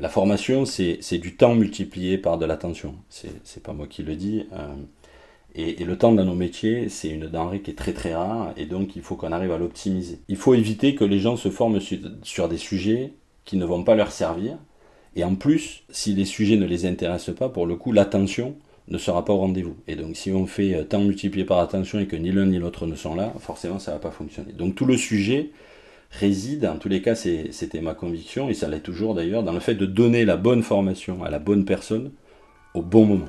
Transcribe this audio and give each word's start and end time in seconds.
la 0.00 0.08
formation, 0.08 0.64
c'est 0.64 1.18
du 1.18 1.36
temps 1.36 1.54
multiplié 1.54 2.16
par 2.18 2.38
de 2.38 2.46
l'attention. 2.46 2.94
C'est 3.08 3.62
pas 3.62 3.72
moi 3.72 3.86
qui 3.86 4.02
le 4.02 4.16
dis. 4.16 4.46
Euh, 4.52 4.74
et, 5.54 5.84
le 5.84 5.98
temps 5.98 6.12
dans 6.12 6.24
nos 6.24 6.34
métiers, 6.34 6.88
c'est 6.88 7.08
une 7.08 7.26
denrée 7.26 7.60
qui 7.60 7.70
est 7.70 7.74
très 7.74 7.92
très 7.92 8.14
rare, 8.14 8.52
et 8.56 8.66
donc 8.66 8.96
il 8.96 9.02
faut 9.02 9.16
qu'on 9.16 9.32
arrive 9.32 9.52
à 9.52 9.58
l'optimiser. 9.58 10.20
Il 10.28 10.36
faut 10.36 10.54
éviter 10.54 10.94
que 10.94 11.04
les 11.04 11.18
gens 11.18 11.36
se 11.36 11.50
forment 11.50 11.80
sur, 12.22 12.48
des 12.48 12.56
sujets 12.56 13.12
qui 13.44 13.56
ne 13.56 13.64
vont 13.64 13.84
pas 13.84 13.94
leur 13.94 14.12
servir. 14.12 14.56
Et 15.16 15.24
en 15.24 15.34
plus, 15.34 15.82
si 15.90 16.14
les 16.14 16.24
sujets 16.24 16.56
ne 16.56 16.66
les 16.66 16.86
intéressent 16.86 17.34
pas, 17.34 17.48
pour 17.48 17.66
le 17.66 17.74
coup, 17.74 17.92
l'attention 17.92 18.54
ne 18.88 18.96
sera 18.96 19.24
pas 19.24 19.32
au 19.32 19.38
rendez-vous. 19.38 19.76
Et 19.86 19.96
donc 19.96 20.16
si 20.16 20.30
on 20.30 20.46
fait 20.46 20.74
euh, 20.74 20.84
temps 20.84 21.00
multiplié 21.00 21.44
par 21.44 21.58
attention 21.58 21.98
et 21.98 22.06
que 22.06 22.16
ni 22.16 22.32
l'un 22.32 22.46
ni 22.46 22.58
l'autre 22.58 22.86
ne 22.86 22.94
sont 22.94 23.14
là, 23.14 23.32
forcément 23.38 23.78
ça 23.78 23.92
ne 23.92 23.96
va 23.96 24.00
pas 24.00 24.10
fonctionner. 24.10 24.52
Donc 24.52 24.74
tout 24.74 24.86
le 24.86 24.96
sujet, 24.96 25.50
réside, 26.10 26.66
en 26.66 26.76
tous 26.76 26.88
les 26.88 27.02
cas 27.02 27.14
c'était 27.14 27.80
ma 27.80 27.94
conviction, 27.94 28.48
et 28.48 28.54
ça 28.54 28.68
l'est 28.68 28.80
toujours 28.80 29.14
d'ailleurs, 29.14 29.42
dans 29.42 29.52
le 29.52 29.60
fait 29.60 29.74
de 29.74 29.86
donner 29.86 30.24
la 30.24 30.36
bonne 30.36 30.62
formation 30.62 31.22
à 31.24 31.30
la 31.30 31.38
bonne 31.38 31.64
personne 31.64 32.12
au 32.74 32.82
bon 32.82 33.04
moment. 33.06 33.28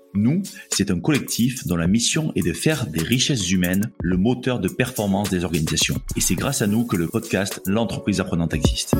Nous, 0.13 0.43
c'est 0.69 0.91
un 0.91 0.99
collectif 0.99 1.65
dont 1.67 1.75
la 1.75 1.87
mission 1.87 2.31
est 2.35 2.45
de 2.45 2.53
faire 2.53 2.87
des 2.87 3.01
richesses 3.01 3.49
humaines 3.49 3.91
le 4.01 4.17
moteur 4.17 4.59
de 4.59 4.67
performance 4.67 5.29
des 5.29 5.45
organisations. 5.45 5.95
Et 6.15 6.21
c'est 6.21 6.35
grâce 6.35 6.61
à 6.61 6.67
nous 6.67 6.85
que 6.85 6.95
le 6.95 7.07
podcast 7.07 7.61
L'entreprise 7.65 8.19
apprenante 8.19 8.53
existe. 8.53 8.95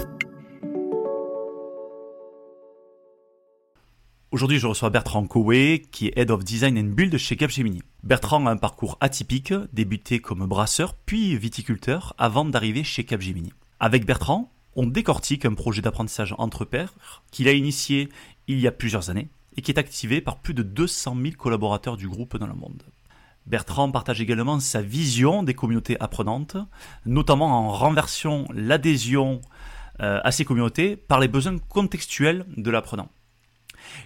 Aujourd'hui, 4.31 4.59
je 4.59 4.67
reçois 4.67 4.89
Bertrand 4.89 5.27
Coé, 5.27 5.81
qui 5.91 6.07
est 6.07 6.17
Head 6.17 6.31
of 6.31 6.45
Design 6.45 6.77
and 6.77 6.93
Build 6.95 7.17
chez 7.17 7.35
Capgemini. 7.35 7.81
Bertrand 8.03 8.45
a 8.47 8.51
un 8.51 8.57
parcours 8.57 8.97
atypique, 9.01 9.53
débuté 9.73 10.19
comme 10.19 10.45
brasseur 10.45 10.93
puis 10.93 11.37
viticulteur 11.37 12.15
avant 12.17 12.45
d'arriver 12.45 12.85
chez 12.85 13.03
Capgemini. 13.03 13.51
Avec 13.81 14.05
Bertrand, 14.05 14.49
on 14.77 14.85
décortique 14.85 15.43
un 15.43 15.53
projet 15.53 15.81
d'apprentissage 15.81 16.33
entre 16.37 16.63
pairs 16.63 16.93
qu'il 17.31 17.49
a 17.49 17.51
initié 17.51 18.07
il 18.47 18.59
y 18.61 18.67
a 18.67 18.71
plusieurs 18.71 19.09
années 19.09 19.27
et 19.55 19.61
qui 19.61 19.71
est 19.71 19.79
activé 19.79 20.21
par 20.21 20.39
plus 20.39 20.53
de 20.53 20.63
200 20.63 21.15
000 21.21 21.35
collaborateurs 21.37 21.97
du 21.97 22.07
groupe 22.07 22.37
dans 22.37 22.47
le 22.47 22.53
monde. 22.53 22.83
Bertrand 23.47 23.91
partage 23.91 24.21
également 24.21 24.59
sa 24.59 24.81
vision 24.81 25.43
des 25.43 25.53
communautés 25.53 25.97
apprenantes, 25.99 26.57
notamment 27.05 27.47
en 27.47 27.69
renversant 27.69 28.45
l'adhésion 28.53 29.41
euh, 30.01 30.19
à 30.23 30.31
ces 30.31 30.45
communautés 30.45 30.95
par 30.95 31.19
les 31.19 31.27
besoins 31.27 31.57
contextuels 31.57 32.45
de 32.55 32.71
l'apprenant. 32.71 33.09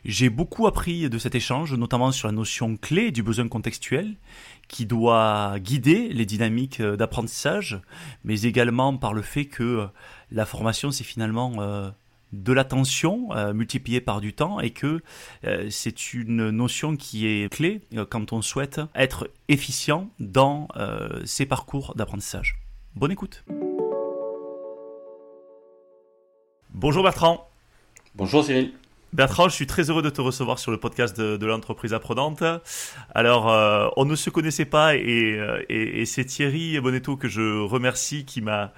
J'ai 0.05 0.29
beaucoup 0.29 0.67
appris 0.67 1.09
de 1.09 1.17
cet 1.17 1.35
échange, 1.35 1.73
notamment 1.73 2.11
sur 2.11 2.27
la 2.27 2.31
notion 2.31 2.77
clé 2.77 3.11
du 3.11 3.23
besoin 3.23 3.47
contextuel, 3.47 4.15
qui 4.67 4.85
doit 4.85 5.55
guider 5.59 6.09
les 6.09 6.25
dynamiques 6.25 6.81
d'apprentissage, 6.81 7.81
mais 8.23 8.41
également 8.43 8.97
par 8.97 9.13
le 9.13 9.21
fait 9.21 9.45
que 9.45 9.87
la 10.31 10.45
formation, 10.45 10.91
c'est 10.91 11.03
finalement 11.03 11.53
euh, 11.59 11.91
de 12.43 12.53
l'attention 12.53 13.29
euh, 13.31 13.53
multipliée 13.53 14.01
par 14.01 14.21
du 14.21 14.33
temps 14.33 14.59
et 14.59 14.71
que 14.71 15.01
euh, 15.45 15.67
c'est 15.69 16.13
une 16.13 16.49
notion 16.49 16.95
qui 16.95 17.27
est 17.27 17.51
clé 17.51 17.81
euh, 17.95 18.05
quand 18.07 18.33
on 18.33 18.41
souhaite 18.41 18.81
être 18.93 19.29
efficient 19.47 20.09
dans 20.19 20.67
ses 21.23 21.45
parcours 21.45 21.93
d'apprentissage. 21.95 22.59
Bonne 22.95 23.11
écoute. 23.11 23.43
Bonjour 26.71 27.03
Bertrand. 27.03 27.47
Bonjour 28.15 28.43
Cyril. 28.43 28.73
Bertrand, 29.13 29.47
je 29.47 29.55
suis 29.55 29.67
très 29.67 29.89
heureux 29.89 30.01
de 30.01 30.09
te 30.09 30.19
recevoir 30.19 30.59
sur 30.59 30.71
le 30.71 30.79
podcast 30.79 31.17
de, 31.17 31.45
l'entreprise 31.45 31.93
apprenante. 31.93 32.43
Alors, 33.13 33.93
on 33.97 34.05
ne 34.05 34.15
se 34.15 34.29
connaissait 34.29 34.65
pas 34.65 34.95
et, 34.95 35.39
et 35.69 36.05
c'est 36.05 36.25
Thierry 36.25 36.79
Bonetto 36.79 37.15
que 37.15 37.29
je 37.29 37.61
remercie 37.61 38.25
qui 38.25 38.41
m'a 38.41 38.73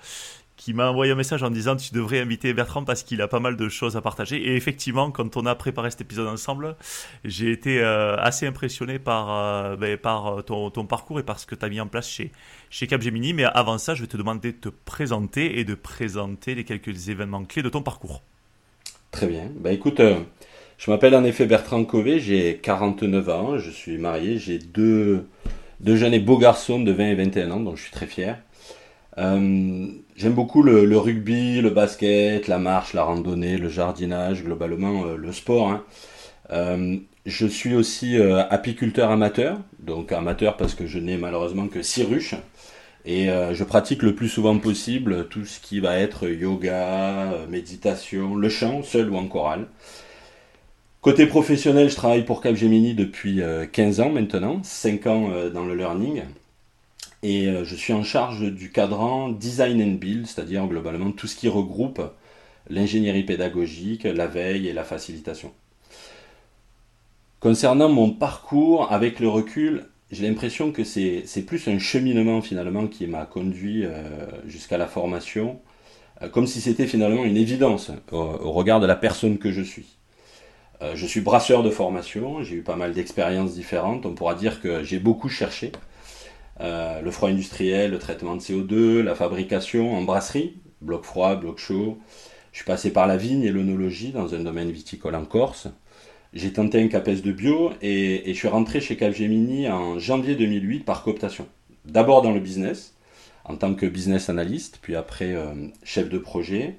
qui 0.68 0.74
m'a 0.74 0.90
envoyé 0.90 1.14
un 1.14 1.16
message 1.16 1.44
en 1.44 1.50
disant 1.50 1.78
tu 1.78 1.94
devrais 1.94 2.20
inviter 2.20 2.54
Bertrand 2.54 2.84
parce 2.84 3.02
qu'il 3.02 3.22
a 3.22 3.30
pas 3.30 3.40
mal 3.40 3.56
de 3.56 3.70
choses 3.70 3.96
à 3.96 4.02
partager. 4.02 4.36
Et 4.36 4.58
effectivement, 4.58 5.12
quand 5.12 5.38
on 5.38 5.46
a 5.46 5.56
préparé 5.56 5.92
cet 5.92 6.02
épisode 6.02 6.28
ensemble, 6.28 6.76
j'ai 7.24 7.54
été 7.54 7.80
euh, 7.80 8.18
assez 8.18 8.46
impressionné 8.46 9.00
par, 9.00 9.30
euh, 9.32 9.78
ben, 9.78 9.98
par 9.98 10.40
euh, 10.40 10.42
ton, 10.42 10.86
parcours 10.86 11.22
et 11.22 11.24
par 11.24 11.40
ce 11.40 11.46
que 11.46 11.56
tu 11.56 11.64
as 11.64 11.70
mis 11.70 11.80
en 11.80 11.88
place 11.88 12.10
chez, 12.10 12.34
chez 12.70 12.86
Capgemini. 12.86 13.32
Mais 13.32 13.46
avant 13.46 13.78
ça, 13.78 13.96
je 13.96 14.02
vais 14.02 14.10
te 14.10 14.18
demander 14.18 14.52
de 14.52 14.58
te 14.58 14.68
présenter 14.68 15.58
et 15.58 15.64
de 15.64 15.74
présenter 15.74 16.54
les 16.54 16.66
quelques 16.66 17.08
événements 17.08 17.46
clés 17.46 17.64
de 17.64 17.70
ton 17.70 17.82
parcours. 17.82 18.22
Très 19.12 19.28
bien. 19.28 19.50
Bah 19.62 19.72
écoute, 19.72 20.02
je 20.78 20.92
m'appelle 20.92 21.16
en 21.16 21.24
effet 21.24 21.46
Bertrand 21.46 21.86
Cové, 21.86 22.20
j'ai 22.20 22.58
49 22.58 23.30
ans, 23.30 23.58
je 23.58 23.72
suis 23.72 23.98
marié, 23.98 24.38
j'ai 24.38 24.60
deux, 24.60 25.30
deux 25.80 25.96
jeunes 25.96 26.14
et 26.14 26.20
beaux 26.20 26.38
garçons 26.38 26.82
de 26.82 26.92
20 26.92 27.08
et 27.08 27.16
21 27.16 27.52
ans, 27.52 27.60
donc 27.62 27.78
je 27.78 27.84
suis 27.84 27.92
très 27.94 28.06
fier. 28.06 28.38
J'aime 30.18 30.34
beaucoup 30.34 30.64
le, 30.64 30.98
rugby, 30.98 31.62
le 31.62 31.70
basket, 31.70 32.48
la 32.48 32.58
marche, 32.58 32.94
la 32.94 33.04
randonnée, 33.04 33.58
le 33.58 33.70
jardinage, 33.70 34.44
globalement 34.44 35.06
euh, 35.06 35.16
le 35.16 35.32
sport. 35.32 35.70
Hein. 35.70 35.84
Euh, 36.52 36.98
je 37.26 37.46
suis 37.46 37.76
aussi 37.76 38.16
apiculteur 38.18 39.12
amateur, 39.12 39.60
donc 39.80 40.14
amateur 40.14 40.56
parce 40.56 40.76
que 40.76 40.88
je 40.88 40.98
n'ai 40.98 41.18
malheureusement 41.18 41.68
que 41.68 41.82
6 41.82 42.04
ruches. 42.04 42.36
Et 43.04 43.28
je 43.28 43.64
pratique 43.66 44.02
le 44.02 44.16
plus 44.16 44.30
souvent 44.30 44.58
possible 44.60 45.28
tout 45.28 45.44
ce 45.44 45.60
qui 45.60 45.82
va 45.82 45.98
être 45.98 46.30
yoga, 46.30 47.34
méditation, 47.50 48.36
le 48.36 48.48
chant, 48.48 48.82
seul 48.82 49.10
ou 49.10 49.18
en 49.18 49.28
chorale. 49.28 49.68
Côté 51.02 51.26
professionnel, 51.26 51.90
je 51.90 51.96
travaille 51.96 52.24
pour 52.24 52.42
Capgemini 52.42 52.94
depuis 52.94 53.42
15 53.74 54.00
ans 54.00 54.10
maintenant, 54.10 54.62
5 54.64 55.08
ans 55.08 55.30
dans 55.54 55.66
le 55.66 55.76
learning. 55.76 56.22
Et 57.24 57.48
euh, 57.48 57.64
je 57.64 57.76
suis 57.76 57.94
en 57.94 58.04
charge 58.04 58.52
du 58.52 58.72
cadran 58.72 59.30
Design 59.30 59.82
and 59.82 59.96
Build, 59.96 60.28
c'est-à-dire 60.28 60.66
globalement 60.68 61.12
tout 61.12 61.28
ce 61.28 61.36
qui 61.36 61.48
regroupe 61.48 62.02
l'ingénierie 62.70 63.24
pédagogique, 63.24 64.04
la 64.04 64.28
veille 64.28 64.68
et 64.68 64.74
la 64.74 64.84
facilitation. 64.84 65.52
Concernant 67.40 67.90
mon 67.90 68.12
parcours, 68.12 68.92
avec 68.92 69.20
le 69.20 69.30
recul, 69.30 69.86
j'ai 70.12 70.28
l'impression 70.28 70.72
que 70.72 70.84
c'est 70.84 71.46
plus 71.46 71.68
un 71.68 71.80
cheminement 71.80 72.42
finalement 72.42 72.88
qui 72.88 73.08
m'a 73.08 73.26
conduit 73.26 73.86
euh, 73.86 74.28
jusqu'à 74.46 74.78
la 74.78 74.88
formation, 74.88 75.60
euh, 76.22 76.30
comme 76.30 76.46
si 76.46 76.62
c'était 76.62 76.88
finalement 76.88 77.24
une 77.24 77.38
évidence 77.38 77.92
au, 78.12 78.52
regard 78.52 78.80
de 78.80 78.86
la 78.86 78.96
personne 78.96 79.38
que 79.38 79.52
je 79.52 79.62
suis. 79.62 79.98
je 80.94 81.06
suis 81.08 81.22
brasseur 81.22 81.64
de 81.64 81.72
formation, 81.72 82.44
j'ai 82.44 82.58
eu 82.58 82.62
pas 82.62 82.76
mal 82.76 82.94
d'expériences 82.94 83.56
différentes, 83.56 84.06
on 84.06 84.14
pourra 84.14 84.36
dire 84.36 84.62
que 84.62 84.84
j'ai 84.84 85.00
beaucoup 85.00 85.30
cherché. 85.30 85.72
Euh, 86.60 87.02
le 87.02 87.12
froid 87.12 87.30
industriel, 87.30 87.92
le 87.92 88.00
traitement 88.00 88.36
de 88.36 88.42
CO2, 88.42 89.02
la 89.02 89.16
fabrication 89.16 89.96
en 89.96 90.02
brasserie, 90.02 90.58
bloc 90.82 91.04
froid, 91.04 91.36
bloc 91.36 91.60
chaud. 91.60 91.98
Je 92.52 92.58
suis 92.58 92.66
passé 92.66 92.92
par 92.92 93.06
la 93.06 93.18
vigne 93.18 93.44
et 93.44 93.52
l'onologie 93.52 94.12
dans 94.12 94.34
un 94.34 94.40
domaine 94.40 94.72
viticole 94.72 95.16
en 95.16 95.26
Corse. 95.26 95.68
J'ai 96.34 96.52
tenté 96.52 96.82
un 96.82 96.88
CAPES 96.88 97.22
de 97.22 97.32
bio 97.32 97.72
et, 97.82 98.24
je 98.26 98.34
suis 98.34 98.48
rentré 98.48 98.82
chez 98.82 98.98
Capgemini 98.98 99.70
en 99.70 100.00
janvier 100.00 100.36
2008 100.36 100.84
par 100.84 101.04
cooptation. 101.04 101.48
D'abord 101.86 102.22
dans 102.22 102.32
le 102.32 102.40
business, 102.40 102.96
en 103.46 103.56
tant 103.56 103.74
que 103.76 103.86
business 103.86 104.30
analyst, 104.30 104.80
puis 104.82 104.96
après 104.96 105.34
euh, 105.34 105.54
chef 105.84 106.10
de 106.10 106.18
projet. 106.18 106.76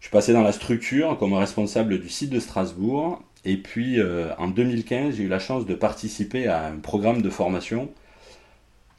Je 0.00 0.06
suis 0.06 0.12
passé 0.12 0.32
dans 0.32 0.42
la 0.42 0.52
structure 0.52 1.16
comme 1.18 1.32
responsable 1.32 2.00
du 2.00 2.08
site 2.08 2.30
de 2.30 2.40
Strasbourg. 2.40 3.22
Et 3.44 3.56
puis 3.56 4.00
euh, 4.00 4.34
en 4.38 4.48
2015, 4.48 5.16
j'ai 5.16 5.22
eu 5.22 5.28
la 5.28 5.38
chance 5.38 5.64
de 5.64 5.74
participer 5.74 6.48
à 6.48 6.66
un 6.66 6.76
programme 6.76 7.22
de 7.22 7.30
formation 7.30 7.88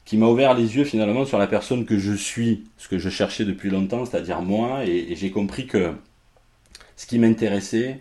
qui 0.04 0.18
m'a 0.18 0.26
ouvert 0.26 0.54
les 0.54 0.76
yeux 0.76 0.84
finalement 0.84 1.24
sur 1.24 1.38
la 1.38 1.46
personne 1.46 1.86
que 1.86 1.98
je 1.98 2.12
suis, 2.12 2.64
ce 2.76 2.88
que 2.88 2.98
je 2.98 3.08
cherchais 3.08 3.44
depuis 3.44 3.70
longtemps, 3.70 4.04
c'est-à-dire 4.04 4.42
moi, 4.42 4.84
et, 4.84 5.14
j'ai 5.16 5.30
compris 5.30 5.66
que 5.66 5.92
ce 6.96 7.06
qui 7.06 7.18
m'intéressait, 7.18 8.00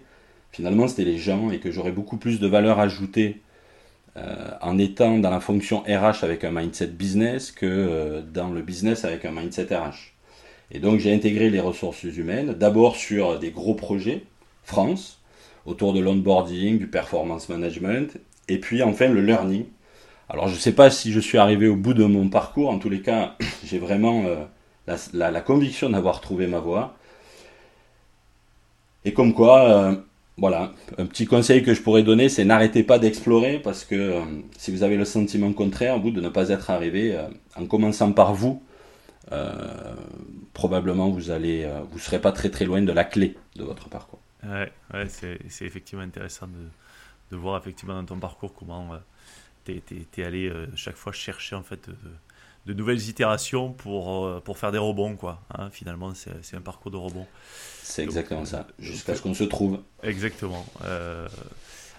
finalement, 0.52 0.88
c'était 0.88 1.06
les 1.06 1.18
gens, 1.18 1.50
et 1.50 1.60
que 1.60 1.72
j'aurais 1.72 1.92
beaucoup 1.92 2.18
plus 2.18 2.40
de 2.40 2.48
valeur 2.48 2.80
ajoutée 2.80 3.42
euh, 4.18 4.52
en 4.62 4.78
étant 4.78 5.18
dans 5.18 5.32
la 5.32 5.40
fonction 5.40 5.82
RH 5.88 6.24
avec 6.24 6.44
un 6.44 6.52
mindset 6.52 6.88
business 6.88 7.52
que 7.52 7.66
euh, 7.66 8.22
dans 8.22 8.50
le 8.50 8.62
business 8.62 9.06
avec 9.06 9.26
un 9.26 9.32
mindset 9.32 9.76
RH. 9.76 10.14
Et 10.72 10.80
donc 10.80 11.00
j'ai 11.00 11.14
intégré 11.14 11.50
les 11.50 11.60
ressources 11.60 12.04
humaines, 12.04 12.54
d'abord 12.54 12.96
sur 12.96 13.40
des 13.40 13.52
gros 13.52 13.74
projets, 13.74 14.24
France, 14.64 15.20
autour 15.66 15.94
de 15.94 16.00
l'onboarding, 16.00 16.78
du 16.78 16.88
performance 16.88 17.50
management, 17.50 18.18
et 18.50 18.60
puis 18.60 18.84
enfin 18.84 19.08
le 19.08 19.22
learning, 19.22 19.66
alors 20.30 20.48
je 20.48 20.56
ne 20.56 20.60
sais 20.60 20.74
pas 20.74 20.90
si 20.90 21.12
je 21.12 21.20
suis 21.20 21.38
arrivé 21.38 21.68
au 21.68 21.76
bout 21.76 21.94
de 21.94 22.06
mon 22.06 22.30
parcours, 22.30 22.70
en 22.70 22.80
tous 22.80 22.90
les 22.90 23.02
cas 23.02 23.36
j'ai 23.66 23.80
vraiment 23.80 24.24
euh, 24.26 24.46
la, 25.14 25.42
conviction 25.42 25.90
d'avoir 25.90 26.22
trouvé 26.22 26.48
ma 26.48 26.60
voie. 26.60 26.96
Et 29.06 29.14
comme 29.14 29.34
quoi, 29.34 29.98
voilà, 30.38 30.72
un 30.98 31.06
petit 31.06 31.26
conseil 31.26 31.62
que 31.62 31.74
je 31.74 31.82
pourrais 31.82 32.04
donner, 32.04 32.30
c'est 32.30 32.46
n'arrêtez 32.46 32.84
pas 32.84 33.00
d'explorer 33.00 33.60
parce 33.60 33.84
que 33.84 34.22
si 34.58 34.72
vous 34.72 34.84
avez 34.84 34.96
le 34.96 35.04
sentiment 35.04 35.52
contraire, 35.52 36.00
vous, 36.00 36.10
de 36.10 36.22
ne 36.22 36.30
pas 36.30 36.48
être 36.50 36.70
arrivé, 36.70 37.14
en 37.58 37.66
commençant 37.66 38.14
par 38.14 38.34
vous, 38.34 38.64
probablement 40.54 41.10
vous 41.10 41.32
allez, 41.32 41.70
vous 41.92 42.00
serez 42.00 42.22
pas 42.22 42.32
très 42.32 42.50
très 42.50 42.64
loin 42.64 42.82
de 42.82 42.94
la 42.94 43.04
clé 43.04 43.36
de 43.58 43.64
votre 43.66 43.90
parcours. 43.90 44.20
Ouais, 44.46 44.72
c'est 45.10 45.66
effectivement 45.66 46.04
intéressant 46.04 46.48
de, 46.48 47.36
de, 47.36 47.38
voir 47.38 47.58
effectivement 47.58 47.96
dans 47.96 48.06
ton 48.06 48.20
parcours 48.20 48.54
comment 48.54 48.90
tu 49.66 49.82
es, 50.18 50.24
allé 50.24 50.52
chaque 50.76 50.96
fois 50.96 51.12
chercher 51.12 51.56
en 51.56 51.64
fait 51.64 51.90
de, 52.66 52.74
nouvelles 52.74 53.10
itérations 53.10 53.72
pour, 53.74 54.42
pour 54.44 54.58
faire 54.58 54.72
des 54.72 54.78
rebonds 54.78 55.16
quoi. 55.16 55.42
Hein, 55.58 55.70
finalement, 55.72 56.14
c'est 56.14 56.56
un 56.56 56.62
parcours 56.62 56.92
de 56.92 56.98
rebond. 56.98 57.28
C'est 57.84 58.02
exactement 58.02 58.46
ça, 58.46 58.66
jusqu'à 58.80 59.14
ce 59.14 59.22
qu'on 59.22 59.34
se 59.34 59.44
trouve. 59.44 59.82
Exactement. 60.02 60.66
Euh, 60.86 61.28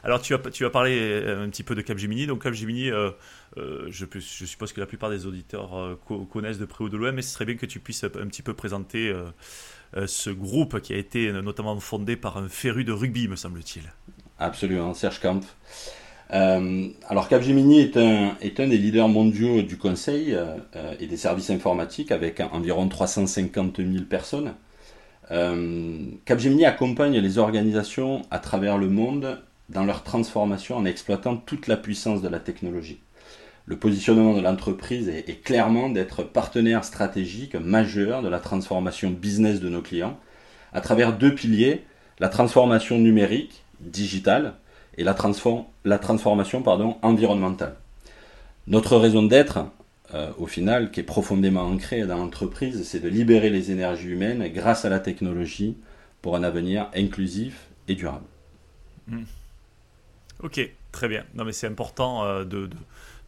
alors 0.02 0.20
tu 0.20 0.34
as, 0.34 0.38
tu 0.38 0.64
as 0.64 0.70
parlé 0.70 1.22
un 1.26 1.49
petit 1.50 1.62
peu 1.62 1.75
de 1.75 1.82
Capgemini. 1.82 2.26
Donc 2.26 2.43
Capgemini, 2.43 2.90
euh, 2.90 3.11
euh, 3.58 3.87
je, 3.90 4.06
je, 4.12 4.44
suppose 4.46 4.72
que 4.72 4.81
la 4.81 4.87
plupart 4.87 5.10
des 5.10 5.26
auditeurs 5.26 5.99
connaissent 6.32 6.58
de 6.58 6.64
près 6.64 6.84
ou 6.84 6.88
de 6.88 6.96
loin, 6.96 7.12
mais 7.12 7.22
ce 7.22 7.34
serait 7.34 7.44
bien 7.44 7.56
que 7.56 7.67
tu 7.67 7.81
puisses 7.81 8.02
un 8.02 8.08
petit 8.08 8.43
peu 8.43 8.55
présenter 8.55 9.14
ce 10.06 10.31
groupe 10.31 10.81
qui 10.81 10.94
a 10.94 10.96
été 10.96 11.31
notamment 11.32 11.78
fondé 11.78 12.17
par 12.17 12.38
un 12.38 12.49
féru 12.49 12.84
de 12.84 12.93
rugby, 12.93 13.28
me 13.28 13.37
semble-t-il. 13.37 13.93
Absolument, 14.38 14.94
Serge 14.94 15.20
Kampf. 16.34 16.94
alors 17.08 17.28
Capgemini 17.28 17.81
est 17.81 17.96
un, 17.96 18.36
des 18.40 18.78
leaders 18.78 19.08
mondiaux 19.08 19.62
du 19.62 19.76
conseil 19.76 20.36
et 21.00 21.06
des 21.06 21.16
services 21.16 21.50
informatiques 21.50 22.10
avec 22.12 22.40
environ 22.40 22.88
350 22.88 23.76
000 23.78 24.04
personnes. 24.08 24.54
Euh, 25.31 26.04
Capgemini 26.25 26.64
accompagne 26.64 27.19
les 27.19 27.38
organisations 27.38 28.22
à 28.31 28.38
travers 28.38 28.78
le 28.78 28.88
monde 28.88 29.40
dans 29.70 29.84
leur 29.84 30.02
transformation 30.02 30.76
en 30.76 30.84
exploitant 30.84 31.36
toute 31.36 31.66
la 31.66 31.76
puissance 31.76 32.20
de 32.20 32.28
la 32.28 32.38
technologie. 32.38 33.00
Le 33.66 33.78
positionnement 33.78 34.34
de 34.34 34.42
l'entreprise 34.42 35.08
est, 35.08 35.42
clairement 35.42 35.88
d'être 35.88 36.22
partenaire 36.22 36.84
stratégique 36.84 37.54
majeur 37.54 38.20
de 38.20 38.28
la 38.28 38.38
transformation 38.38 39.10
business 39.10 39.60
de 39.60 39.70
nos 39.70 39.81
clients 39.81 40.19
à 40.75 40.82
travers 40.82 41.16
deux 41.16 41.34
piliers, 41.34 41.82
la 42.19 42.28
transformation 42.28 42.98
numérique, 42.98 43.64
digitale, 43.81 44.54
et 44.96 45.05
la, 45.05 45.17
la 45.85 45.99
transformation 45.99 46.62
pardon, 46.62 46.96
environnementale. 47.02 47.76
Notre 48.67 48.96
raison 48.96 49.23
d'être, 49.23 49.67
euh, 50.14 50.32
au 50.38 50.46
final, 50.46 50.91
qui 50.91 51.00
est 51.00 51.05
profondément 51.05 51.62
ancré 51.62 52.06
dans 52.06 52.17
l'entreprise, 52.17 52.87
c'est 52.87 53.00
de 53.00 53.08
libérer 53.08 53.50
les 53.50 53.70
énergies 53.70 54.08
humaines 54.08 54.49
grâce 54.49 54.85
à 54.85 54.88
la 54.88 55.00
technologie 55.00 55.76
pour 56.23 56.37
un 56.37 56.43
avenir 56.43 56.88
inclusif 56.94 57.67
et 57.88 57.94
durable. 57.94 58.25
Hmm. 59.08 59.25
Ok, 60.43 60.61
très 60.93 61.08
bien. 61.08 61.25
Non, 61.35 61.44
mais 61.44 61.52
c'est 61.52 61.67
important 61.67 62.25
euh, 62.25 62.44
de, 62.44 62.70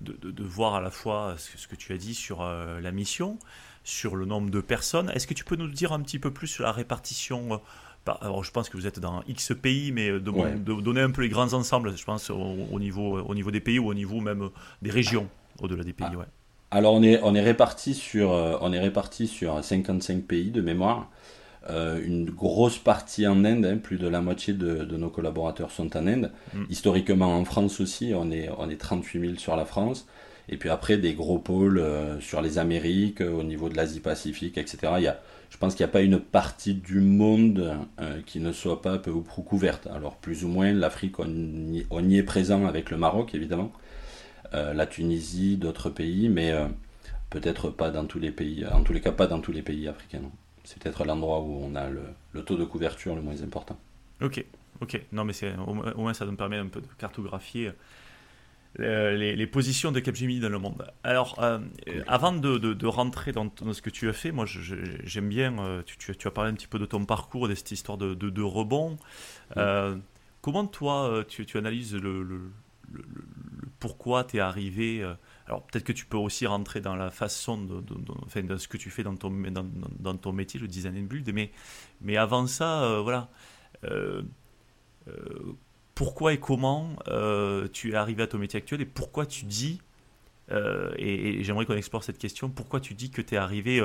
de, 0.01 0.31
de, 0.31 0.45
voir 0.45 0.75
à 0.75 0.81
la 0.81 0.91
fois 0.91 1.37
ce, 1.39 1.67
que 1.67 1.77
tu 1.77 1.93
as 1.93 1.99
dit 1.99 2.15
sur 2.15 2.43
euh, 2.43 2.81
la 2.81 2.93
mission, 2.93 3.39
sur 3.85 4.17
le 4.17 4.25
nombre 4.25 4.51
de 4.51 4.61
personnes. 4.61 5.11
Est-ce 5.15 5.27
que 5.27 5.35
tu 5.35 5.45
peux 5.45 5.57
nous 5.57 5.69
dire 5.69 5.93
un 5.93 6.01
petit 6.01 6.19
peu 6.19 6.31
plus 6.31 6.47
sur 6.47 6.65
la 6.65 6.73
répartition 6.73 7.61
alors, 8.21 8.45
je 8.45 8.51
pense 8.51 8.69
que 8.69 8.77
vous 8.77 8.87
êtes 8.87 9.01
dans 9.01 9.23
X 9.29 9.53
pays, 9.61 9.93
mais 9.93 10.11
de, 10.11 10.81
donner 10.81 11.01
un 11.01 11.11
peu 11.11 11.23
les 11.23 11.29
grands 11.29 11.53
ensembles, 11.53 11.97
je 11.97 12.05
pense, 12.05 12.31
au, 12.31 12.79
niveau, 12.79 13.19
au 13.21 13.35
niveau 13.35 13.51
des 13.51 13.61
pays 13.61 13.79
ou 13.79 13.89
au 13.89 13.95
niveau 13.95 14.21
même 14.21 14.51
des 14.83 14.91
régions, 14.91 15.29
au-delà 15.61 15.85
des 15.85 15.93
pays. 15.93 16.07
Ah. 16.13 16.17
Ouais. 16.19 16.27
Alors 16.71 16.95
on 16.95 17.03
est, 17.03 17.21
on 17.23 17.35
est 17.35 17.43
réparti 17.43 17.95
sur, 17.95 18.33
euh, 18.33 18.57
on 18.61 18.73
est 18.73 18.81
réparti 18.81 19.29
sur 19.29 19.63
55 19.63 20.25
pays 20.25 20.51
de 20.51 20.61
mémoire. 20.61 21.11
Euh, 21.69 22.01
une 22.05 22.31
grosse 22.31 22.79
partie 22.79 23.27
en 23.27 23.45
Inde, 23.45 23.65
hein, 23.65 23.77
plus 23.77 23.99
de 23.99 24.07
la 24.07 24.21
moitié 24.21 24.53
de, 24.53 24.85
nos 24.97 25.11
collaborateurs 25.11 25.71
sont 25.71 25.97
en 25.97 26.07
Inde. 26.07 26.31
Mm. 26.55 26.65
Historiquement 26.71 27.37
en 27.37 27.45
France 27.45 27.81
aussi, 27.81 28.13
on 28.15 28.31
est, 28.31 28.51
on 28.59 28.69
est 28.69 28.81
38 28.81 29.21
000 29.21 29.35
sur 29.37 29.57
la 29.57 29.65
France. 29.65 30.07
Et 30.49 30.57
puis 30.57 30.69
après, 30.69 30.97
des 30.97 31.15
gros 31.15 31.39
pôles 31.39 31.79
euh, 31.79 32.21
sur 32.21 32.41
les 32.41 32.59
Amériques, 32.59 33.21
au 33.21 33.43
niveau 33.43 33.69
de 33.69 33.77
l'Asie-Pacifique, 33.77 34.59
etc. 34.59 34.93
Il 34.99 35.05
y 35.05 35.09
a, 35.09 35.19
je 35.51 35.57
pense 35.59 35.75
qu'il 35.75 35.85
n'y 35.85 35.91
a 35.91 35.93
pas 35.93 36.03
une 36.03 36.19
partie 36.19 36.75
du 36.75 37.01
monde 37.01 37.79
qui 38.27 38.41
ne 38.41 38.53
soit 38.53 38.83
pas 38.83 38.99
peu 38.99 39.11
ou 39.11 39.23
prou 39.23 39.43
couverte. 39.43 39.87
Alors 39.87 40.17
plus 40.17 40.45
ou 40.45 40.49
moins, 40.49 40.73
l'Afrique, 40.73 41.19
on, 41.19 41.27
on, 41.91 42.09
y 42.09 42.19
est 42.19 42.23
présent 42.23 42.67
avec 42.67 42.91
le 42.91 42.97
Maroc, 42.97 43.35
évidemment. 43.35 43.73
Euh, 44.55 44.73
la 44.75 44.87
Tunisie, 44.87 45.57
d'autres 45.57 45.91
pays, 45.91 46.29
mais 46.29 46.53
euh, 46.53 46.67
peut-être 47.31 47.71
pas 47.71 47.91
dans 47.91 48.05
tous 48.05 48.19
les 48.19 48.31
pays, 48.31 48.65
en 48.67 48.83
tous 48.83 48.93
les 48.93 49.01
cas 49.01 49.13
pas 49.13 49.27
dans 49.27 49.41
tous 49.41 49.53
les 49.53 49.63
pays 49.63 49.89
africains. 49.89 50.21
C'est 50.65 50.83
peut-être 50.83 51.05
l'endroit 51.05 51.41
où 51.41 51.61
on 51.63 51.75
a 51.75 51.89
le, 51.89 52.43
taux 52.43 52.57
de 52.57 52.65
couverture 52.65 53.15
le 53.15 53.23
moins 53.23 53.43
important. 53.43 53.79
Ok, 54.21 54.45
ok. 54.81 55.01
Non, 55.13 55.25
mais 55.25 55.33
au, 55.67 55.71
au, 55.71 56.01
moins 56.01 56.15
ça 56.15 56.27
nous 56.27 56.37
permet 56.37 56.57
un 56.57 56.67
peu 56.67 56.81
de 56.81 56.87
cartographier 56.99 57.71
euh, 58.81 59.17
les, 59.17 59.47
positions 59.47 59.93
de 59.93 60.01
Capgemini 60.01 60.41
dans 60.41 60.49
le 60.49 60.59
monde. 60.59 60.87
Alors, 61.03 61.41
avant 62.07 62.33
de, 62.33 62.87
rentrer 62.87 63.33
dans, 63.33 63.51
ce 63.73 63.83
que 63.83 63.91
tu 63.91 64.09
as 64.09 64.13
fait, 64.13 64.33
moi 64.33 64.45
j'aime 64.47 65.29
bien, 65.29 65.83
tu, 65.87 66.13
as 66.25 66.31
parlé 66.31 66.51
un 66.51 66.55
petit 66.55 66.67
peu 66.67 66.79
de 66.79 66.87
ton 66.87 67.05
parcours, 67.05 67.49
de 67.49 67.55
cette 67.55 67.71
histoire 67.71 67.99
de, 67.99 68.43
rebond. 68.43 68.97
comment 70.41 70.67
toi, 70.67 71.25
tu, 71.29 71.47
analyses 71.57 71.95
le, 71.95 72.51
pourquoi 73.79 74.25
tu 74.25 74.39
es 74.39 74.41
arrivé. 74.41 75.03
Euh, 75.03 75.15
alors 75.47 75.63
peut-être 75.67 75.85
que 75.85 75.93
tu 75.93 76.07
peux 76.07 76.17
aussi 76.17 76.47
rentrer 76.47 76.81
dans 76.81 76.97
la 76.97 77.11
façon 77.11 77.59
de, 77.59 77.83
enfin, 78.25 78.43
dans 78.43 78.59
ce 78.59 78.69
que 78.69 78.77
tu 78.77 78.91
fais 78.91 79.03
dans 79.03 79.17
ton, 79.17 79.31
dans, 79.31 79.67
dans, 79.99 80.17
ton 80.17 80.33
métier, 80.33 80.59
le 80.59 80.69
design 80.69 80.97
and 80.99 81.07
build, 81.07 81.33
mais, 81.33 81.53
mais 82.01 82.17
avant 82.17 82.47
ça, 82.47 82.83
euh, 82.85 83.01
voilà. 83.01 83.29
Euh, 85.97 86.05
pourquoi 86.05 86.33
et 86.33 86.39
comment 86.39 86.91
tu 87.73 87.93
es 87.93 87.95
arrivé 87.95 88.23
à 88.23 88.27
ton 88.27 88.39
métier 88.39 88.59
actuel 88.59 88.81
et 88.81 88.87
pourquoi 88.87 89.27
tu 89.27 89.45
dis, 89.45 89.81
et, 90.51 91.43
j'aimerais 91.43 91.67
qu'on 91.67 91.77
explore 91.77 92.05
cette 92.05 92.19
question, 92.19 92.49
pourquoi 92.49 92.81
tu 92.81 92.95
dis 92.95 93.11
que 93.11 93.23
tu 93.23 93.35
es 93.35 93.39
arrivé, 93.39 93.83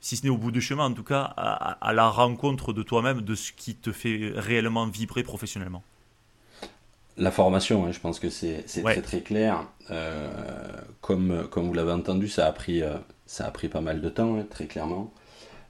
si 0.00 0.16
ce 0.16 0.24
n'est 0.24 0.30
au 0.30 0.36
bout 0.36 0.50
du 0.50 0.60
chemin, 0.60 0.86
en 0.86 0.92
tout 0.92 1.04
cas, 1.04 1.32
à, 1.36 1.78
à 1.86 1.92
la 1.92 2.08
rencontre 2.08 2.72
de 2.72 2.82
toi-même, 2.82 3.22
de 3.22 3.34
ce 3.34 3.52
qui 3.52 3.76
te 3.76 3.92
fait 3.92 4.32
réellement 4.34 4.86
vibrer 4.86 5.22
professionnellement? 5.22 5.82
La 7.18 7.30
formation, 7.30 7.84
hein, 7.84 7.92
je 7.92 8.00
pense 8.00 8.18
que 8.18 8.30
c'est 8.30 8.64
très 8.82 9.02
très 9.02 9.20
clair. 9.20 9.66
Euh, 9.90 10.30
comme, 11.00 11.46
comme 11.50 11.66
vous 11.66 11.74
l'avez 11.74 11.92
entendu, 11.92 12.28
ça 12.28 12.46
a, 12.46 12.52
pris, 12.52 12.82
euh, 12.82 12.96
ça 13.26 13.46
a 13.46 13.50
pris 13.50 13.68
pas 13.68 13.82
mal 13.82 14.00
de 14.00 14.08
temps, 14.08 14.38
hein, 14.38 14.46
très 14.48 14.66
clairement. 14.66 15.12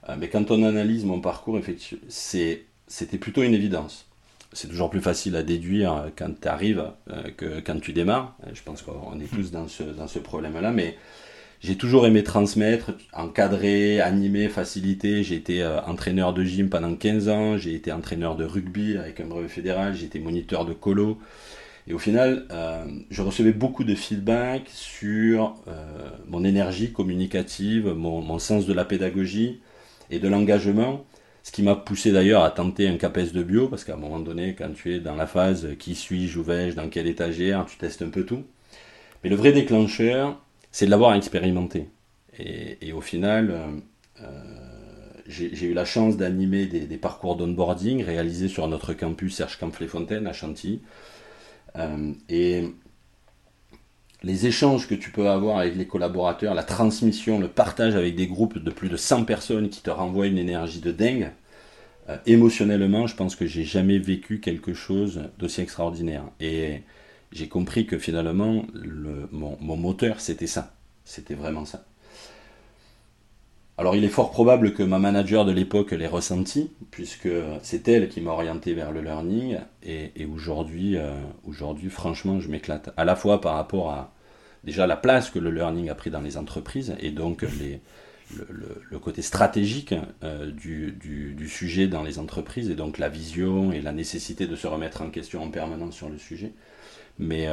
Euh, 0.07 0.15
mais 0.17 0.29
quand 0.29 0.51
on 0.51 0.63
analyse 0.63 1.03
mon 1.03 1.19
parcours, 1.19 1.59
c'était 2.07 3.17
plutôt 3.19 3.43
une 3.43 3.53
évidence. 3.53 4.07
C'est 4.53 4.67
toujours 4.67 4.89
plus 4.89 5.01
facile 5.01 5.35
à 5.35 5.43
déduire 5.43 6.11
quand 6.15 6.39
tu 6.41 6.47
arrives 6.47 6.85
que 7.37 7.59
quand 7.59 7.79
tu 7.79 7.93
démarres. 7.93 8.37
Je 8.53 8.61
pense 8.63 8.81
qu'on 8.81 9.19
est 9.19 9.33
tous 9.33 9.51
dans 9.51 9.67
ce, 9.67 10.19
problème-là. 10.19 10.71
Mais 10.71 10.95
j'ai 11.59 11.75
toujours 11.75 12.05
aimé 12.05 12.23
transmettre, 12.23 12.91
encadrer, 13.13 13.99
animer, 13.99 14.49
faciliter. 14.49 15.23
J'ai 15.23 15.35
été 15.35 15.65
entraîneur 15.87 16.33
de 16.33 16.43
gym 16.43 16.69
pendant 16.69 16.95
15 16.95 17.29
ans, 17.29 17.57
j'ai 17.57 17.73
été 17.73 17.91
entraîneur 17.91 18.35
de 18.35 18.45
rugby 18.45 18.97
avec 18.97 19.19
un 19.19 19.25
brevet 19.25 19.47
fédéral, 19.47 19.95
j'ai 19.95 20.05
été 20.05 20.19
moniteur 20.19 20.65
de 20.65 20.73
colo. 20.73 21.19
Et 21.87 21.93
au 21.93 21.99
final, 21.99 22.45
euh, 22.51 22.85
je 23.09 23.21
recevais 23.21 23.51
beaucoup 23.51 23.83
de 23.83 23.93
feedback 23.93 24.63
sur 24.69 25.55
euh, 25.67 26.09
mon 26.27 26.43
énergie 26.45 26.93
communicative, 26.93 27.87
mon, 27.87 28.39
sens 28.39 28.65
de 28.65 28.73
la 28.73 28.85
pédagogie 28.85 29.59
et 30.09 30.19
de 30.19 30.27
l'engagement, 30.27 31.05
ce 31.43 31.51
qui 31.51 31.61
m'a 31.61 31.75
poussé 31.75 32.11
d'ailleurs 32.11 32.43
à 32.43 32.51
tenter 32.51 32.87
un 32.87 32.97
CAPES 32.97 33.33
de 33.33 33.43
bio, 33.43 33.67
parce 33.67 33.83
qu'à 33.83 33.93
un 33.93 33.97
moment 33.97 34.19
donné, 34.19 34.55
quand 34.55 34.73
tu 34.73 34.95
es 34.95 34.99
dans 34.99 35.15
la 35.15 35.27
phase 35.27 35.67
qui 35.77 35.93
suis-je, 35.93 36.39
où 36.39 36.43
vais-je, 36.43 36.75
dans 36.75 36.87
quelle 36.89 37.07
étagère, 37.07 37.65
tu 37.65 37.77
testes 37.77 38.01
un 38.01 38.09
peu 38.09 38.25
tout. 38.25 38.43
Mais 39.23 39.29
le 39.29 39.35
vrai 39.35 39.51
déclencheur, 39.51 40.41
c'est 40.71 40.85
de 40.85 40.91
l'avoir 40.91 41.13
expérimenté. 41.15 41.89
Et, 42.39 42.93
au 42.93 43.01
final, 43.01 43.53
euh, 44.21 44.25
j'ai 45.27 45.67
eu 45.67 45.73
la 45.73 45.85
chance 45.85 46.17
d'animer 46.17 46.65
des, 46.65 46.97
parcours 46.97 47.35
d'onboarding 47.35 48.03
réalisés 48.03 48.47
sur 48.47 48.67
notre 48.67 48.93
campus 48.93 49.35
Serge 49.35 49.59
Camp-les-Fontaines 49.59 50.27
à 50.27 50.33
Chantilly 50.33 50.81
euh, 51.75 52.13
et 52.29 52.69
les 54.23 54.47
échanges 54.47 54.87
que 54.87 54.95
tu 54.95 55.11
peux 55.11 55.29
avoir 55.29 55.59
avec 55.59 55.75
les 55.75 55.85
collaborateurs, 55.85 56.53
la 56.53 56.63
transmission, 56.63 57.39
le 57.39 57.49
partage 57.49 57.95
avec 57.95 58.15
des 58.15 58.27
groupes 58.27 58.57
de 58.57 58.71
plus 58.71 58.89
de 58.89 58.97
100 58.97 59.25
personnes 59.25 59.69
qui 59.69 59.81
te 59.81 59.89
renvoient 59.89 60.27
une 60.27 60.37
énergie 60.37 60.79
de 60.79 60.91
dingue, 60.91 61.31
euh, 62.09 62.17
émotionnellement, 62.25 63.07
je 63.07 63.15
pense 63.15 63.35
que 63.35 63.45
j'ai 63.45 63.63
jamais 63.63 63.99
vécu 63.99 64.39
quelque 64.39 64.73
chose 64.73 65.23
d'aussi 65.39 65.61
extraordinaire. 65.61 66.23
Et 66.39 66.83
j'ai 67.31 67.47
compris 67.47 67.85
que 67.85 67.97
finalement, 67.97 68.65
le, 68.73 69.27
mon 69.31 69.77
moteur, 69.77 70.19
c'était 70.19 70.47
ça. 70.47 70.73
C'était 71.05 71.35
vraiment 71.35 71.65
ça. 71.65 71.85
Alors 73.77 73.95
il 73.95 74.03
est 74.03 74.09
fort 74.09 74.29
probable 74.29 74.73
que 74.73 74.83
ma 74.83 74.99
manager 74.99 75.45
de 75.45 75.51
l'époque 75.51 75.91
l'ait 75.91 76.07
ressenti, 76.07 76.71
puisque 76.91 77.29
c'est 77.63 77.87
elle 77.87 78.07
qui 78.07 78.21
m'a 78.21 78.31
orienté 78.31 78.73
vers 78.73 78.91
le 78.91 79.01
learning, 79.01 79.57
et, 79.81 80.11
aujourd'hui, 80.25 80.95
euh, 80.95 81.11
aujourd'hui, 81.47 81.89
franchement, 81.89 82.39
je 82.39 82.49
m'éclate. 82.49 82.93
À 82.97 83.05
la 83.05 83.15
fois 83.15 83.41
par 83.41 83.55
rapport 83.55 83.89
à 83.89 84.13
déjà 84.63 84.85
la 84.85 84.95
place 84.95 85.31
que 85.31 85.39
le 85.39 85.49
learning 85.49 85.89
a 85.89 85.95
pris 85.95 86.11
dans 86.11 86.21
les 86.21 86.37
entreprises, 86.37 86.95
et 86.99 87.09
donc 87.09 87.41
le, 87.41 88.99
côté 88.99 89.23
stratégique 89.23 89.95
du, 90.55 90.91
du, 90.91 91.49
sujet 91.49 91.87
dans 91.87 92.03
les 92.03 92.19
entreprises 92.19 92.69
et 92.69 92.75
donc 92.75 92.99
la 92.99 93.09
vision 93.09 93.71
et 93.71 93.81
la 93.81 93.91
nécessité 93.91 94.47
de 94.47 94.55
se 94.55 94.67
remettre 94.67 95.01
en 95.01 95.09
question 95.09 95.43
en 95.43 95.49
permanence 95.49 95.95
sur 95.95 96.09
le 96.09 96.19
sujet. 96.19 96.53
Mais 97.19 97.47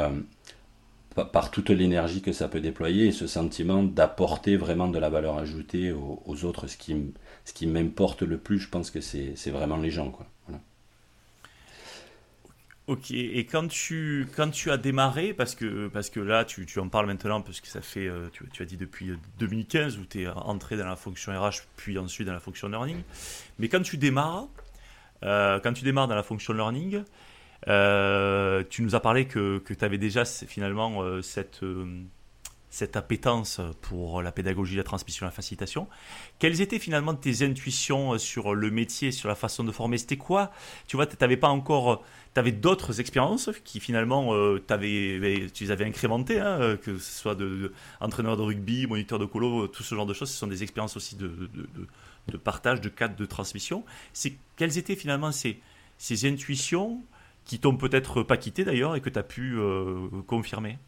par 1.15 1.51
toute 1.51 1.71
l'énergie 1.71 2.23
que 2.23 2.33
ça 2.33 2.49
peut 2.49 2.61
déployer 2.61 3.09
et 3.09 3.13
ce 3.13 3.27
sentiment 3.27 3.83
d'apporter 3.83 4.57
vraiment 4.57 4.89
de 4.89 4.99
la 4.99 5.11
valeur 5.11 5.39
ajoutée 5.39 5.93
aux, 5.93 6.45
autres. 6.45 6.67
Ce 6.67 6.77
qui, 6.77 6.97
ce 7.45 7.53
qui 7.53 7.67
m'importe 7.67 8.23
le 8.23 8.39
plus, 8.39 8.59
je 8.59 8.69
pense 8.69 8.91
que 8.91 9.01
c'est 9.01 9.51
vraiment 9.51 9.77
les 9.77 9.91
gens. 9.91 10.11
Quoi. 10.11 10.27
Ok, 12.91 13.13
et 13.13 13.47
quand 13.47 13.69
tu, 13.69 14.27
quand 14.35 14.51
tu 14.51 14.69
as 14.73 14.77
démarré, 14.77 15.33
parce 15.33 15.55
que, 15.55 15.87
parce 15.87 16.11
que 16.11 16.19
là 16.19 16.45
tu, 16.45 16.67
tu 16.67 16.81
en 16.81 16.89
parles 16.89 17.07
maintenant, 17.07 17.41
parce 17.41 17.61
que 17.61 17.69
ça 17.69 17.81
fait, 17.81 18.09
euh, 18.09 18.29
tu, 18.33 18.61
as 18.61 18.67
dit 18.67 18.77
depuis 18.77 19.13
2015 19.39 19.97
où 19.97 20.05
tu 20.05 20.23
es 20.23 20.27
entré 20.27 20.77
dans 20.77 20.87
la 20.87 20.97
fonction 20.97 21.31
RH, 21.31 21.63
puis 21.77 21.99
ensuite 21.99 22.27
dans 22.27 22.33
la 22.33 22.41
fonction 22.41 22.69
learning, 22.69 23.01
mais 23.61 23.69
quand 23.69 23.83
tu 23.83 23.97
démarres, 23.97 24.49
euh, 25.23 25.61
quand 25.61 25.73
tu 25.73 25.85
démarres 25.85 26.09
dans 26.09 26.17
la 26.17 26.25
fonction 26.25 26.53
learning, 26.53 27.05
euh, 27.69 28.65
tu 28.69 28.83
nous 28.83 28.95
as 28.95 29.01
parlé 29.01 29.27
que, 29.27 29.63
tu 29.67 29.85
avais 29.85 29.99
déjà 29.99 30.25
finalement 30.25 31.03
euh, 31.03 31.21
cette, 31.21 31.63
euh, 31.63 32.03
cette 32.71 32.97
appétence 32.97 33.61
pour 33.83 34.23
la 34.23 34.33
pédagogie, 34.33 34.77
la 34.77 34.83
transmission, 34.83 35.27
la 35.27 35.33
facilitation. 35.33 35.87
Quelles 36.39 36.61
étaient 36.63 36.79
finalement 36.79 37.15
tes 37.15 37.45
intuitions 37.45 38.17
sur 38.19 38.55
le 38.55 38.71
métier, 38.71 39.13
sur 39.13 39.29
la 39.29 39.35
façon 39.35 39.65
de 39.65 39.73
former? 39.73 39.99
C'était 39.99 40.17
quoi? 40.17 40.53
Tu 40.87 40.97
vois, 40.97 41.07
tu 41.07 41.17
n'avais 41.21 41.37
pas 41.37 41.49
encore. 41.49 42.03
Tu 42.33 42.39
avais 42.39 42.53
d'autres 42.53 43.01
expériences 43.01 43.51
qui 43.65 43.81
finalement 43.81 44.33
avais, 44.69 45.49
tu 45.53 45.65
les 45.65 45.71
avais 45.73 45.85
incrémentées, 45.85 46.39
hein, 46.39 46.79
que 46.81 46.97
ce 46.97 47.19
soit 47.21 47.35
de, 47.35 47.73
de 48.01 48.43
rugby, 48.43 48.87
moniteur 48.87 49.19
de 49.19 49.25
colo, 49.25 49.67
tout 49.67 49.83
ce 49.83 49.97
genre 49.97 50.07
de 50.07 50.15
choses. 50.15 50.31
Ce 50.31 50.39
sont 50.39 50.47
des 50.47 50.63
expériences 50.63 50.97
aussi 50.97 51.17
de, 51.17 51.29
partage, 52.45 52.81
de 52.81 52.89
cadre 52.89 53.17
de 53.17 53.27
transmission. 53.27 53.85
Quelles 54.57 54.79
étaient 54.79 54.95
finalement 54.95 55.33
ces, 55.33 55.61
ces 55.99 56.25
intuitions 56.25 57.03
qui 57.51 57.59
t'ont 57.59 57.77
peut-être 57.77 58.23
pas 58.23 58.37
quitté 58.37 58.63
d'ailleurs 58.63 58.95
et 58.95 59.01
que 59.01 59.11
tu 59.11 59.19
as 59.19 59.25
pu 59.25 59.59
euh, 59.59 60.07
confirmer 60.29 60.79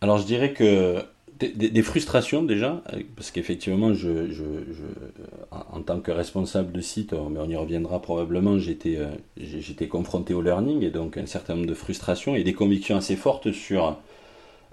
Alors 0.00 0.16
je 0.16 0.24
dirais 0.24 0.54
que 0.54 1.04
des, 1.38 1.82
frustrations 1.82 2.42
déjà, 2.42 2.82
parce 3.14 3.30
qu'effectivement, 3.30 3.92
je, 3.92 4.30
en 5.50 5.82
tant 5.82 6.00
que 6.00 6.10
responsable 6.12 6.72
de 6.72 6.80
site, 6.80 7.12
mais 7.12 7.38
on 7.38 7.50
y 7.50 7.56
reviendra 7.56 8.00
probablement, 8.00 8.58
j'étais 8.58 8.96
euh, 8.96 9.10
j'étais 9.36 9.86
confronté 9.86 10.32
au 10.32 10.40
learning 10.40 10.82
et 10.82 10.90
donc 10.90 11.18
un 11.18 11.26
certain 11.26 11.54
nombre 11.54 11.66
de 11.66 11.74
frustrations 11.74 12.34
et 12.34 12.42
des 12.42 12.54
convictions 12.54 12.96
assez 12.96 13.16
fortes 13.16 13.52
sur, 13.52 13.98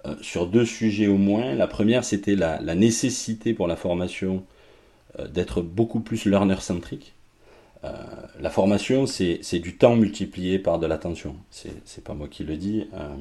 euh, 0.06 0.16
sur 0.22 0.48
deux 0.48 0.66
sujets 0.66 1.08
au 1.08 1.18
moins. 1.18 1.54
La 1.54 1.68
première, 1.68 2.06
c'était 2.06 2.36
la, 2.38 2.62
la, 2.62 2.76
nécessité 2.76 3.54
pour 3.54 3.68
la 3.68 3.76
formation 3.76 4.46
d'être 5.34 5.62
beaucoup 5.62 6.00
plus 6.00 6.24
learner-centrique. 6.24 7.14
Euh, 7.84 7.94
la 8.40 8.50
formation, 8.50 9.06
c'est 9.08 9.60
du 9.60 9.78
temps 9.78 9.96
multiplié 9.96 10.60
par 10.60 10.80
de 10.80 10.86
l'attention. 10.86 11.36
C'est 11.50 12.04
pas 12.04 12.14
moi 12.14 12.28
qui 12.28 12.44
le 12.44 12.58
dis. 12.58 12.88
Euh, 12.94 13.16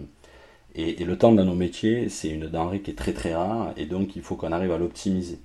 et, 0.75 1.05
le 1.05 1.19
temps 1.19 1.33
dans 1.33 1.45
nos 1.45 1.55
métiers, 1.55 2.09
c'est 2.09 2.29
une 2.29 2.47
denrée 2.47 2.81
qui 2.81 2.91
est 2.91 2.95
très 2.95 3.13
très 3.13 3.35
rare, 3.35 3.73
et 3.77 3.87
donc 3.87 4.17
il 4.17 4.23
faut 4.23 4.37
qu'on 4.37 4.53
arrive 4.53 4.73
à 4.73 4.79
l'optimiser. 4.79 5.39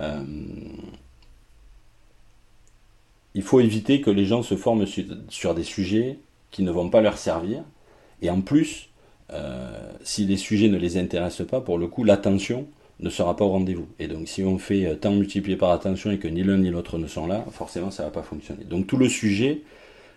Euh, 0.00 0.22
il 3.34 3.42
faut 3.42 3.60
éviter 3.60 4.00
que 4.00 4.10
les 4.10 4.24
gens 4.24 4.42
se 4.42 4.56
forment 4.56 4.86
sur, 5.28 5.54
des 5.54 5.64
sujets 5.64 6.18
qui 6.50 6.62
ne 6.62 6.70
vont 6.70 6.88
pas 6.88 7.02
leur 7.02 7.18
servir. 7.18 7.64
Et 8.22 8.30
en 8.30 8.40
plus, 8.40 8.88
si 10.02 10.24
les 10.24 10.38
sujets 10.38 10.68
ne 10.68 10.78
les 10.78 10.96
intéressent 10.96 11.46
pas, 11.46 11.60
pour 11.60 11.76
le 11.76 11.86
coup, 11.86 12.02
l'attention 12.02 12.66
ne 13.00 13.10
sera 13.10 13.36
pas 13.36 13.44
au 13.44 13.50
rendez-vous. 13.50 13.86
Et 13.98 14.08
donc 14.08 14.28
si 14.28 14.42
on 14.42 14.58
fait 14.58 14.86
euh, 14.86 14.94
temps 14.94 15.12
multiplié 15.12 15.56
par 15.56 15.70
attention 15.70 16.10
et 16.10 16.18
que 16.18 16.28
ni 16.28 16.42
l'un 16.42 16.58
ni 16.58 16.70
l'autre 16.70 16.98
ne 16.98 17.06
sont 17.06 17.26
là, 17.26 17.44
forcément 17.50 17.90
ça 17.90 18.04
ne 18.04 18.08
va 18.08 18.12
pas 18.12 18.22
fonctionner. 18.22 18.64
Donc 18.64 18.86
tout 18.86 18.96
le 18.96 19.08
sujet 19.08 19.62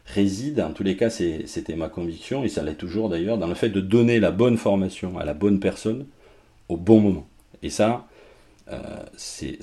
réside, 0.05 0.61
en 0.61 0.71
tous 0.71 0.83
les 0.83 0.95
cas 0.95 1.09
c'était 1.09 1.75
ma 1.75 1.89
conviction, 1.89 2.43
et 2.43 2.49
ça 2.49 2.63
l'est 2.63 2.75
toujours 2.75 3.09
d'ailleurs, 3.09 3.37
dans 3.37 3.47
le 3.47 3.53
fait 3.53 3.69
de 3.69 3.81
donner 3.81 4.19
la 4.19 4.31
bonne 4.31 4.57
formation 4.57 5.17
à 5.19 5.25
la 5.25 5.33
bonne 5.33 5.59
personne 5.59 6.05
au 6.67 6.77
bon 6.77 6.99
moment. 6.99 7.27
Et 7.61 7.69
ça, 7.69 8.07
euh, 8.71 9.03
c'est 9.17 9.59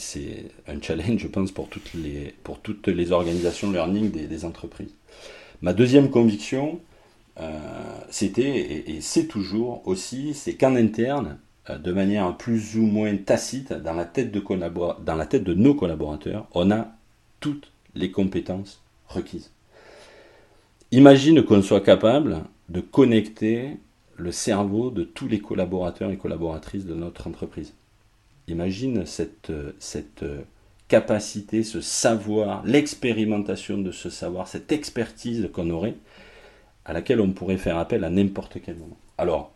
un 0.68 0.80
challenge, 0.80 1.20
je 1.20 1.28
pense, 1.28 1.50
pour 1.52 1.68
toutes 1.68 1.94
les, 1.94 2.34
pour 2.42 2.60
toutes 2.60 2.88
les 2.88 3.12
organisations 3.12 3.70
learning 3.70 4.10
des, 4.10 4.44
entreprises. 4.44 4.92
Ma 5.62 5.72
deuxième 5.72 6.10
conviction, 6.10 6.80
euh, 7.40 7.58
c'était, 8.10 8.84
et 8.90 9.00
c'est 9.00 9.26
toujours 9.26 9.82
aussi, 9.86 10.34
c'est 10.34 10.54
qu'en 10.54 10.76
interne, 10.76 11.38
de 11.68 11.92
manière 11.92 12.36
plus 12.36 12.76
ou 12.76 12.82
moins 12.82 13.16
tacite 13.16 13.72
dans 13.72 13.94
la 13.94 14.04
tête 14.04 14.30
de, 14.30 15.54
nos 15.54 15.74
collaborateurs, 15.74 16.46
on 16.54 16.70
a 16.70 16.88
toutes 17.40 17.72
les 17.94 18.10
compétences 18.10 18.82
requises. 19.08 19.50
Imagine 20.92 21.42
qu'on 21.42 21.62
soit 21.62 21.80
capable 21.80 22.42
de 22.68 22.80
connecter 22.80 23.78
le 24.16 24.32
cerveau 24.32 24.90
de 24.90 25.02
tous 25.02 25.28
les 25.28 25.40
collaborateurs 25.40 26.10
et 26.10 26.16
collaboratrices 26.16 26.86
de 26.86 26.94
notre 26.94 27.26
entreprise. 27.26 27.74
Imagine 28.48 29.04
cette, 29.04 29.52
cette 29.78 30.24
capacité, 30.88 31.64
ce 31.64 31.80
savoir, 31.80 32.64
l'expérimentation 32.64 33.78
de 33.78 33.90
ce 33.90 34.08
savoir, 34.08 34.46
cette 34.46 34.70
expertise 34.70 35.48
qu'on 35.52 35.70
aurait, 35.70 35.94
à 36.84 36.92
laquelle 36.92 37.20
on 37.20 37.32
pourrait 37.32 37.56
faire 37.56 37.78
appel 37.78 38.04
à 38.04 38.10
n'importe 38.10 38.58
quel 38.64 38.76
moment. 38.76 38.96
Alors, 39.18 39.52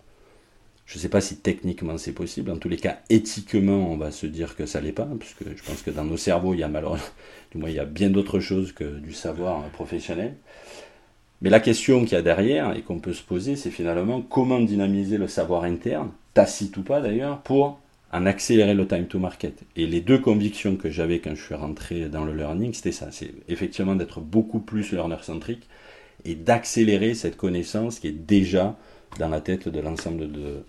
je 0.91 0.97
ne 0.97 1.03
sais 1.03 1.09
pas 1.09 1.21
si 1.21 1.37
techniquement 1.37 1.99
c'est 1.99 2.13
possible. 2.13 2.51
En 2.51 2.57
tous 2.57 2.69
les 2.69 2.77
cas, 2.77 2.99
éthiquement, 3.11 3.93
on 3.93 3.97
va 3.97 4.11
se 4.11 4.27
dire 4.27 4.57
que 4.57 4.67
ça 4.67 4.81
l'est 4.81 4.91
pas, 4.91 5.09
puisque 5.21 5.45
je 5.45 5.63
pense 5.63 5.83
que 5.83 5.91
dans 5.93 6.03
nos 6.03 6.17
cerveaux, 6.17 6.53
il 6.53 6.59
y 6.59 6.65
a 6.65 6.69
malheureusement, 6.69 7.07
du 7.53 7.59
moins, 7.59 7.71
il 7.71 7.77
y 7.77 7.79
a 7.79 7.85
bien 7.85 8.11
d'autres 8.11 8.41
choses 8.41 8.73
que 8.73 8.99
du 8.99 9.13
savoir 9.13 9.63
professionnel. 9.69 10.35
Mais 11.43 11.49
la 11.49 11.61
question 11.61 12.01
qu'il 12.01 12.15
y 12.15 12.17
a 12.17 12.23
derrière 12.23 12.77
et 12.77 12.83
qu'on 12.83 12.99
peut 12.99 13.13
se 13.13 13.23
poser, 13.23 13.55
c'est 13.55 13.71
finalement 13.71 14.21
comment 14.21 14.59
dynamiser 14.59 15.17
le 15.17 15.29
savoir 15.29 15.63
interne, 15.63 16.11
tacite 16.35 16.77
ou 16.77 16.83
pas 16.83 17.01
d'ailleurs, 17.01 17.41
pour 17.43 17.79
en 18.13 18.27
accélérer 18.27 18.75
le 18.75 18.89
time 18.89 19.07
to 19.07 19.21
market. 19.21 19.63
Et 19.77 19.87
les 19.87 20.01
deux 20.01 20.19
convictions 20.19 20.75
que 20.75 20.91
j'avais 20.91 21.21
quand 21.21 21.37
je 21.37 21.43
suis 21.45 21.55
rentré 21.55 22.09
dans 22.09 22.25
le 22.25 22.35
learning, 22.35 22.75
c'était 22.75 22.91
ça. 22.91 23.13
C'est 23.13 23.31
effectivement 23.49 23.95
d'être 23.95 24.21
beaucoup 24.21 24.59
plus 24.59 24.91
learner-centrique 24.91 25.69
et 26.25 26.35
d'accélérer 26.35 27.15
cette 27.15 27.37
connaissance 27.37 28.01
qui 28.01 28.09
est 28.09 28.27
déjà 28.27 28.77
dans 29.21 29.29
la 29.29 29.41
tête 29.41 29.69
de 29.69 29.81
l'ensemble 29.81 30.33
de, 30.33 30.65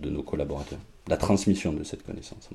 de 0.00 0.10
nos 0.10 0.22
collaborateurs, 0.22 0.78
la 1.08 1.16
transmission 1.16 1.72
de 1.72 1.84
cette 1.84 2.04
connaissance. 2.04 2.48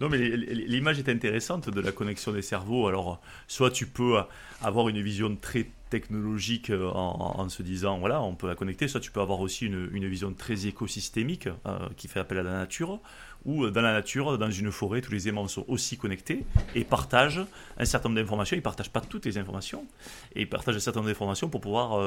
Non, 0.00 0.08
mais 0.08 0.18
l'image 0.18 1.00
est 1.00 1.08
intéressante 1.08 1.70
de 1.70 1.80
la 1.80 1.90
connexion 1.90 2.30
des 2.30 2.42
cerveaux. 2.42 2.86
Alors, 2.86 3.20
soit 3.48 3.72
tu 3.72 3.86
peux 3.86 4.18
avoir 4.62 4.88
une 4.88 5.02
vision 5.02 5.34
très 5.34 5.66
technologique 5.90 6.70
euh, 6.70 6.88
en, 6.88 7.48
se 7.48 7.62
disant, 7.62 7.98
voilà, 7.98 8.22
on 8.22 8.34
peut 8.34 8.46
la 8.46 8.54
connecter, 8.54 8.86
soit 8.88 9.00
tu 9.00 9.10
peux 9.10 9.20
avoir 9.20 9.40
aussi 9.40 9.66
une, 9.66 9.88
une 9.92 10.06
vision 10.06 10.32
très 10.32 10.66
écosystémique 10.66 11.48
euh, 11.66 11.78
qui 11.96 12.06
fait 12.08 12.20
appel 12.20 12.38
à 12.38 12.42
la 12.42 12.52
nature, 12.52 13.00
où 13.44 13.64
euh, 13.64 13.70
dans 13.70 13.82
la 13.82 13.92
nature, 13.92 14.38
dans 14.38 14.50
une 14.50 14.70
forêt, 14.70 15.00
tous 15.00 15.12
les 15.12 15.28
aimants 15.28 15.48
sont 15.48 15.64
aussi 15.68 15.96
connectés 15.96 16.44
et 16.74 16.84
partagent 16.84 17.44
un 17.76 17.84
certain 17.84 18.08
nombre 18.08 18.20
d'informations. 18.20 18.56
Ils 18.56 18.60
ne 18.60 18.64
partagent 18.64 18.90
pas 18.90 19.00
toutes 19.00 19.26
les 19.26 19.38
informations, 19.38 19.86
et 20.34 20.42
ils 20.42 20.48
partagent 20.48 20.76
un 20.76 20.80
certain 20.80 21.00
nombre 21.00 21.10
d'informations 21.10 21.48
pour 21.48 21.60
pouvoir 21.60 22.00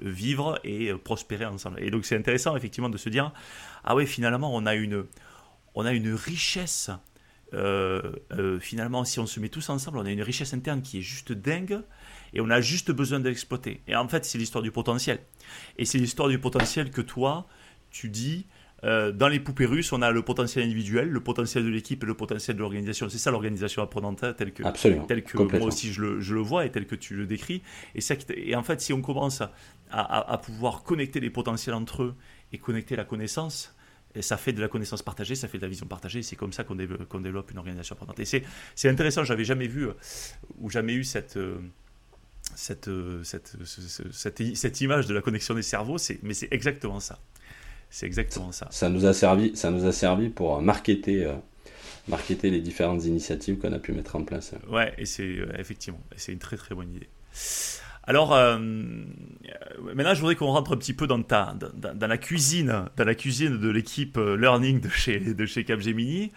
vivre 0.00 0.58
et 0.64 0.92
prospérer 0.94 1.46
ensemble. 1.46 1.82
Et 1.82 1.90
donc 1.90 2.04
c'est 2.04 2.16
intéressant 2.16 2.56
effectivement 2.56 2.88
de 2.88 2.98
se 2.98 3.08
dire, 3.08 3.32
ah 3.84 3.94
oui, 3.94 4.06
finalement, 4.06 4.54
on 4.54 4.66
a 4.66 4.74
une 4.74 5.04
on 5.74 5.84
a 5.84 5.92
une 5.92 6.14
richesse. 6.14 6.90
Euh, 7.54 8.00
euh, 8.32 8.58
finalement, 8.58 9.04
si 9.04 9.20
on 9.20 9.26
se 9.26 9.38
met 9.38 9.48
tous 9.48 9.68
ensemble, 9.68 9.98
on 9.98 10.06
a 10.06 10.10
une 10.10 10.22
richesse 10.22 10.54
interne 10.54 10.80
qui 10.80 10.98
est 10.98 11.02
juste 11.02 11.32
dingue 11.32 11.80
et 12.32 12.40
on 12.40 12.48
a 12.48 12.60
juste 12.60 12.90
besoin 12.90 13.20
de 13.20 13.28
l'exploiter. 13.28 13.82
Et 13.86 13.94
en 13.94 14.08
fait, 14.08 14.24
c'est 14.24 14.38
l'histoire 14.38 14.62
du 14.62 14.70
potentiel. 14.70 15.20
Et 15.76 15.84
c'est 15.84 15.98
l'histoire 15.98 16.28
du 16.28 16.38
potentiel 16.38 16.90
que 16.90 17.02
toi, 17.02 17.46
tu 17.90 18.08
dis, 18.08 18.46
euh, 18.84 19.12
dans 19.12 19.28
les 19.28 19.38
poupées 19.38 19.66
russes, 19.66 19.92
on 19.92 20.02
a 20.02 20.10
le 20.10 20.22
potentiel 20.22 20.64
individuel, 20.64 21.08
le 21.08 21.20
potentiel 21.20 21.64
de 21.64 21.68
l'équipe 21.68 22.02
et 22.02 22.06
le 22.06 22.14
potentiel 22.14 22.56
de 22.56 22.62
l'organisation. 22.62 23.08
C'est 23.08 23.18
ça 23.18 23.30
l'organisation 23.30 23.82
apprenante, 23.82 24.24
hein, 24.24 24.32
telle 24.32 24.52
que, 24.52 24.62
tel 25.06 25.22
que 25.22 25.38
moi 25.38 25.66
aussi 25.66 25.92
je 25.92 26.00
le, 26.00 26.20
je 26.20 26.34
le, 26.34 26.40
vois 26.40 26.66
et 26.66 26.70
tel 26.70 26.86
que 26.86 26.96
tu 26.96 27.14
le 27.14 27.26
décris. 27.26 27.62
Et, 27.94 28.00
ça, 28.00 28.14
et 28.34 28.56
en 28.56 28.62
fait, 28.62 28.80
si 28.80 28.92
on 28.92 29.00
commence 29.00 29.40
à, 29.40 29.52
à, 29.90 30.32
à 30.32 30.38
pouvoir 30.38 30.82
connecter 30.82 31.20
les 31.20 31.30
potentiels 31.30 31.74
entre 31.74 32.02
eux 32.02 32.14
et 32.52 32.58
connecter 32.58 32.96
la 32.96 33.04
connaissance, 33.04 33.74
et 34.14 34.22
ça 34.22 34.36
fait 34.36 34.52
de 34.52 34.60
la 34.60 34.68
connaissance 34.68 35.02
partagée, 35.02 35.34
ça 35.34 35.48
fait 35.48 35.58
de 35.58 35.62
la 35.62 35.68
vision 35.68 35.86
partagée. 35.86 36.22
C'est 36.22 36.36
comme 36.36 36.52
ça 36.52 36.64
qu'on 36.64 36.74
développe, 36.74 37.22
développe, 37.22 37.50
une 37.50 37.58
organisation 37.58 37.94
apprenante. 37.94 38.18
Et 38.20 38.24
c'est 38.24 38.88
intéressant, 38.88 39.24
j'avais 39.24 39.44
jamais 39.44 39.68
vu 39.68 39.88
ou 40.58 40.68
jamais 40.68 40.92
eu 40.92 41.04
cette, 41.04 41.38
cette, 42.54 42.90
cette, 43.22 43.56
cette, 44.12 44.54
cette, 44.56 44.80
image 44.80 45.06
de 45.06 45.14
la 45.14 45.22
connexion 45.22 45.54
des 45.54 45.62
cerveaux, 45.62 45.96
mais 46.22 46.34
c'est 46.34 46.48
exactement 46.50 47.00
ça. 47.00 47.18
C'est 47.92 48.06
exactement 48.06 48.50
ça. 48.50 48.66
Ça 48.70 48.88
nous 48.88 49.06
a 49.06 49.12
servi, 49.12 49.54
ça 49.54 49.70
nous 49.70 49.86
a 49.86 49.92
servi 49.92 50.30
pour 50.30 50.60
marketer, 50.62 51.30
marketer 52.08 52.50
les 52.50 52.60
différentes 52.60 53.04
initiatives 53.04 53.58
qu'on 53.58 53.72
a 53.72 53.78
pu 53.78 53.92
mettre 53.92 54.16
en 54.16 54.24
place. 54.24 54.54
Ouais, 54.68 54.92
et 54.96 55.04
c'est 55.04 55.36
effectivement, 55.58 56.00
c'est 56.16 56.32
une 56.32 56.38
très 56.38 56.56
très 56.56 56.74
bonne 56.74 56.90
idée. 56.90 57.08
Alors, 58.04 58.34
euh, 58.34 58.58
maintenant, 58.58 60.14
je 60.14 60.20
voudrais 60.20 60.34
qu'on 60.34 60.50
rentre 60.50 60.72
un 60.72 60.76
petit 60.76 60.92
peu 60.92 61.06
dans, 61.06 61.22
ta, 61.22 61.54
dans, 61.74 62.06
la 62.06 62.18
cuisine, 62.18 62.86
dans 62.96 63.04
la 63.04 63.14
cuisine 63.14 63.60
de 63.60 63.68
l'équipe 63.68 64.16
euh, 64.18 64.36
Learning 64.36 64.80
de 64.80 64.88
chez, 64.88 65.20
de 65.20 65.46
chez 65.46 65.64
Capgemini. 65.64 66.32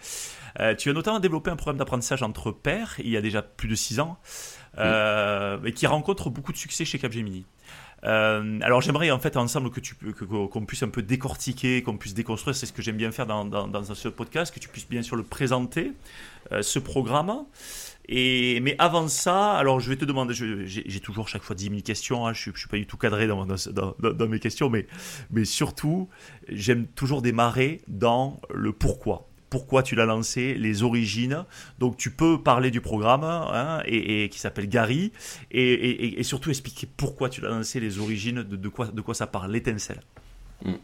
Euh, 0.60 0.74
tu 0.74 0.90
as 0.90 0.92
notamment 0.92 1.18
développé 1.18 1.50
un 1.50 1.56
programme 1.56 1.78
d'apprentissage 1.78 2.22
entre 2.22 2.52
pairs 2.52 2.94
il 2.98 3.10
y 3.10 3.16
a 3.16 3.20
déjà 3.20 3.42
plus 3.42 3.68
de 3.68 3.74
six 3.74 3.98
ans, 3.98 4.18
et 4.78 5.72
qui 5.72 5.86
rencontre 5.86 6.30
beaucoup 6.30 6.52
de 6.52 6.56
succès 6.56 6.84
chez 6.84 6.98
Capgemini. 6.98 7.44
Alors 8.06 8.80
j'aimerais 8.80 9.10
en 9.10 9.18
fait 9.18 9.36
ensemble 9.36 9.70
que 9.70 9.80
tu 9.80 9.94
qu'on 9.94 10.64
puisse 10.64 10.82
un 10.82 10.88
peu 10.88 11.02
décortiquer, 11.02 11.82
qu'on 11.82 11.96
puisse 11.96 12.14
déconstruire, 12.14 12.54
c'est 12.54 12.66
ce 12.66 12.72
que 12.72 12.82
j'aime 12.82 12.96
bien 12.96 13.10
faire 13.10 13.26
dans, 13.26 13.44
dans, 13.44 13.68
dans, 13.68 13.82
ce 13.82 14.08
podcast, 14.08 14.54
que 14.54 14.60
tu 14.60 14.68
puisses 14.68 14.88
bien 14.88 15.02
sûr 15.02 15.16
le 15.16 15.22
présenter, 15.22 15.92
ce 16.60 16.78
programme. 16.78 17.44
Et, 18.08 18.60
mais 18.60 18.76
avant 18.78 19.08
ça, 19.08 19.54
alors 19.54 19.80
je 19.80 19.88
vais 19.88 19.96
te 19.96 20.04
demander, 20.04 20.32
j'ai 20.34 21.00
toujours 21.00 21.28
chaque 21.28 21.42
fois 21.42 21.56
10 21.56 21.70
000 21.70 21.80
questions, 21.80 22.26
hein, 22.26 22.32
je 22.32 22.50
ne 22.50 22.56
suis, 22.56 22.68
pas 22.68 22.76
du 22.76 22.86
tout 22.86 22.96
cadré 22.96 23.26
dans, 23.26 23.44
dans, 23.46 24.28
mes 24.28 24.38
questions, 24.38 24.70
mais, 24.70 24.86
mais 25.30 25.44
surtout, 25.44 26.08
j'aime 26.48 26.86
toujours 26.86 27.20
démarrer 27.20 27.80
dans 27.88 28.40
le 28.54 28.72
pourquoi. 28.72 29.25
Pourquoi 29.50 29.82
tu 29.82 29.94
l'as 29.94 30.06
lancé, 30.06 30.54
les 30.54 30.82
origines. 30.82 31.44
Donc 31.78 31.96
tu 31.96 32.10
peux 32.10 32.42
parler 32.42 32.70
du 32.70 32.80
programme 32.80 33.24
hein, 33.24 33.82
et, 33.86 34.28
qui 34.28 34.38
s'appelle 34.38 34.68
Gary 34.68 35.12
et, 35.50 36.22
surtout 36.22 36.50
expliquer 36.50 36.88
pourquoi 36.96 37.28
tu 37.28 37.40
l'as 37.40 37.50
lancé, 37.50 37.80
les 37.80 37.98
origines, 37.98 38.42
de, 38.42 38.56
de, 38.56 38.68
quoi, 38.68 38.86
de 38.86 39.00
quoi 39.00 39.14
ça 39.14 39.26
parle, 39.26 39.52
l'étincelle. 39.52 40.00
Mm 40.64 40.74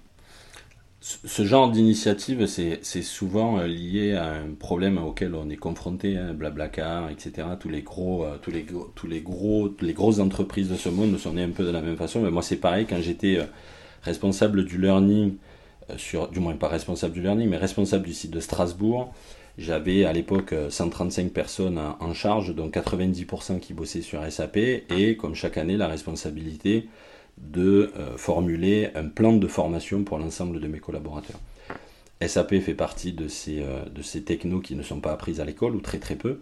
ce 1.02 1.44
genre 1.44 1.68
d'initiative, 1.68 2.46
c'est 2.46 3.02
souvent 3.02 3.58
euh, 3.58 3.66
lié 3.66 4.14
à 4.14 4.34
un 4.34 4.54
problème 4.56 4.98
auquel 4.98 5.34
on 5.34 5.50
est 5.50 5.56
confronté, 5.56 6.16
hein, 6.16 6.32
Blablacar, 6.32 7.10
etc. 7.10 7.48
Tous 7.58 7.68
les 7.68 7.82
gros, 7.82 8.24
euh, 8.24 8.36
tous 8.40 8.52
les, 8.52 8.64
tous 8.94 9.08
les 9.08 9.20
gros, 9.20 9.74
les 9.80 9.94
grosses 9.94 10.20
entreprises 10.20 10.68
de 10.68 10.76
ce 10.76 10.88
monde 10.88 11.18
sont 11.18 11.32
nées 11.32 11.42
un 11.42 11.50
peu 11.50 11.64
de 11.64 11.70
la 11.70 11.82
même 11.82 11.96
façon. 11.96 12.22
Mais 12.22 12.30
moi, 12.30 12.42
c'est 12.42 12.56
pareil 12.56 12.86
quand 12.88 13.00
j'étais 13.00 13.38
euh, 13.38 13.44
responsable 14.02 14.64
du 14.64 14.80
learning, 14.80 15.34
sur, 15.96 16.28
du 16.28 16.40
moins 16.40 16.54
pas 16.54 16.68
responsable 16.68 17.14
du 17.14 17.22
learning, 17.22 17.48
mais 17.48 17.56
responsable 17.56 18.06
du 18.06 18.14
site 18.14 18.30
de 18.30 18.40
Strasbourg. 18.40 19.12
J'avais 19.58 20.04
à 20.04 20.12
l'époque 20.12 20.54
135 20.70 21.30
personnes 21.30 21.78
en 21.78 22.14
charge, 22.14 22.54
dont 22.54 22.70
90% 22.70 23.60
qui 23.60 23.74
bossaient 23.74 24.00
sur 24.00 24.24
SAP, 24.30 24.56
et 24.56 25.16
comme 25.18 25.34
chaque 25.34 25.58
année, 25.58 25.76
la 25.76 25.88
responsabilité 25.88 26.88
de 27.38 27.92
euh, 27.96 28.16
formuler 28.16 28.90
un 28.94 29.08
plan 29.08 29.32
de 29.32 29.46
formation 29.46 30.04
pour 30.04 30.18
l'ensemble 30.18 30.60
de 30.60 30.68
mes 30.68 30.78
collaborateurs. 30.78 31.40
SAP 32.26 32.60
fait 32.60 32.74
partie 32.74 33.12
de 33.12 33.28
ces, 33.28 33.62
euh, 33.62 33.84
de 33.86 34.02
ces 34.02 34.22
technos 34.22 34.60
qui 34.60 34.76
ne 34.76 34.82
sont 34.82 35.00
pas 35.00 35.12
apprises 35.12 35.40
à 35.40 35.44
l'école 35.44 35.74
ou 35.74 35.80
très 35.80 35.98
très 35.98 36.16
peu, 36.16 36.40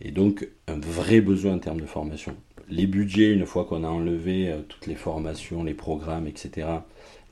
et 0.00 0.10
donc 0.10 0.46
un 0.68 0.78
vrai 0.78 1.20
besoin 1.20 1.54
en 1.54 1.58
termes 1.58 1.80
de 1.80 1.86
formation. 1.86 2.36
Les 2.68 2.86
budgets, 2.86 3.32
une 3.32 3.46
fois 3.46 3.64
qu'on 3.64 3.84
a 3.84 3.88
enlevé 3.88 4.50
euh, 4.50 4.60
toutes 4.68 4.86
les 4.86 4.94
formations, 4.94 5.64
les 5.64 5.74
programmes, 5.74 6.26
etc., 6.26 6.66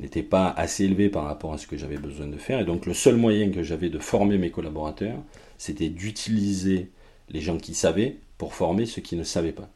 n'étaient 0.01 0.23
pas 0.23 0.49
assez 0.49 0.85
élevés 0.85 1.09
par 1.09 1.25
rapport 1.25 1.53
à 1.53 1.59
ce 1.59 1.67
que 1.67 1.77
j'avais 1.77 1.97
besoin 1.97 2.27
de 2.27 2.37
faire, 2.37 2.61
et 2.61 2.65
donc 2.65 2.87
le 2.87 2.95
seul 2.95 3.17
moyen 3.17 3.51
que 3.51 3.63
j'avais 3.63 3.89
de 3.89 3.99
former 3.99 4.39
mes 4.39 4.51
collaborateurs, 4.51 5.19
c'était 5.59 5.89
d'utiliser 5.89 6.91
les 7.29 7.41
gens 7.41 7.59
qui 7.59 7.75
savaient 7.75 8.17
pour 8.39 8.55
former 8.55 8.87
ceux 8.87 9.03
qui 9.03 9.17
ne 9.17 9.25
savaient 9.25 9.53
pas. 9.53 9.71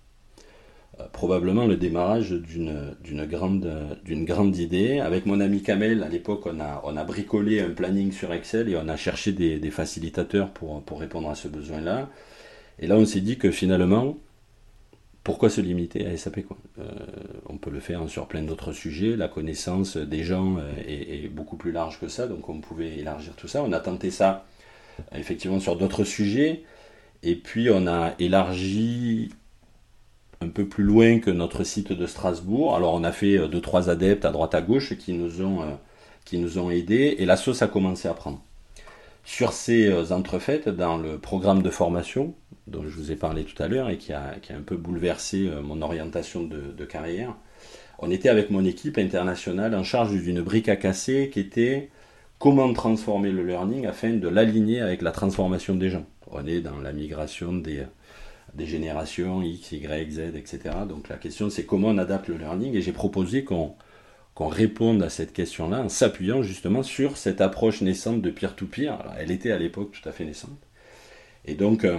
Euh, 1.00 1.04
probablement 1.12 1.66
le 1.66 1.76
démarrage 1.76 2.30
d'une 2.30 3.26
grande, 3.26 4.56
idée. 4.56 5.00
Avec 5.00 5.26
mon 5.26 5.40
ami 5.40 5.62
Kamel, 5.62 6.02
à 6.02 6.08
l'époque, 6.08 6.46
on 6.46 6.60
a, 6.60 7.04
bricolé 7.04 7.60
un 7.60 7.70
planning 7.70 8.12
sur 8.12 8.32
Excel 8.32 8.68
et 8.68 8.76
on 8.76 8.88
a 8.88 8.96
cherché 8.96 9.32
des, 9.32 9.58
des 9.58 9.70
facilitateurs 9.70 10.50
pour, 10.50 10.82
pour, 10.82 11.00
répondre 11.00 11.28
à 11.28 11.34
ce 11.34 11.48
besoin-là. 11.48 12.08
Et 12.78 12.86
là, 12.86 12.96
on 12.96 13.04
s'est 13.04 13.20
dit 13.20 13.38
que 13.38 13.50
finalement, 13.50 14.16
pourquoi 15.24 15.48
se 15.48 15.62
limiter 15.62 16.06
à 16.06 16.16
SAP 16.16 16.40
euh, 16.78 16.84
On 17.46 17.56
peut 17.56 17.70
le 17.70 17.80
faire 17.80 18.08
sur 18.08 18.28
plein 18.28 18.42
d'autres 18.42 18.72
sujets. 18.72 19.16
La 19.16 19.28
connaissance 19.28 19.96
des 19.96 20.22
gens 20.22 20.58
euh, 20.58 20.70
est, 20.86 21.28
beaucoup 21.28 21.56
plus 21.56 21.72
large 21.72 21.98
que 21.98 22.08
ça, 22.08 22.26
donc 22.26 22.48
on 22.48 22.60
pouvait 22.60 22.98
élargir 22.98 23.34
tout 23.34 23.48
ça. 23.48 23.62
On 23.62 23.72
a 23.72 23.80
tenté 23.80 24.10
ça 24.10 24.44
effectivement 25.14 25.60
sur 25.60 25.76
d'autres 25.76 26.04
sujets. 26.04 26.62
Et 27.22 27.36
puis 27.36 27.70
on 27.70 27.86
a 27.86 28.14
élargi 28.18 29.30
un 30.42 30.48
peu 30.48 30.66
plus 30.66 30.84
loin 30.84 31.18
que 31.20 31.30
notre 31.30 31.64
site 31.64 31.92
de 31.92 32.06
Strasbourg. 32.06 32.76
Alors 32.76 32.94
on 32.94 33.02
a 33.02 33.12
fait 33.12 33.38
euh, 33.38 33.48
deux 33.48 33.62
trois 33.62 33.88
adeptes 33.88 34.26
à 34.26 34.30
droite 34.30 34.54
à 34.54 34.60
gauche 34.60 34.92
euh, 34.92 34.96
qui 36.24 36.38
nous 36.38 36.58
ont 36.58 36.70
aidés 36.70 37.16
et 37.18 37.24
la 37.24 37.36
sauce 37.36 37.62
a 37.62 37.66
commencé 37.66 38.08
à 38.08 38.14
prendre. 38.14 38.42
Sur 39.24 39.52
ces 39.52 39.88
euh, 39.88 40.10
entrefaites, 40.10 40.68
dans 40.68 40.96
le 40.96 41.18
programme 41.18 41.62
de 41.62 41.70
formation 41.70 42.34
dont 42.66 42.82
je 42.82 42.96
vous 42.96 43.12
ai 43.12 43.16
parlé 43.16 43.44
tout 43.44 43.60
à 43.62 43.68
l'heure 43.68 43.90
et 43.90 43.98
qui 43.98 44.12
a, 44.12 44.36
qui 44.40 44.52
a, 44.52 44.56
un 44.56 44.62
peu 44.62 44.76
bouleversé 44.76 45.50
mon 45.62 45.82
orientation 45.82 46.44
de, 46.44 46.72
de, 46.76 46.84
carrière, 46.86 47.34
on 47.98 48.10
était 48.10 48.30
avec 48.30 48.50
mon 48.50 48.64
équipe 48.64 48.96
internationale 48.96 49.74
en 49.74 49.82
charge 49.82 50.12
d'une 50.12 50.40
brique 50.40 50.70
à 50.70 50.76
casser 50.76 51.28
qui 51.30 51.40
était 51.40 51.90
comment 52.38 52.72
transformer 52.72 53.30
le 53.30 53.44
learning 53.44 53.86
afin 53.86 54.14
de 54.14 54.28
l'aligner 54.28 54.80
avec 54.80 55.02
la 55.02 55.10
transformation 55.10 55.74
des 55.74 55.90
gens. 55.90 56.06
On 56.30 56.46
est 56.46 56.60
dans 56.60 56.78
la 56.78 56.92
migration 56.92 57.52
des, 57.52 57.84
des 58.54 58.66
générations 58.66 59.42
X, 59.42 59.72
Y, 59.72 60.12
Z, 60.12 60.18
etc. 60.36 60.60
Donc 60.88 61.08
la 61.08 61.16
question 61.16 61.50
c'est 61.50 61.64
comment 61.64 61.88
on 61.88 61.98
adapte 61.98 62.28
le 62.28 62.36
learning 62.36 62.74
et 62.74 62.82
j'ai 62.82 62.92
proposé 62.92 63.44
qu'on 63.44 63.74
qu'on 64.34 64.48
réponde 64.48 65.02
à 65.02 65.10
cette 65.10 65.32
question-là 65.32 65.80
en 65.80 65.88
s'appuyant 65.88 66.42
justement 66.42 66.82
sur 66.82 67.16
cette 67.16 67.40
approche 67.40 67.80
naissante 67.82 68.20
de 68.20 68.30
peer-to-peer. 68.30 68.98
elle 69.18 69.30
était 69.30 69.52
à 69.52 69.58
l'époque 69.58 69.92
tout 69.92 70.08
à 70.08 70.12
fait 70.12 70.24
naissante. 70.24 70.58
Et 71.44 71.54
donc, 71.54 71.84
euh, 71.84 71.98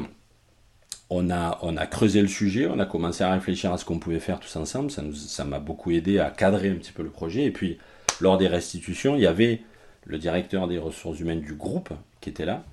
on, 1.09 1.29
a, 1.29 1.59
on 1.61 1.77
a 1.77 1.85
creusé 1.85 2.21
le 2.21 2.27
sujet, 2.27 2.67
on 2.67 2.79
a 2.79 2.85
commencé 2.85 3.23
à 3.23 3.31
réfléchir 3.31 3.71
à 3.71 3.77
ce 3.77 3.85
qu'on 3.85 3.99
pouvait 3.99 4.19
faire 4.19 4.39
tous 4.39 4.55
ensemble. 4.55 4.91
Ça, 4.91 5.03
ça 5.13 5.45
m'a 5.45 5.59
beaucoup 5.59 5.91
aidé 5.91 6.19
à 6.19 6.29
cadrer 6.29 6.69
un 6.69 6.75
petit 6.75 6.91
peu 6.91 7.03
le 7.03 7.09
projet. 7.09 7.43
Et 7.43 7.51
puis, 7.51 7.77
lors 8.19 8.37
des 8.37 8.47
restitutions, 8.47 9.15
il 9.15 9.21
y 9.21 9.27
avait 9.27 9.61
le 10.05 10.17
directeur 10.17 10.67
des 10.67 10.77
ressources 10.77 11.19
humaines 11.19 11.41
du 11.41 11.53
groupe 11.53 11.89
qui 12.21 12.29
était 12.29 12.45
là 12.45 12.63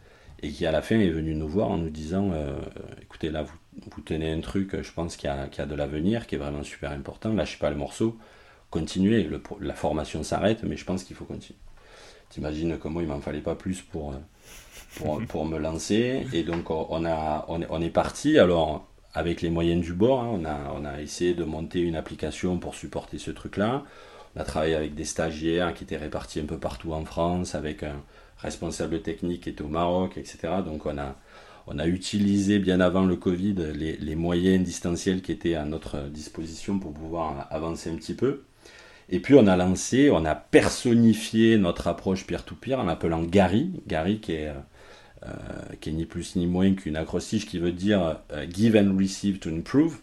et 0.42 0.50
qui 0.50 0.66
à 0.66 0.72
la 0.72 0.82
fin 0.82 0.98
est 0.98 1.10
venu 1.10 1.34
nous 1.34 1.48
voir 1.48 1.70
en 1.70 1.78
nous 1.78 1.90
disant 1.90 2.30
euh, 2.32 2.58
écoutez 3.00 3.30
là 3.30 3.42
vous, 3.42 3.56
vous, 3.90 4.02
tenez 4.02 4.32
un 4.32 4.40
truc 4.40 4.82
je 4.82 4.92
pense 4.92 5.16
qu'il 5.16 5.30
y, 5.30 5.60
a, 5.60 5.66
de 5.66 5.74
l'avenir 5.74 6.26
qui 6.26 6.34
est 6.34 6.38
vraiment 6.38 6.62
super 6.62 6.90
important 6.90 7.32
lâchez 7.32 7.58
pas 7.58 7.70
le 7.70 7.76
morceau 7.76 8.18
continuez 8.72 9.22
le, 9.22 9.40
la 9.60 9.74
formation 9.74 10.24
s'arrête 10.24 10.64
mais 10.64 10.76
je 10.76 10.84
pense 10.84 11.04
qu'il 11.04 11.14
faut 11.14 11.24
continuer. 11.24 11.58
T'imagines 12.30 12.76
comment 12.78 13.00
il 13.00 13.06
m'en 13.06 13.20
fallait 13.20 13.40
pas 13.40 13.54
plus 13.54 13.82
pour, 13.82 14.14
pour, 14.96 15.22
pour, 15.28 15.44
me 15.44 15.58
lancer. 15.58 16.26
Et 16.32 16.42
donc 16.42 16.70
on, 16.70 17.04
a, 17.04 17.44
on, 17.46 17.62
est, 17.62 17.66
on 17.70 17.80
est 17.80 17.90
parti. 17.90 18.38
Alors 18.38 18.88
avec 19.14 19.42
les 19.42 19.50
moyens 19.50 19.84
du 19.84 19.92
bord 19.92 20.22
hein, 20.22 20.30
on, 20.32 20.44
a, 20.44 20.74
on 20.74 20.84
a 20.84 21.00
essayé 21.00 21.34
de 21.34 21.44
monter 21.44 21.80
une 21.80 21.96
application 21.96 22.58
pour 22.58 22.74
supporter 22.74 23.18
ce 23.18 23.30
truc 23.30 23.58
là 23.58 23.84
on 24.34 24.40
a 24.40 24.44
travaillé 24.44 24.74
avec 24.74 24.94
des 24.94 25.04
stagiaires 25.04 25.74
qui 25.74 25.84
étaient 25.84 25.96
répartis 25.98 26.40
un 26.40 26.46
peu 26.46 26.58
partout 26.58 26.92
en 26.92 27.04
France 27.04 27.54
avec 27.54 27.82
un 27.82 28.02
responsable 28.38 29.02
technique 29.02 29.46
était 29.46 29.62
au 29.62 29.68
Maroc, 29.68 30.16
etc. 30.16 30.54
Donc 30.64 30.86
on 30.86 30.98
a, 30.98 31.16
on 31.66 31.78
a 31.78 31.86
utilisé 31.86 32.58
bien 32.58 32.80
avant 32.80 33.04
le 33.04 33.16
Covid 33.16 33.54
les, 33.74 33.96
les, 33.96 34.14
moyens 34.16 34.64
distanciels 34.64 35.22
qui 35.22 35.32
étaient 35.32 35.54
à 35.54 35.64
notre 35.64 36.08
disposition 36.08 36.78
pour 36.78 36.92
pouvoir 36.92 37.46
avancer 37.50 37.90
un 37.90 37.96
petit 37.96 38.14
peu. 38.14 38.42
Et 39.12 39.20
puis 39.20 39.34
on 39.34 39.46
a 39.46 39.56
lancé, 39.56 40.10
on 40.10 40.24
a 40.24 40.34
personnifié 40.34 41.58
notre 41.58 41.86
approche 41.86 42.26
peer-to-peer 42.26 42.80
en 42.80 42.88
appelant 42.88 43.22
Gary, 43.22 43.70
Gary 43.86 44.18
qui 44.20 44.32
est, 44.32 44.48
euh, 44.48 45.32
qui 45.80 45.90
est 45.90 45.92
ni 45.92 46.06
plus 46.06 46.34
ni 46.34 46.46
moins 46.46 46.72
qu'une 46.74 46.96
acrostiche 46.96 47.46
qui 47.46 47.58
veut 47.58 47.72
dire 47.72 48.20
euh, 48.32 48.46
Give 48.50 48.74
and 48.74 48.96
Receive 48.98 49.38
to 49.38 49.50
Improve. 49.50 49.98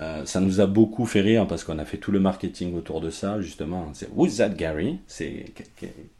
Euh, 0.00 0.24
ça 0.24 0.40
nous 0.40 0.60
a 0.60 0.66
beaucoup 0.66 1.06
fait 1.06 1.20
rire 1.20 1.46
parce 1.46 1.64
qu'on 1.64 1.78
a 1.78 1.84
fait 1.84 1.98
tout 1.98 2.10
le 2.12 2.20
marketing 2.20 2.74
autour 2.74 3.00
de 3.00 3.10
ça, 3.10 3.40
justement. 3.40 3.90
C'est 3.92 4.08
Who's 4.14 4.38
that 4.38 4.50
Gary? 4.50 4.98
C'est 5.06 5.52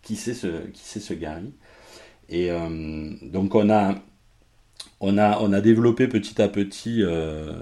qui 0.02 0.16
c'est 0.16 0.34
ce 0.34 0.48
ce 0.74 1.14
Gary? 1.14 1.52
Et 2.28 2.50
euh, 2.50 3.10
donc 3.22 3.54
on 3.54 3.70
a 3.70 3.94
on 5.00 5.18
a 5.18 5.38
on 5.40 5.52
a 5.52 5.60
développé 5.60 6.08
petit 6.08 6.40
à 6.42 6.48
petit 6.48 7.02
euh, 7.02 7.52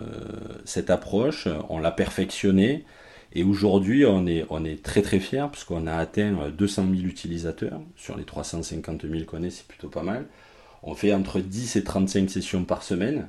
cette 0.64 0.90
approche, 0.90 1.48
on 1.68 1.78
l'a 1.78 1.92
perfectionnée 1.92 2.84
et 3.32 3.44
aujourd'hui 3.44 4.04
on 4.04 4.26
est 4.26 4.82
très 4.82 5.02
très 5.02 5.20
fier 5.20 5.50
puisqu'on 5.50 5.86
a 5.86 5.94
atteint 5.94 6.50
200 6.50 6.86
000 6.94 7.06
utilisateurs 7.06 7.80
sur 7.96 8.16
les 8.16 8.24
350 8.24 9.02
000 9.08 9.24
qu'on 9.24 9.42
est, 9.42 9.50
c'est 9.50 9.66
plutôt 9.66 9.88
pas 9.88 10.02
mal. 10.02 10.26
On 10.82 10.94
fait 10.94 11.12
entre 11.12 11.40
10 11.40 11.76
et 11.76 11.84
35 11.84 12.30
sessions 12.30 12.64
par 12.64 12.82
semaine. 12.82 13.28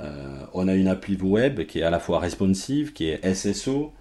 Euh, 0.00 0.44
on 0.54 0.66
a 0.66 0.74
une 0.74 0.88
appli 0.88 1.16
web 1.16 1.66
qui 1.66 1.80
est 1.80 1.82
à 1.82 1.90
la 1.90 2.00
fois 2.00 2.18
responsive, 2.18 2.92
qui 2.92 3.06
est 3.06 3.34
SSO, 3.34 3.92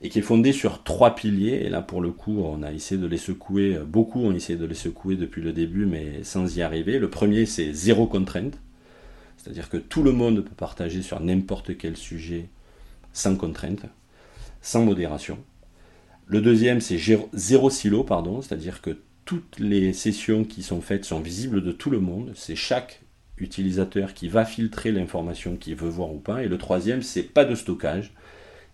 et 0.00 0.08
qui 0.08 0.20
est 0.20 0.22
fondée 0.22 0.52
sur 0.52 0.82
trois 0.82 1.14
piliers. 1.14 1.62
Et 1.64 1.68
là, 1.68 1.82
pour 1.82 2.00
le 2.00 2.10
coup, 2.10 2.40
on 2.40 2.62
a 2.62 2.72
essayé 2.72 3.00
de 3.00 3.06
les 3.06 3.18
secouer, 3.18 3.78
beaucoup 3.86 4.20
ont 4.20 4.32
essayé 4.32 4.58
de 4.58 4.64
les 4.64 4.74
secouer 4.74 5.16
depuis 5.16 5.42
le 5.42 5.52
début, 5.52 5.86
mais 5.86 6.22
sans 6.22 6.56
y 6.56 6.62
arriver. 6.62 6.98
Le 6.98 7.10
premier, 7.10 7.46
c'est 7.46 7.72
zéro 7.72 8.06
contrainte, 8.06 8.58
c'est-à-dire 9.36 9.68
que 9.68 9.76
tout 9.76 10.02
le 10.02 10.12
monde 10.12 10.40
peut 10.40 10.54
partager 10.56 11.02
sur 11.02 11.20
n'importe 11.20 11.76
quel 11.76 11.96
sujet 11.96 12.46
sans 13.12 13.36
contrainte, 13.36 13.82
sans 14.60 14.84
modération. 14.84 15.38
Le 16.26 16.40
deuxième, 16.40 16.80
c'est 16.80 16.98
zéro 17.32 17.70
silo, 17.70 18.04
pardon, 18.04 18.42
c'est-à-dire 18.42 18.82
que 18.82 18.98
toutes 19.24 19.58
les 19.58 19.92
sessions 19.92 20.44
qui 20.44 20.62
sont 20.62 20.80
faites 20.80 21.04
sont 21.04 21.20
visibles 21.20 21.62
de 21.62 21.72
tout 21.72 21.90
le 21.90 22.00
monde. 22.00 22.32
C'est 22.34 22.56
chaque 22.56 23.02
utilisateur 23.38 24.14
qui 24.14 24.28
va 24.28 24.44
filtrer 24.44 24.92
l'information 24.92 25.56
qu'il 25.56 25.74
veut 25.74 25.88
voir 25.88 26.12
ou 26.12 26.18
pas. 26.18 26.42
Et 26.42 26.48
le 26.48 26.58
troisième, 26.58 27.02
c'est 27.02 27.22
pas 27.22 27.44
de 27.44 27.54
stockage. 27.54 28.12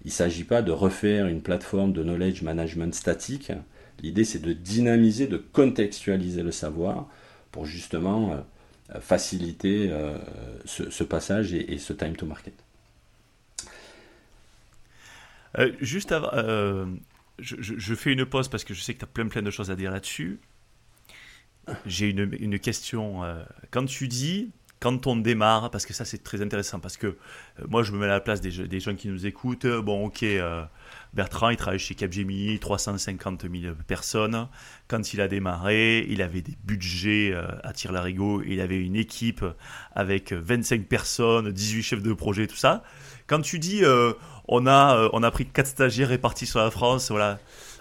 Il 0.05 0.09
ne 0.09 0.13
s'agit 0.13 0.45
pas 0.45 0.63
de 0.63 0.73
refaire 0.73 1.27
une 1.27 1.43
plateforme 1.43 1.93
de 1.93 2.03
knowledge 2.03 2.43
management 2.43 2.95
statique. 2.95 3.53
L'idée, 4.03 4.25
c'est 4.25 4.43
de 4.43 4.53
dynamiser, 4.53 5.27
de 5.27 5.37
contextualiser 5.37 6.43
le 6.43 6.51
savoir 6.51 7.09
pour 7.53 7.67
justement 7.67 8.45
faciliter 9.01 9.91
ce, 10.65 11.05
passage 11.05 11.55
et, 11.55 11.79
ce 11.79 11.93
time 11.93 12.17
to 12.17 12.27
market. 12.27 12.64
Juste 15.81 16.13
avant, 16.13 16.31
je, 17.39 17.95
fais 17.95 18.13
une 18.13 18.25
pause 18.27 18.49
parce 18.49 18.65
que 18.65 18.75
je 18.75 18.81
sais 18.81 18.95
que 18.95 18.99
tu 18.99 19.05
as 19.05 19.09
plein 19.09 19.29
plein 19.29 19.43
de 19.43 19.51
choses 19.51 19.71
à 19.71 19.77
dire 19.77 19.91
là-dessus. 19.91 20.41
J'ai 21.87 22.11
une, 22.11 22.59
question. 22.59 23.23
quand 23.71 23.87
tu 23.87 24.09
dis 24.09 24.51
quand 24.85 25.07
on 25.07 25.17
démarre, 25.17 25.71
parce 25.71 25.87
que 25.87 25.95
ça 25.95 26.05
c'est 26.05 26.23
très 26.23 26.43
intéressant, 26.43 26.79
parce 26.79 26.99
que 26.99 27.07
euh, 27.07 27.15
moi 27.69 27.83
je 27.83 27.93
me 27.93 27.97
mets 27.97 28.05
à 28.05 28.09
la 28.09 28.21
place 28.21 28.43
des, 28.43 28.69
des 28.69 28.81
gens 28.81 28.95
qui 28.95 29.09
nous 29.09 29.25
écoutent, 29.25 29.67
bon 29.67 30.05
ok, 30.05 30.23
euh, 30.25 30.63
Bertrand 31.15 31.49
il 31.49 31.57
travaille 31.57 31.79
chez 31.79 31.95
Capgemini, 31.95 32.59
350 32.59 33.47
000 33.51 33.75
personnes, 33.87 34.47
quand 34.87 35.15
il 35.15 35.23
a 35.23 35.29
démarré, 35.29 36.07
il 36.11 36.21
avait 36.21 36.43
des 36.43 36.53
budgets 36.65 37.31
euh, 37.33 37.47
à 37.63 37.73
tire-larigot, 37.73 38.43
il 38.43 38.61
avait 38.61 38.77
une 38.77 38.97
équipe 38.97 39.43
avec 39.95 40.35
25 40.35 40.87
personnes, 40.87 41.51
18 41.51 41.83
chefs 41.83 42.03
de 42.03 42.13
projet, 42.13 42.47
tout 42.47 42.55
ça. 42.55 42.83
Quand 43.27 43.41
tu 43.41 43.59
dis 43.59 43.81
on, 44.49 44.67
a, 44.67 45.09
on 45.13 45.23
a 45.23 45.31
pris 45.31 45.47
4 45.47 45.67
stagiaires 45.67 46.09
répartis 46.09 46.47
sur 46.47 46.61
la 46.61 46.71
France, 46.71 47.11
voilà. 47.11 47.39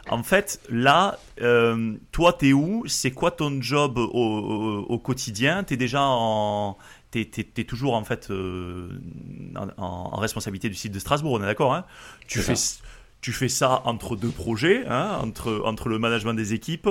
En 0.09 0.21
fait, 0.21 0.59
là, 0.69 1.17
euh, 1.41 1.93
toi, 2.11 2.33
t'es 2.33 2.51
où? 2.51 2.83
C'est 2.87 3.11
quoi 3.11 3.31
ton 3.31 3.61
job 3.61 3.97
au, 3.97 4.85
au, 4.89 4.99
quotidien? 4.99 5.63
T'es 5.63 5.77
déjà 5.77 6.01
en, 6.01 6.77
t'es, 7.11 7.63
toujours 7.63 7.93
en 7.95 8.03
fait 8.03 8.29
euh, 8.29 8.89
en, 9.77 10.17
responsabilité 10.17 10.67
du 10.69 10.75
site 10.75 10.91
de 10.91 10.99
Strasbourg, 10.99 11.33
on 11.33 11.43
est 11.43 11.45
d'accord 11.45 11.73
hein? 11.73 11.85
Tu 12.27 12.39
fais 12.39 12.55
tu 13.23 13.31
fais 13.31 13.47
ça 13.47 13.81
entre 13.85 14.17
deux 14.17 14.29
projets, 14.29 14.85
hein, 14.85 15.17
entre, 15.23 15.61
entre 15.63 15.87
le 15.87 15.97
management 15.97 16.33
des 16.33 16.53
équipes. 16.53 16.89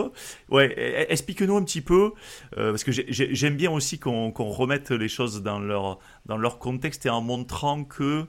Ouais, 0.49 0.75
e, 0.79 1.03
e, 1.03 1.13
explique-nous 1.13 1.55
un 1.55 1.63
petit 1.63 1.83
peu, 1.83 2.13
euh, 2.57 2.71
parce 2.71 2.85
que 2.85 2.91
j'aime 2.91 3.57
bien 3.57 3.71
aussi 3.71 3.99
qu'on, 3.99 4.33
remette 4.33 4.91
les 4.91 5.09
choses 5.09 5.43
dans 5.43 5.61
leur, 5.61 5.99
dans 6.25 6.39
leur 6.39 6.59
contexte 6.59 7.05
et 7.05 7.11
en 7.11 7.21
montrant 7.21 7.85
que 7.85 8.25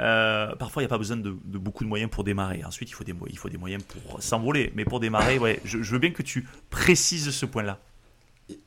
euh, 0.00 0.56
parfois, 0.56 0.82
il 0.82 0.86
n'y 0.86 0.88
a 0.88 0.88
pas 0.88 0.98
besoin 0.98 1.16
de, 1.16 1.30
beaucoup 1.30 1.84
de 1.84 1.88
moyens 1.88 2.10
pour 2.10 2.24
démarrer. 2.24 2.64
Ensuite, 2.64 2.90
il 2.90 2.94
faut 2.94 3.04
des, 3.04 3.14
il 3.30 3.38
faut 3.38 3.48
des 3.48 3.56
moyens 3.56 3.84
pour 3.84 4.20
s'envoler. 4.20 4.72
Mais 4.74 4.84
pour 4.84 4.98
démarrer, 4.98 5.38
ouais, 5.38 5.60
je, 5.64 5.78
veux 5.78 6.00
bien 6.00 6.10
que 6.10 6.22
tu 6.22 6.48
précises 6.70 7.30
ce 7.30 7.46
point-là. 7.46 7.78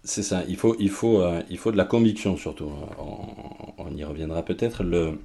C'est 0.06 0.23
ça, 0.23 0.43
il 0.47 0.56
faut, 0.56 0.78
il, 0.80 0.89
faut, 0.89 1.21
euh, 1.21 1.43
il 1.50 1.58
faut 1.58 1.73
de 1.73 1.78
la 1.78 1.86
conviction 1.86 2.38
surtout. 2.38 2.71
On, 3.78 3.93
y 3.93 4.04
reviendra 4.06 4.43
peut-être. 4.43 4.84
Le... 4.84 5.19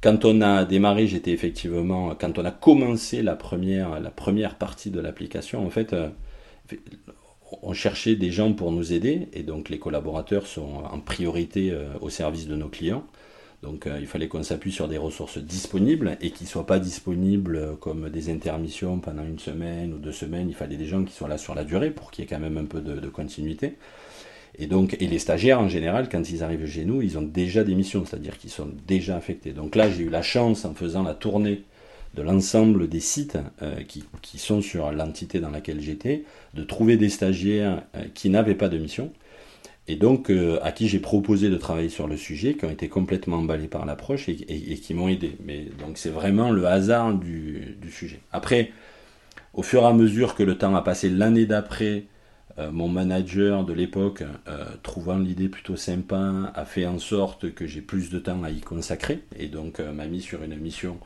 Quand 0.00 0.24
on 0.24 0.40
a 0.40 0.64
démarré, 0.64 1.06
j'étais 1.06 1.32
effectivement, 1.32 2.14
quand 2.14 2.38
on 2.38 2.44
a 2.44 2.50
commencé 2.50 3.22
la 3.22 3.34
première, 3.34 4.00
la 4.00 4.10
première 4.10 4.54
partie 4.56 4.90
de 4.90 5.00
l'application, 5.00 5.66
en 5.66 5.70
fait, 5.70 5.92
euh, 5.92 6.08
on 7.62 7.72
cherchait 7.72 8.14
des 8.14 8.30
gens 8.30 8.52
pour 8.52 8.70
nous 8.72 8.92
aider, 8.92 9.28
et 9.32 9.42
donc 9.42 9.70
les 9.70 9.78
collaborateurs 9.78 10.46
sont 10.46 10.84
en 10.90 11.00
priorité 11.00 11.76
au 12.00 12.10
service 12.10 12.46
de 12.46 12.54
nos 12.54 12.68
clients. 12.68 13.04
Donc 13.62 13.86
euh, 13.86 13.98
il 14.00 14.06
fallait 14.06 14.28
qu'on 14.28 14.42
s'appuie 14.42 14.70
sur 14.70 14.86
des 14.86 14.98
ressources 14.98 15.38
disponibles 15.38 16.16
et 16.20 16.30
qui 16.30 16.44
ne 16.44 16.48
soient 16.48 16.66
pas 16.66 16.78
disponibles 16.78 17.56
euh, 17.56 17.74
comme 17.74 18.08
des 18.08 18.30
intermissions 18.30 19.00
pendant 19.00 19.24
une 19.24 19.40
semaine 19.40 19.92
ou 19.92 19.98
deux 19.98 20.12
semaines. 20.12 20.48
Il 20.48 20.54
fallait 20.54 20.76
des 20.76 20.86
gens 20.86 21.02
qui 21.04 21.12
soient 21.12 21.28
là 21.28 21.38
sur 21.38 21.54
la 21.54 21.64
durée 21.64 21.90
pour 21.90 22.10
qu'il 22.10 22.24
y 22.24 22.26
ait 22.26 22.30
quand 22.30 22.38
même 22.38 22.56
un 22.56 22.66
peu 22.66 22.80
de, 22.80 23.08
continuité. 23.08 23.76
Et 24.58 24.66
donc, 24.66 24.96
et 25.00 25.06
les 25.06 25.18
stagiaires 25.18 25.60
en 25.60 25.68
général, 25.68 26.08
quand 26.08 26.30
ils 26.30 26.42
arrivent 26.42 26.66
chez 26.66 26.84
nous, 26.84 27.00
ils 27.00 27.16
ont 27.16 27.22
déjà 27.22 27.62
des 27.64 27.74
missions, 27.74 28.04
c'est-à-dire 28.04 28.38
qu'ils 28.38 28.50
sont 28.50 28.68
déjà 28.86 29.16
affectés. 29.16 29.52
Donc 29.52 29.76
là, 29.76 29.88
j'ai 29.88 30.02
eu 30.04 30.10
la 30.10 30.22
chance 30.22 30.64
en 30.64 30.74
faisant 30.74 31.02
la 31.02 31.14
tournée 31.14 31.62
de 32.14 32.22
l'ensemble 32.22 32.88
des 32.88 33.00
sites 33.00 33.38
euh, 33.62 33.82
qui, 33.86 34.38
sont 34.38 34.60
sur 34.60 34.90
l'entité 34.90 35.40
dans 35.40 35.50
laquelle 35.50 35.80
j'étais, 35.80 36.24
de 36.54 36.64
trouver 36.64 36.96
des 36.96 37.08
stagiaires 37.08 37.82
qui 38.14 38.30
n'avaient 38.30 38.54
pas 38.54 38.68
de 38.68 38.78
mission 38.78 39.12
et 39.88 39.96
donc 39.96 40.30
euh, 40.30 40.58
à 40.62 40.70
qui 40.70 40.86
j'ai 40.86 41.00
proposé 41.00 41.48
de 41.48 41.56
travailler 41.56 41.88
sur 41.88 42.06
le 42.06 42.16
sujet, 42.16 42.54
qui 42.54 42.66
ont 42.66 42.70
été 42.70 42.88
complètement 42.88 43.38
emballés 43.38 43.68
par 43.68 43.86
l'approche 43.86 44.28
et, 44.28 44.36
qui 44.36 44.94
m'ont 44.94 45.08
aidé. 45.08 45.36
Mais 45.44 45.66
donc 45.80 45.96
c'est 45.96 46.10
vraiment 46.10 46.50
le 46.50 46.66
hasard 46.66 47.14
du, 47.14 47.78
sujet. 47.90 48.20
Après, 48.30 48.70
au 49.54 49.62
fur 49.62 49.82
et 49.82 49.86
à 49.86 49.94
mesure 49.94 50.34
que 50.34 50.42
le 50.42 50.58
temps 50.58 50.76
a 50.76 50.82
passé, 50.82 51.08
l'année 51.08 51.46
d'après, 51.46 51.96
euh, 51.96 52.17
mon 52.72 52.88
manager 52.88 53.64
de 53.64 53.72
l'époque, 53.72 54.24
euh, 54.48 54.64
trouvant 54.82 55.18
l'idée 55.18 55.48
plutôt 55.48 55.76
sympa, 55.76 56.52
a 56.54 56.64
fait 56.64 56.86
en 56.86 56.98
sorte 56.98 57.52
que 57.54 57.66
j'ai 57.66 57.80
plus 57.80 58.10
de 58.10 58.18
temps 58.18 58.42
à 58.42 58.50
y 58.50 58.60
consacrer 58.60 59.20
et 59.38 59.46
donc 59.46 59.78
m'a 59.80 60.06
mis 60.06 60.20
sur 60.20 60.42
une 60.42 60.56
mission 60.56 60.98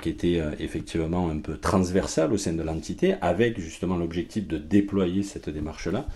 qui 0.00 0.08
était 0.08 0.40
effectivement 0.60 1.28
un 1.28 1.38
peu 1.38 1.58
transversale 1.58 2.32
au 2.32 2.38
sein 2.38 2.54
de 2.54 2.62
l'entité, 2.62 3.16
avec 3.20 3.60
justement 3.60 3.96
l'objectif 3.96 4.46
de 4.46 4.56
déployer 4.56 5.22
cette 5.22 5.50
démarche-là. 5.50 6.06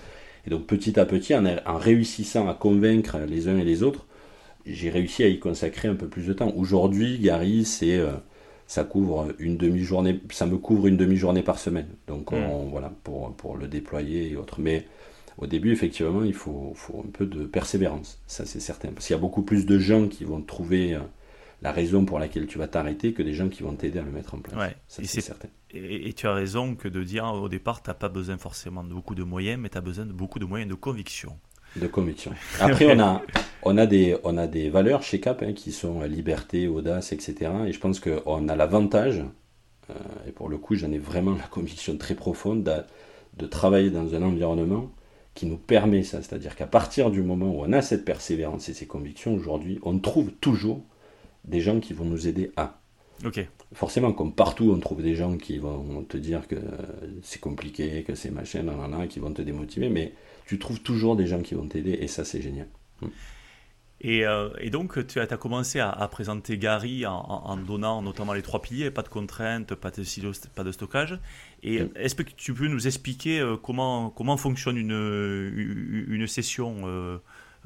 Et 0.47 0.51
donc 0.51 0.67
petit 0.67 0.99
à 0.99 1.05
petit, 1.05 1.35
en, 1.35 1.79
réussissant 1.79 2.49
à 2.49 2.55
convaincre 2.55 3.19
les 3.29 3.49
uns 3.49 3.59
et 3.59 3.65
les 3.65 3.83
autres, 3.83 4.07
j'ai 4.65 4.89
réussi 4.89 5.23
à 5.23 5.29
y 5.29 5.39
consacrer 5.39 5.89
un 5.89 5.95
peu 5.95 6.09
plus 6.09 6.27
de 6.27 6.33
temps. 6.33 6.53
Aujourd'hui, 6.57 7.19
Gary, 7.19 7.67
c'est 7.67 7.99
euh, 7.99 8.13
ça 8.69 8.85
couvre 8.85 9.35
une 9.39 9.57
demi-journée, 9.57 10.21
ça 10.31 10.47
me 10.47 10.59
couvre 10.59 10.87
une 10.87 10.99
demi-journée 10.99 11.43
par 11.43 11.59
semaine. 11.59 11.89
Donc 12.07 12.31
hmm. 12.31 12.69
voilà 12.71 12.93
pour, 13.03 13.35
pour 13.35 13.57
le 13.57 13.67
déployer 13.67 14.31
et 14.31 14.37
autres. 14.37 14.61
Mais 14.61 14.87
au 15.39 15.47
début, 15.47 15.73
effectivement, 15.73 16.23
il 16.23 16.35
faut, 16.35 16.73
faut 16.77 17.03
un 17.05 17.11
peu 17.11 17.25
de 17.25 17.47
persévérance, 17.47 18.21
ça 18.27 18.45
c'est 18.45 18.61
certain. 18.61 18.91
Parce 18.93 19.07
qu'il 19.07 19.17
y 19.17 19.19
a 19.19 19.21
beaucoup 19.21 19.43
plus 19.43 19.65
de 19.65 19.79
gens 19.79 20.07
qui 20.07 20.25
vont 20.25 20.43
trouver 20.43 20.95
euh, 20.95 21.01
la 21.63 21.73
raison 21.73 22.05
pour 22.05 22.19
laquelle 22.19 22.47
tu 22.47 22.59
vas 22.59 22.69
t'arrêter 22.69 23.15
que 23.15 23.23
des 23.23 23.33
gens 23.33 23.49
qui 23.49 23.63
vont 23.63 23.75
t'aider 23.75 24.01
à 24.01 24.03
le 24.03 24.11
mettre 24.11 24.35
en 24.35 24.39
place. 24.39 24.57
Ouais. 24.57 24.77
Ça 24.87 25.03
c'est 25.03 25.23
certain. 25.23 25.49
Et, 25.71 26.13
tu 26.13 26.27
as 26.27 26.35
raison 26.35 26.77
que 26.77 26.89
de 26.89 27.03
dire 27.03 27.25
au 27.25 27.49
départ, 27.49 27.83
tu 27.83 27.89
n'as 27.89 27.95
pas 27.95 28.11
besoin 28.11 28.37
forcément 28.37 28.85
de 28.85 28.93
beaucoup 28.93 29.15
de 29.15 29.23
moyens, 29.23 29.59
mais 29.59 29.71
tu 29.71 29.79
as 29.79 29.81
besoin 29.81 30.05
de 30.05 30.13
beaucoup 30.13 30.39
de 30.39 30.45
moyens 30.45 30.69
de 30.69 30.75
conviction. 30.75 31.39
De 31.77 31.87
conviction. 31.87 32.33
Après, 32.61 32.87
on 32.95 32.99
a, 32.99 33.23
on 33.63 33.77
a, 33.77 33.87
des, 33.87 34.17
on 34.25 34.37
a 34.37 34.47
des 34.47 34.71
valeurs 34.71 35.03
chez 35.03 35.21
Cap 35.21 35.43
hein, 35.43 35.53
qui 35.53 35.73
sont 35.73 36.03
liberté, 36.03 36.67
audace, 36.67 37.13
etc. 37.13 37.51
Et 37.67 37.73
je 37.73 37.79
pense 37.79 38.01
qu'on 38.01 38.49
a 38.49 38.57
l'avantage, 38.57 39.23
euh, 39.91 39.95
et 40.27 40.33
pour 40.33 40.49
le 40.49 40.59
coup, 40.59 40.75
j'en 40.75 40.91
ai 40.93 40.99
vraiment 40.99 41.33
la 41.33 41.47
conviction 41.47 41.97
très 41.97 42.15
profonde, 42.15 42.65
de, 42.65 42.83
de 43.37 43.47
travailler 43.47 43.91
dans 43.91 44.15
un 44.15 44.23
environnement 44.23 44.91
qui 45.35 45.47
nous 45.47 45.57
permet 45.57 46.03
ça. 46.03 46.23
C'est-à-dire 46.23 46.57
qu'à 46.57 46.67
partir 46.67 47.11
du 47.11 47.23
moment 47.23 47.51
où 47.51 47.63
on 47.65 47.73
a 47.73 47.81
cette 47.81 48.05
persévérance 48.05 48.69
et 48.69 48.75
ces 48.75 48.87
convictions, 48.87 49.35
aujourd'hui, 49.35 49.79
on 49.83 49.99
trouve 49.99 50.33
toujours 50.41 50.83
des 51.45 51.61
gens 51.61 51.79
qui 51.81 51.93
vont 51.93 52.05
nous 52.05 52.27
aider 52.27 52.51
à. 52.57 52.81
Ok. 53.25 53.47
Forcément, 53.73 54.13
comme 54.13 54.33
partout, 54.33 54.73
on 54.75 54.81
trouve 54.81 55.03
des 55.03 55.15
gens 55.15 55.37
qui 55.37 55.59
vont 55.59 56.03
te 56.09 56.17
dire 56.17 56.49
que 56.49 56.57
c'est 57.23 57.41
compliqué, 57.41 58.03
que 58.03 58.15
c'est 58.15 58.31
machin, 58.31 58.65
qui 59.09 59.19
vont 59.19 59.33
te 59.33 59.43
démotiver, 59.43 59.89
mais 59.89 60.15
tu 60.49 60.59
trouves 60.59 60.81
toujours 60.81 61.15
des 61.15 61.27
gens 61.27 61.43
qui 61.43 61.55
vont 61.55 61.69
t'aider, 61.69 61.99
et 62.01 62.09
ça, 62.09 62.25
c'est 62.25 62.41
génial. 62.41 62.69
Et, 64.01 64.27
euh, 64.27 64.49
et, 64.61 64.71
donc, 64.71 65.07
tu 65.07 65.21
as, 65.21 65.25
as 65.25 65.37
commencé 65.37 65.79
à, 65.79 66.09
présenter 66.11 66.57
Gary 66.57 67.05
en, 67.05 67.57
donnant 67.59 68.01
notamment 68.01 68.33
les 68.33 68.41
trois 68.41 68.63
piliers, 68.63 68.91
pas 68.91 69.03
de 69.03 69.09
contraintes, 69.09 69.75
pas 69.75 69.91
de 69.91 70.03
silos, 70.03 70.49
pas 70.55 70.65
de 70.65 70.73
stockage. 70.73 71.19
Et 71.63 71.83
hmm. 71.83 71.91
est-ce 71.97 72.15
que 72.15 72.23
tu 72.23 72.55
peux 72.55 72.67
nous 72.67 72.87
expliquer 72.87 73.41
euh, 73.41 73.57
comment, 73.57 74.09
comment 74.09 74.39
fonctionne 74.39 74.79
une, 74.79 76.07
une 76.09 76.27
session 76.27 76.77
euh, 76.87 77.19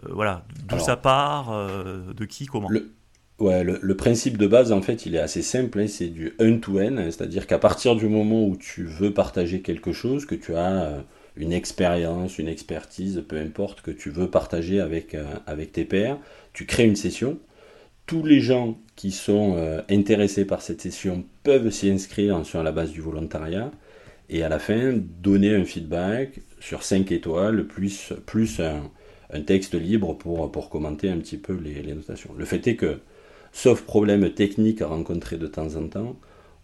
Voilà, 0.02 0.44
d'où 0.66 0.80
ça 0.80 0.96
part, 0.96 1.52
de 1.52 2.24
qui, 2.24 2.46
comment? 2.46 2.68
Ouais, 3.38 3.62
le, 3.62 3.96
principe 3.96 4.38
de 4.38 4.48
base, 4.48 4.72
en 4.72 4.82
fait, 4.82 5.06
il 5.06 5.14
est 5.14 5.20
assez 5.20 5.42
simple, 5.42 5.78
hein, 5.78 5.86
c'est 5.86 6.08
du 6.08 6.32
un-to-n, 6.40 7.10
c'est-à-dire 7.12 7.46
qu'à 7.46 7.58
partir 7.58 7.94
du 7.94 8.08
moment 8.08 8.44
où 8.44 8.56
tu 8.56 8.82
veux 8.82 9.14
partager 9.14 9.62
quelque 9.62 9.92
chose, 9.92 10.26
que 10.26 10.34
tu 10.34 10.56
as 10.56 11.04
une 11.36 11.52
expérience, 11.52 12.38
une 12.38 12.48
expertise, 12.48 13.24
peu 13.26 13.38
importe, 13.38 13.80
que 13.82 13.90
tu 13.90 14.10
veux 14.10 14.28
partager 14.28 14.80
avec, 14.80 15.14
euh, 15.14 15.24
avec 15.46 15.72
tes 15.72 15.84
pairs, 15.84 16.18
tu 16.52 16.66
crées 16.66 16.84
une 16.84 16.96
session. 16.96 17.38
Tous 18.06 18.24
les 18.24 18.40
gens 18.40 18.78
qui 18.96 19.10
sont 19.10 19.54
euh, 19.56 19.80
intéressés 19.88 20.44
par 20.44 20.60
cette 20.62 20.80
session 20.80 21.24
peuvent 21.42 21.70
s'y 21.70 21.90
inscrire 21.90 22.44
sur 22.44 22.62
la 22.62 22.72
base 22.72 22.90
du 22.90 23.00
volontariat 23.00 23.70
et 24.28 24.42
à 24.42 24.48
la 24.48 24.58
fin 24.58 24.94
donner 24.94 25.54
un 25.54 25.64
feedback 25.64 26.40
sur 26.60 26.82
5 26.82 27.10
étoiles 27.12 27.66
plus, 27.66 28.12
plus 28.26 28.60
un, 28.60 28.90
texte 29.46 29.74
libre 29.74 30.12
pour, 30.14 30.52
pour 30.52 30.68
commenter 30.68 31.08
un 31.08 31.16
petit 31.16 31.38
peu 31.38 31.54
les, 31.54 31.82
les 31.82 31.94
notations. 31.94 32.34
Le 32.36 32.44
fait 32.44 32.66
est 32.66 32.76
que 32.76 32.98
sauf 33.52 33.82
problème 33.82 34.28
technique 34.30 34.82
à 34.82 34.88
rencontrer 34.88 35.38
de 35.38 35.46
temps 35.46 35.76
en 35.76 35.88
temps, 35.88 36.16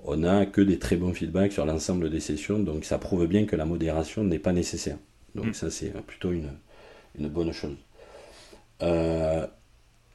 on 0.05 0.19
n'a 0.19 0.47
que 0.47 0.61
des 0.61 0.79
très 0.79 0.97
bons 0.97 1.13
feedbacks 1.13 1.53
sur 1.53 1.67
l'ensemble 1.67 2.11
des 2.11 2.21
sessions, 2.21 2.59
donc 2.59 2.85
ça 2.85 2.99
prouve 2.99 3.27
bien 3.27 3.45
que 3.45 3.57
la 3.57 3.65
modération 3.65 4.25
n'est 4.25 4.39
pas 4.39 4.53
nécessaire. 4.53 4.99
Donc 5.35 5.49
mm. 5.49 5.55
ça 5.55 5.71
c'est 5.71 5.91
plutôt 6.07 6.33
une, 6.33 7.29
bonne 7.29 7.53
chose. 7.53 7.77
Euh, 8.83 9.47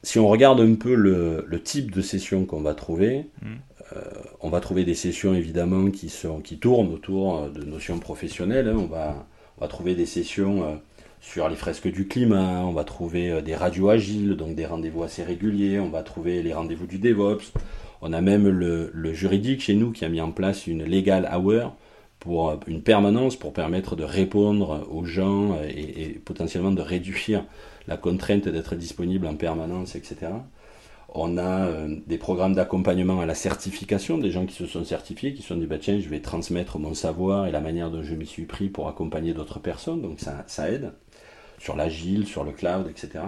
si 0.04 0.20
on 0.20 0.28
regarde 0.28 0.60
un 0.62 0.76
peu 0.76 0.96
le, 0.96 1.62
type 1.64 1.92
de 1.92 2.02
session 2.02 2.46
qu'on 2.46 2.62
va 2.62 2.76
trouver, 2.76 3.30
mm. 3.42 3.48
euh, 3.96 4.02
on 4.42 4.50
va 4.50 4.60
trouver 4.62 4.86
des 4.86 4.96
sessions 4.96 5.34
évidemment 5.34 5.92
qui, 5.92 6.10
sont, 6.10 6.40
qui 6.40 6.58
tournent 6.58 6.92
autour 6.94 7.50
de 7.50 7.64
notions 7.64 8.00
professionnelles. 8.00 8.70
Hein. 8.70 8.78
On, 8.78 8.86
va, 8.86 9.28
on, 9.58 9.62
va, 9.62 9.68
trouver 9.68 9.96
des 9.96 10.06
sessions 10.06 10.64
euh, 10.64 10.76
sur 11.24 11.48
les 11.50 11.56
fresques 11.56 11.88
du 11.88 12.08
climat, 12.08 12.62
on 12.66 12.74
va 12.74 12.84
trouver 12.84 13.42
des 13.42 13.56
radios 13.56 13.90
agiles, 13.90 14.36
donc 14.36 14.56
des 14.56 14.66
rendez-vous 14.66 15.04
assez 15.04 15.24
réguliers, 15.24 15.80
on 15.80 15.90
va 15.90 16.04
trouver 16.04 16.44
les 16.44 16.54
rendez-vous 16.54 16.86
du 16.86 17.00
DevOps. 17.00 17.54
On 18.02 18.12
a 18.12 18.20
même 18.20 18.50
le, 18.50 19.14
juridique 19.14 19.62
chez 19.62 19.74
nous 19.74 19.92
qui 19.92 20.04
a 20.04 20.10
mis 20.10 20.20
en 20.20 20.32
place 20.32 20.68
une 20.68 20.84
legal 20.84 21.30
hour 21.34 21.76
pour 22.20 22.60
une 22.68 22.84
permanence 22.84 23.38
pour 23.38 23.54
permettre 23.54 23.96
de 23.96 24.04
répondre 24.04 24.86
aux 24.92 25.06
gens 25.06 25.58
et, 25.64 26.04
et 26.04 26.10
potentiellement 26.10 26.72
de 26.72 26.82
réduire 26.82 27.46
la 27.88 27.96
contrainte 27.98 28.48
d'être 28.50 28.76
disponible 28.76 29.26
en 29.26 29.36
permanence, 29.36 29.96
etc. 29.96 30.28
On 31.16 31.38
a 31.38 31.68
euh, 31.68 31.96
des 32.08 32.18
programmes 32.18 32.56
d'accompagnement 32.56 33.22
à 33.22 33.26
la 33.28 33.36
certification, 33.36 34.18
des 34.18 34.32
gens 34.32 34.48
qui 34.48 34.56
se 34.56 34.66
sont 34.66 34.84
certifiés, 34.84 35.34
qui 35.34 35.44
sont 35.44 35.56
dit 35.56 35.68
bah, 35.68 35.78
tiens, 35.80 36.00
je 36.00 36.10
vais 36.10 36.22
transmettre 36.22 36.80
mon 36.80 36.96
savoir 36.96 37.46
et 37.46 37.52
la 37.52 37.62
manière 37.62 37.92
dont 37.92 38.02
je 38.02 38.16
m'y 38.16 38.26
suis 38.26 38.46
pris 38.46 38.70
pour 38.70 38.88
accompagner 38.88 39.34
d'autres 39.34 39.60
personnes, 39.60 40.02
donc 40.02 40.20
ça 40.20 40.72
aide. 40.72 40.92
Sur 41.64 41.78
l'agile, 41.78 42.28
sur 42.28 42.44
le 42.44 42.52
cloud, 42.52 42.90
etc. 42.90 43.24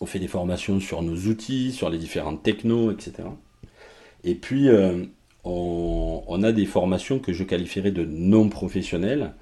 On 0.00 0.06
fait 0.06 0.20
des 0.20 0.28
formations 0.28 0.78
sur 0.78 1.02
nos 1.02 1.16
outils, 1.26 1.72
sur 1.72 1.90
les 1.90 1.98
différentes 1.98 2.44
technos, 2.44 2.92
etc. 2.92 3.24
Et 4.22 4.36
puis, 4.36 4.68
euh, 4.68 5.04
on, 5.42 6.40
a 6.44 6.52
des 6.52 6.66
formations 6.66 7.18
que 7.18 7.32
je 7.32 7.42
qualifierais 7.42 7.90
de 7.90 8.04
non 8.04 8.48
professionnelles, 8.48 9.32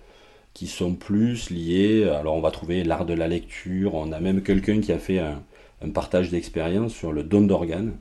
qui 0.55 0.67
sont 0.67 0.95
plus 0.95 1.51
liées. 1.51 2.05
Alors, 2.05 2.37
on 2.37 2.41
va 2.41 2.51
trouver 2.51 2.85
l'art 2.85 3.05
de 3.05 3.13
la 3.13 3.29
lecture. 3.29 3.95
On 3.95 4.13
a 4.13 4.19
même 4.19 4.43
quelqu'un 4.43 4.81
qui 4.81 4.93
a 4.93 4.99
fait 4.99 5.19
un, 5.19 5.43
partage 5.93 6.31
d'expérience 6.31 6.95
sur 6.95 7.13
le 7.13 7.23
don 7.23 7.43
d'organes, 7.43 7.99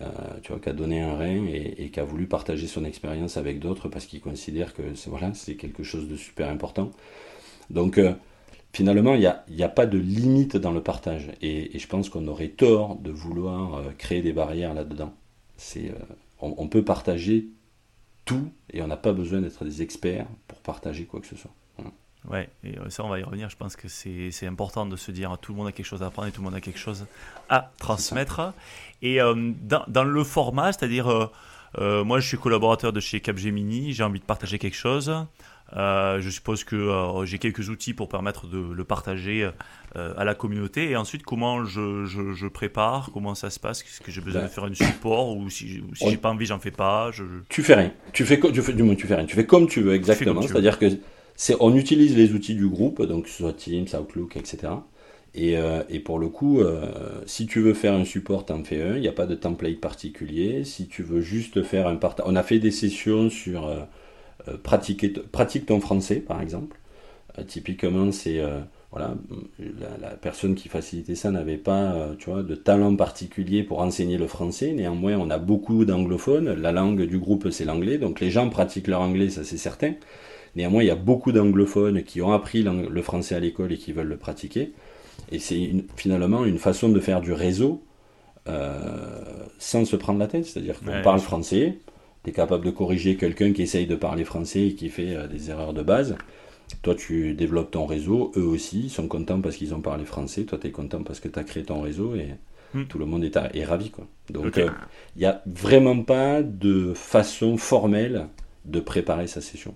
euh, 0.00 0.06
tu 0.44 0.52
vois, 0.52 0.60
qui 0.60 0.68
a 0.68 0.72
donné 0.72 1.00
un 1.00 1.16
rein 1.16 1.46
et, 1.52 1.90
qui 1.90 1.98
a 1.98 2.04
voulu 2.04 2.26
partager 2.26 2.68
son 2.68 2.84
expérience 2.84 3.36
avec 3.36 3.58
d'autres 3.58 3.88
parce 3.88 4.06
qu'il 4.06 4.20
considère 4.20 4.72
que 4.72 4.82
c'est 5.34 5.56
quelque 5.56 5.82
chose 5.82 6.06
de 6.08 6.14
super 6.14 6.48
important. 6.48 6.92
Donc 7.70 7.98
euh, 7.98 8.12
finalement, 8.72 9.14
il 9.14 9.20
n'y 9.20 9.26
a, 9.62 9.66
a, 9.66 9.68
pas 9.68 9.86
de 9.86 9.98
limite 9.98 10.56
dans 10.56 10.72
le 10.72 10.82
partage 10.82 11.30
et, 11.40 11.78
je 11.78 11.86
pense 11.86 12.08
qu'on 12.08 12.26
aurait 12.28 12.48
tort 12.48 12.96
de 12.96 13.10
vouloir 13.10 13.74
euh, 13.74 13.90
créer 13.98 14.22
des 14.22 14.32
barrières 14.32 14.74
là-dedans. 14.74 15.12
C'est, 15.56 15.94
on, 16.40 16.54
on 16.58 16.68
peut 16.68 16.84
partager 16.84 17.48
tout 18.24 18.50
et 18.72 18.82
on 18.82 18.86
n'a 18.86 18.96
pas 18.96 19.12
besoin 19.12 19.40
d'être 19.40 19.64
des 19.64 19.82
experts 19.82 20.26
pour 20.48 20.58
partager 20.58 21.04
quoi 21.04 21.20
que 21.20 21.26
ce 21.26 21.36
soit. 21.36 21.52
Ouais, 22.30 22.48
et 22.62 22.78
euh, 22.78 22.88
ça 22.88 23.04
on 23.04 23.08
va 23.08 23.18
y 23.18 23.22
revenir, 23.24 23.50
je 23.50 23.56
pense 23.56 23.74
que 23.74 23.88
c'est 23.88 24.46
important 24.46 24.86
de 24.86 24.94
se 24.94 25.10
dire 25.10 25.36
tout 25.40 25.52
le 25.52 25.58
monde 25.58 25.66
a 25.66 25.72
quelque 25.72 25.86
chose 25.86 26.04
à 26.04 26.06
apprendre 26.06 26.28
et 26.28 26.30
tout 26.30 26.40
le 26.40 26.44
monde 26.44 26.54
a 26.54 26.60
quelque 26.60 26.78
chose 26.78 27.06
à 27.48 27.72
transmettre. 27.78 28.52
Et 29.02 29.20
euh, 29.20 29.52
dans, 29.62 29.82
dans, 29.88 30.04
le 30.04 30.22
format, 30.22 30.72
c'est-à-dire, 30.72 31.30
euh, 31.78 32.04
moi 32.04 32.20
je 32.20 32.28
suis 32.28 32.38
collaborateur 32.38 32.92
de 32.92 33.00
chez 33.00 33.20
Capgemini, 33.20 33.92
j'ai 33.92 34.04
envie 34.04 34.20
de 34.20 34.24
partager 34.24 34.60
quelque 34.60 34.76
chose. 34.76 35.12
Je 35.74 36.28
suppose 36.30 36.64
que 36.64 36.90
j'ai 37.24 37.38
quelques 37.38 37.68
outils 37.68 37.94
pour 37.94 38.08
permettre 38.08 38.46
de 38.46 38.58
le 38.72 38.84
partager 38.84 39.48
à 39.94 40.24
la 40.24 40.34
communauté. 40.34 40.90
Et 40.90 40.96
ensuite, 40.96 41.22
comment 41.22 41.64
je, 41.64 42.04
je, 42.06 42.32
je 42.32 42.46
prépare? 42.46 43.10
Comment 43.12 43.34
ça 43.34 43.50
se 43.50 43.60
passe? 43.60 43.82
Est-ce 43.82 44.00
que 44.00 44.10
j'ai 44.10 44.20
besoin 44.20 44.42
de 44.42 44.48
faire 44.48 44.64
un 44.64 44.74
support? 44.74 45.36
Ou 45.36 45.50
si, 45.50 45.82
si 45.94 46.10
j'ai 46.10 46.16
pas 46.16 46.30
envie, 46.30 46.46
j'en 46.46 46.58
fais 46.58 46.70
pas 46.70 47.10
je... 47.12 47.24
Tu 47.48 47.62
fais 47.62 47.74
rien. 47.74 47.92
Tu 48.12 48.24
fais, 48.24 48.38
tu 48.38 48.62
fais, 48.62 48.72
du 48.72 48.82
moins, 48.82 48.94
tu 48.94 49.06
fais 49.06 49.14
rien. 49.14 49.26
Tu 49.26 49.34
fais 49.36 49.46
comme 49.46 49.66
tu 49.66 49.80
veux, 49.80 49.94
exactement. 49.94 50.42
C'est-à-dire 50.42 50.78
que 50.78 50.86
on 51.60 51.74
utilise 51.74 52.16
les 52.16 52.32
outils 52.32 52.54
du 52.54 52.68
groupe, 52.68 53.02
donc 53.02 53.28
soit 53.28 53.52
Teams, 53.52 53.86
Outlook, 53.98 54.36
etc. 54.36 54.74
Euh, 55.38 55.82
et, 55.88 55.98
pour 55.98 56.18
le 56.18 56.28
coup, 56.28 56.60
euh, 56.60 57.22
si 57.26 57.46
tu 57.46 57.60
veux 57.60 57.74
faire 57.74 57.94
un 57.94 58.04
support, 58.04 58.44
en 58.50 58.62
fais 58.62 58.82
un. 58.82 58.96
Il 58.96 59.00
n'y 59.00 59.08
a 59.08 59.12
pas 59.12 59.26
de 59.26 59.34
template 59.34 59.80
particulier. 59.80 60.64
Si 60.64 60.88
tu 60.88 61.02
veux 61.02 61.20
juste 61.20 61.62
faire 61.62 61.86
un 61.86 61.96
partage, 61.96 62.26
on 62.28 62.36
a 62.36 62.42
fait 62.42 62.58
des 62.58 62.70
sessions 62.70 63.30
sur 63.30 63.68
euh, 64.48 64.56
pratique 64.56 65.66
ton 65.66 65.80
français, 65.80 66.16
par 66.16 66.40
exemple. 66.40 66.78
typiquement, 67.46 68.12
c'est 68.12 68.40
voilà, 68.90 69.14
la, 70.00 70.10
personne 70.10 70.54
qui 70.54 70.68
facilitait 70.68 71.14
ça 71.14 71.30
n'avait 71.30 71.56
pas, 71.56 72.10
tu 72.18 72.28
vois, 72.28 72.42
de 72.42 72.54
talent 72.54 72.94
particulier 72.94 73.62
pour 73.62 73.80
enseigner 73.80 74.18
le 74.18 74.26
français. 74.26 74.72
Néanmoins, 74.72 75.16
on 75.16 75.30
a 75.30 75.38
beaucoup 75.38 75.86
d'anglophones. 75.86 76.52
La 76.52 76.72
langue 76.72 77.02
du 77.06 77.18
groupe, 77.18 77.48
c'est 77.50 77.64
l'anglais, 77.64 77.96
donc 77.96 78.20
les 78.20 78.30
gens 78.30 78.50
pratiquent 78.50 78.88
leur 78.88 79.00
anglais, 79.00 79.30
ça 79.30 79.44
c'est 79.44 79.56
certain. 79.56 79.94
Néanmoins, 80.56 80.82
il 80.82 80.86
y 80.86 80.90
a 80.90 80.96
beaucoup 80.96 81.32
d'anglophones 81.32 82.02
qui 82.02 82.20
ont 82.20 82.32
appris 82.32 82.62
le 82.62 83.02
français 83.02 83.34
à 83.34 83.40
l'école 83.40 83.72
et 83.72 83.78
qui 83.78 83.92
veulent 83.92 84.08
le 84.08 84.18
pratiquer. 84.18 84.72
Et 85.30 85.38
c'est 85.38 85.70
finalement 85.96 86.44
une 86.44 86.58
façon 86.58 86.90
de 86.90 87.00
faire 87.00 87.20
du 87.20 87.32
réseau 87.32 87.82
euh, 88.48 89.46
sans 89.58 89.84
se 89.84 89.96
prendre 89.96 90.18
la 90.18 90.26
tête. 90.26 90.44
C'est-à-dire 90.44 90.78
qu'on 90.80 91.02
parle 91.02 91.20
français, 91.20 91.78
tu 92.24 92.30
es 92.30 92.32
capable 92.32 92.64
de 92.64 92.70
corriger 92.70 93.16
quelqu'un 93.16 93.52
qui 93.52 93.62
essaye 93.62 93.86
de 93.86 93.96
parler 93.96 94.24
français 94.24 94.68
et 94.68 94.74
qui 94.74 94.88
fait 94.88 95.14
euh, 95.14 95.26
des 95.26 95.50
erreurs 95.50 95.74
de 95.74 95.82
base. 95.82 96.16
Toi, 96.82 96.94
tu 96.94 97.34
développes 97.34 97.70
ton 97.70 97.86
réseau, 97.86 98.32
eux 98.36 98.44
aussi, 98.44 98.84
ils 98.84 98.90
sont 98.90 99.08
contents 99.08 99.40
parce 99.40 99.56
qu'ils 99.56 99.74
ont 99.74 99.80
parlé 99.80 100.04
français, 100.04 100.44
toi, 100.44 100.58
tu 100.58 100.68
es 100.68 100.70
content 100.70 101.02
parce 101.02 101.20
que 101.20 101.28
tu 101.28 101.38
as 101.38 101.44
créé 101.44 101.64
ton 101.64 101.82
réseau 101.82 102.14
et 102.14 102.28
hmm. 102.72 102.84
tout 102.84 102.98
le 102.98 103.04
monde 103.04 103.24
est, 103.24 103.36
est 103.36 103.64
ravi. 103.64 103.90
Quoi. 103.90 104.06
Donc, 104.30 104.56
euh, 104.56 104.70
il 105.16 105.20
n'y 105.20 105.26
a 105.26 105.42
vraiment 105.46 106.02
pas 106.02 106.42
de 106.42 106.94
façon 106.94 107.56
formelle 107.58 108.28
de 108.64 108.80
préparer 108.80 109.26
sa 109.26 109.40
session. 109.40 109.74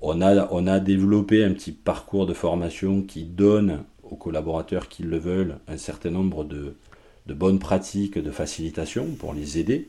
On, 0.00 0.20
a, 0.20 0.48
on 0.50 0.66
a 0.66 0.80
développé 0.80 1.44
un 1.44 1.52
petit 1.52 1.72
parcours 1.72 2.26
de 2.26 2.34
formation 2.34 3.02
qui 3.02 3.24
donne 3.24 3.84
aux 4.02 4.16
collaborateurs 4.16 4.88
qui 4.88 5.02
le 5.02 5.18
veulent 5.18 5.58
un 5.68 5.76
certain 5.76 6.10
nombre 6.10 6.44
de, 6.44 6.76
bonnes 7.26 7.58
pratiques 7.58 8.18
de 8.18 8.30
facilitation 8.30 9.06
pour 9.18 9.34
les 9.34 9.58
aider. 9.58 9.88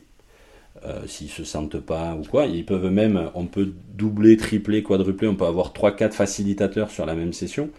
Euh, 0.84 1.06
s'ils 1.06 1.30
se 1.30 1.44
sentent 1.44 1.78
pas 1.78 2.16
ou 2.16 2.24
quoi, 2.24 2.46
ils 2.46 2.66
peuvent 2.66 2.90
même, 2.90 3.30
on 3.34 3.46
peut 3.46 3.72
doubler, 3.94 4.36
tripler, 4.36 4.82
quadrupler, 4.82 5.28
on 5.28 5.36
peut 5.36 5.46
avoir 5.46 5.72
3-4 5.72 6.10
facilitateurs 6.10 6.90
sur 6.90 7.06
la 7.06 7.14
même 7.14 7.32
session, 7.32 7.70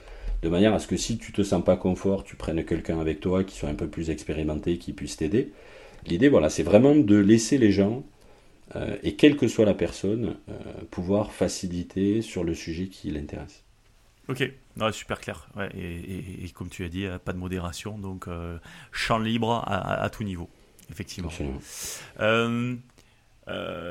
de 0.42 0.50
manière 0.50 0.74
à 0.74 0.80
ce 0.80 0.88
que 0.88 0.96
si 0.96 1.18
tu 1.18 1.34
te 1.34 1.44
sens 1.44 1.64
pas 1.64 1.76
confort, 1.76 2.24
tu 2.24 2.38
prennes 2.38 2.64
quelqu'un 2.64 3.00
avec 3.00 3.20
toi 3.20 3.44
qui 3.44 3.58
soit 3.58 3.70
un 3.70 3.76
peu 3.76 3.88
plus 3.88 4.10
expérimenté, 4.10 4.78
qui 4.78 4.94
puisse 4.94 5.18
t'aider. 5.18 5.52
L'idée, 6.08 6.30
voilà, 6.30 6.50
c'est 6.50 6.64
vraiment 6.64 6.96
de 6.96 7.16
laisser 7.16 7.58
les 7.58 7.72
gens 7.72 8.04
euh, 8.76 8.98
et 9.04 9.16
quelle 9.16 9.38
que 9.38 9.48
soit 9.48 9.66
la 9.66 9.74
personne, 9.74 10.38
euh, 10.50 10.54
pouvoir 10.90 11.32
faciliter 11.32 12.22
sur 12.22 12.44
le 12.44 12.54
sujet 12.54 12.88
qui 12.88 13.12
l'intéresse. 13.12 13.64
Ok, 14.28 14.52
super 14.92 15.20
clair. 15.20 15.48
et, 15.76 16.50
comme 16.56 16.70
tu 16.70 16.84
as 16.84 16.90
dit, 16.90 17.06
pas 17.24 17.32
de 17.32 17.38
modération, 17.38 18.00
donc 18.00 18.28
euh, 18.28 18.58
champ 18.92 19.20
libre 19.20 19.64
à, 19.68 20.10
tout 20.10 20.24
niveau, 20.24 20.50
effectivement. 20.92 21.32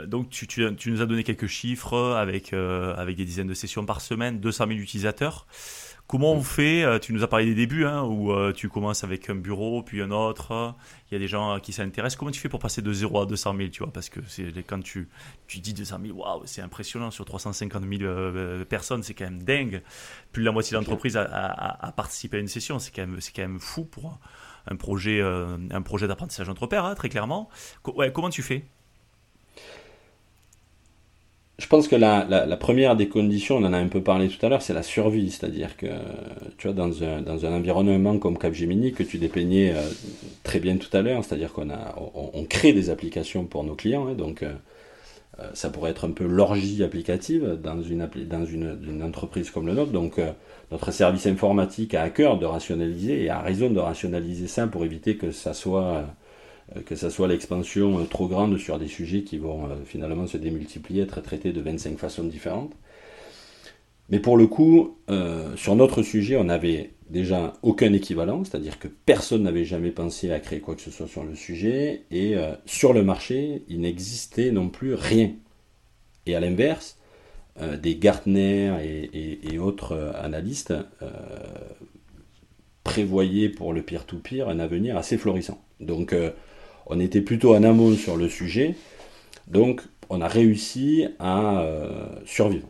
donc 0.06 0.30
tu, 0.30 0.46
tu, 0.46 0.90
nous 0.90 1.02
as 1.02 1.06
donné 1.06 1.24
quelques 1.24 1.46
chiffres 1.46 2.14
avec, 2.16 2.52
avec 2.52 3.16
des 3.16 3.24
dizaines 3.24 3.46
de 3.46 3.54
sessions 3.54 3.84
par 3.86 4.00
semaine, 4.00 4.40
200 4.40 4.66
000 4.68 4.78
utilisateurs. 4.78 5.46
Comment 6.06 6.32
on 6.32 6.42
fait 6.42 6.84
euh, 6.84 6.98
Tu 6.98 7.14
nous 7.14 7.22
as 7.22 7.28
parlé 7.28 7.46
des 7.46 7.54
débuts, 7.54 7.86
hein, 7.86 8.02
où 8.02 8.30
euh, 8.30 8.52
tu 8.52 8.68
commences 8.68 9.04
avec 9.04 9.30
un 9.30 9.34
bureau, 9.34 9.82
puis 9.82 10.02
un 10.02 10.10
autre. 10.10 10.74
Il 11.10 11.14
y 11.14 11.16
a 11.16 11.18
des 11.18 11.28
gens 11.28 11.58
qui 11.60 11.72
s'intéressent. 11.72 12.18
Comment 12.18 12.30
tu 12.30 12.40
fais 12.40 12.50
pour 12.50 12.60
passer 12.60 12.82
de 12.82 12.92
0 12.92 13.22
à 13.22 13.26
200 13.26 13.56
000 13.56 13.68
tu 13.70 13.82
vois? 13.82 13.92
Parce 13.92 14.10
que 14.10 14.20
quand 14.66 14.82
tu, 14.82 15.08
tu 15.46 15.60
dis 15.60 15.72
200 15.72 15.98
000, 16.04 16.18
waouh, 16.18 16.42
c'est 16.44 16.60
impressionnant. 16.60 17.10
Sur 17.10 17.24
350 17.24 17.82
000 17.82 18.02
euh, 18.02 18.66
personnes, 18.66 19.02
c'est 19.02 19.14
quand 19.14 19.24
même 19.24 19.42
dingue. 19.42 19.82
Plus 20.32 20.42
de 20.42 20.46
la 20.46 20.52
moitié 20.52 20.72
de 20.72 20.76
l'entreprise 20.76 21.16
a, 21.16 21.92
participé 21.96 22.36
à 22.36 22.40
une 22.40 22.48
session. 22.48 22.78
C'est 22.78 22.94
quand, 22.94 23.06
même, 23.06 23.18
quand 23.34 23.42
même 23.42 23.58
fou 23.58 23.84
pour 23.84 24.18
un 24.66 24.76
projet, 24.76 25.20
un 25.22 25.82
projet 25.82 26.08
d'apprentissage 26.08 26.48
entre 26.48 26.66
pairs, 26.66 26.84
hein, 26.84 26.94
très 26.94 27.08
clairement. 27.08 27.48
ouais, 27.96 28.12
comment 28.12 28.30
tu 28.30 28.42
fais? 28.42 28.64
Je 31.56 31.68
pense 31.68 31.86
que 31.86 31.94
la, 31.94 32.56
première 32.56 32.96
des 32.96 33.08
conditions, 33.08 33.58
on 33.58 33.64
en 33.64 33.72
a 33.72 33.78
un 33.78 33.86
peu 33.86 34.02
parlé 34.02 34.28
tout 34.28 34.44
à 34.44 34.48
l'heure, 34.48 34.60
c'est 34.60 34.74
la 34.74 34.82
survie. 34.82 35.30
C'est-à-dire 35.30 35.76
que, 35.76 35.86
tu 36.58 36.66
vois, 36.66 36.74
dans 36.74 37.04
un, 37.04 37.52
environnement 37.52 38.18
comme 38.18 38.36
Capgemini, 38.38 38.92
que 38.92 39.04
tu 39.04 39.18
dépeignais 39.18 39.72
euh, 39.72 39.82
très 40.42 40.58
bien 40.58 40.76
tout 40.76 40.94
à 40.96 41.00
l'heure, 41.00 41.24
c'est-à-dire 41.24 41.52
qu'on 41.52 41.68
on, 42.14 42.44
crée 42.44 42.72
des 42.72 42.90
applications 42.90 43.44
pour 43.44 43.62
nos 43.62 43.76
clients, 43.76 44.08
hein, 44.08 44.14
donc 44.14 44.42
euh, 44.42 44.48
euh, 44.48 44.54
ça 45.52 45.70
pourrait 45.70 45.90
être 45.90 46.06
un 46.06 46.12
peu 46.12 46.26
l'orgie 46.26 46.82
applicative 46.84 47.58
dans 47.62 47.82
une, 47.82 49.02
entreprise 49.02 49.50
comme 49.50 49.66
le 49.66 49.74
nôtre. 49.74 49.92
Donc, 49.92 50.20
notre 50.70 50.90
service 50.92 51.26
informatique 51.26 51.94
a 51.94 52.02
à 52.02 52.10
cœur 52.10 52.38
de 52.38 52.46
rationaliser 52.46 53.24
et 53.24 53.30
a 53.30 53.40
raison 53.40 53.70
de 53.70 53.80
rationaliser 53.80 54.46
ça 54.46 54.66
pour 54.66 54.84
éviter 54.84 55.16
que 55.16 55.30
ça 55.30 55.54
soit 55.54 56.04
euh, 56.76 57.26
l'expansion 57.26 58.00
euh, 58.00 58.04
trop 58.04 58.26
grande 58.26 58.58
sur 58.58 58.78
des 58.78 58.88
sujets 58.88 59.22
qui 59.22 59.38
vont 59.38 59.66
euh, 59.66 59.74
finalement 59.84 60.26
se 60.26 60.36
démultiplier, 60.36 61.02
être 61.02 61.20
traités 61.20 61.52
de 61.52 61.60
25 61.60 61.98
façons 61.98 62.24
différentes. 62.24 62.72
Mais 64.10 64.18
pour 64.18 64.36
le 64.36 64.46
coup, 64.46 64.98
sur 65.56 65.76
notre 65.76 66.02
sujet, 66.02 66.36
on 66.36 66.44
n'avait 66.44 66.90
déjà 67.08 67.54
aucun 67.62 67.92
équivalent, 67.92 68.44
c'est-à-dire 68.44 68.78
que 68.78 68.88
personne 68.88 69.42
n'avait 69.42 69.64
jamais 69.64 69.90
pensé 69.90 70.30
à 70.30 70.40
créer 70.40 70.60
quoi 70.60 70.74
que 70.74 70.82
ce 70.82 70.90
soit 70.90 71.06
sur 71.06 71.24
le 71.24 71.34
sujet, 71.34 72.02
et 72.10 72.34
sur 72.66 72.92
le 72.92 73.02
marché, 73.02 73.62
il 73.68 73.80
n'existait 73.80 74.50
non 74.50 74.68
plus 74.68 74.94
rien. 74.94 75.32
Et 76.26 76.34
à 76.34 76.40
l'inverse, 76.40 76.98
des 77.80 77.96
Gartner 77.96 78.74
et, 78.82 79.58
autres 79.58 80.12
analystes 80.20 80.74
prévoyaient 82.84 83.48
pour 83.48 83.72
le 83.72 83.80
peer-to-peer 83.80 84.48
un 84.48 84.58
avenir 84.58 84.98
assez 84.98 85.16
florissant. 85.16 85.62
Donc 85.80 86.14
on 86.86 87.00
était 87.00 87.22
plutôt 87.22 87.54
en 87.54 87.62
amont 87.62 87.94
sur 87.96 88.16
le 88.16 88.28
sujet, 88.28 88.74
donc 89.48 89.82
on 90.10 90.20
a 90.20 90.28
réussi 90.28 91.06
à 91.18 91.60
euh, 91.62 92.06
survivre. 92.26 92.68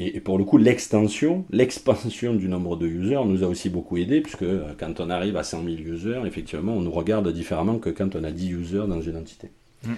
Et, 0.00 0.20
pour 0.20 0.38
le 0.38 0.44
coup, 0.44 0.58
l'extension, 0.58 1.44
l'expansion 1.50 2.34
du 2.34 2.48
nombre 2.48 2.76
de 2.76 2.86
users 2.86 3.24
nous 3.24 3.42
a 3.42 3.48
aussi 3.48 3.68
beaucoup 3.68 3.96
aidé, 3.96 4.20
puisque 4.20 4.44
quand 4.78 5.00
on 5.00 5.10
arrive 5.10 5.36
à 5.36 5.42
100 5.42 5.64
000 5.64 5.76
users, 5.78 6.22
effectivement, 6.24 6.74
on 6.74 6.80
nous 6.80 6.92
regarde 6.92 7.32
différemment 7.32 7.78
que 7.78 7.90
quand 7.90 8.14
on 8.14 8.22
a 8.22 8.30
10 8.30 8.50
users 8.52 8.84
dans 8.86 9.00
une 9.00 9.16
entité. 9.16 9.50
Mm. 9.84 9.94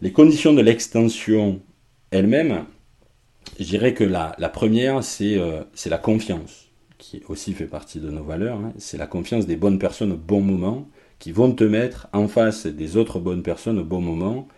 Les 0.00 0.12
conditions 0.12 0.52
de 0.52 0.60
l'extension 0.60 1.60
elle-même, 2.10 2.64
je 3.60 3.64
dirais 3.64 3.94
que 3.94 4.04
la, 4.04 4.34
première, 4.48 5.04
c'est 5.04 5.38
la 5.86 5.98
confiance, 5.98 6.66
qui 6.98 7.22
aussi 7.28 7.52
fait 7.52 7.66
partie 7.66 8.00
de 8.00 8.10
nos 8.10 8.24
valeurs. 8.24 8.58
Hein. 8.58 8.72
C'est 8.76 8.98
la 8.98 9.06
confiance 9.06 9.46
des 9.46 9.56
bonnes 9.56 9.78
personnes 9.78 10.12
au 10.12 10.16
bon 10.16 10.40
moment, 10.40 10.88
qui 11.20 11.30
vont 11.30 11.52
te 11.52 11.64
mettre 11.64 12.08
en 12.12 12.26
face 12.26 12.66
des 12.66 12.96
autres 12.96 13.20
bonnes 13.20 13.42
personnes 13.44 13.78
au 13.78 13.84
bon 13.84 14.00
moment 14.00 14.48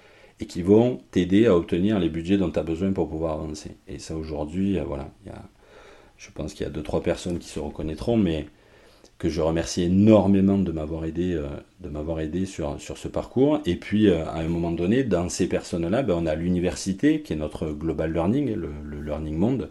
et 0.40 0.46
qui 0.46 0.62
vont 0.62 1.01
t'aider 1.11 1.46
à 1.46 1.57
obtenir 1.57 1.98
les 1.98 2.09
budgets 2.09 2.37
dont 2.37 2.51
tu 2.51 2.59
as 2.59 2.62
besoin 2.62 2.92
pour 2.92 3.09
pouvoir 3.09 3.35
avancer. 3.35 3.77
Et 3.88 3.98
ça 3.98 4.16
aujourd'hui, 4.16 4.79
euh, 4.79 4.85
voilà, 4.85 5.11
y 5.27 5.31
a, 5.31 5.42
je 6.16 6.31
pense 6.31 6.55
qu'il 6.55 6.64
y 6.64 6.68
a 6.68 6.72
deux 6.72 6.83
trois 6.83 7.03
personnes 7.03 7.38
qui 7.38 7.48
se 7.48 7.59
reconnaîtront, 7.59 8.16
mais 8.16 8.46
que 9.18 9.29
je 9.29 9.40
remercie 9.40 9.83
énormément 9.83 10.59
de 10.59 10.70
m'avoir 10.70 11.05
aidé, 11.05 11.35
euh, 11.35 11.48
de 11.81 11.88
m'avoir 11.88 12.20
aidé 12.20 12.46
sur, 12.46 12.81
sur 12.81 12.98
ce 12.98 13.09
parcours. 13.09 13.61
Et 13.66 13.74
puis 13.74 14.09
euh, 14.09 14.24
à 14.27 14.38
un 14.38 14.48
moment 14.48 14.70
donné, 14.70 15.03
dans 15.03 15.29
ces 15.29 15.48
personnes-là, 15.48 16.03
ben, 16.03 16.14
on 16.16 16.27
a 16.27 16.37
l'université 16.37 17.22
qui 17.22 17.33
est 17.33 17.37
notre 17.37 17.70
global 17.70 18.12
learning, 18.12 18.55
le, 18.55 18.70
learning 19.01 19.37
monde, 19.37 19.70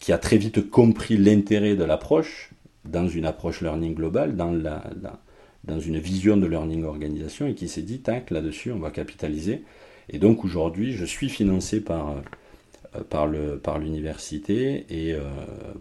qui 0.00 0.12
a 0.12 0.18
très 0.18 0.36
vite 0.36 0.68
compris 0.68 1.16
l'intérêt 1.16 1.76
de 1.76 1.84
l'approche 1.84 2.50
dans 2.84 3.06
une 3.06 3.26
approche 3.26 3.60
learning 3.60 3.94
globale, 3.94 4.34
dans 4.34 4.50
la 4.50 4.82
dans 5.64 5.80
une 5.80 5.98
vision 5.98 6.36
de 6.36 6.46
learning 6.46 6.84
organisation 6.84 7.46
et 7.46 7.54
qui 7.54 7.68
s'est 7.68 7.82
dit, 7.82 8.00
tac, 8.00 8.30
là-dessus, 8.30 8.72
on 8.72 8.78
va 8.78 8.90
capitaliser. 8.90 9.62
Et 10.08 10.18
donc 10.18 10.44
aujourd'hui, 10.44 10.92
je 10.92 11.04
suis 11.04 11.28
financé 11.28 11.80
par, 11.80 12.22
euh, 12.96 13.02
par, 13.08 13.26
le, 13.26 13.58
par 13.58 13.78
l'université 13.78 14.86
et 14.88 15.12
euh, 15.12 15.22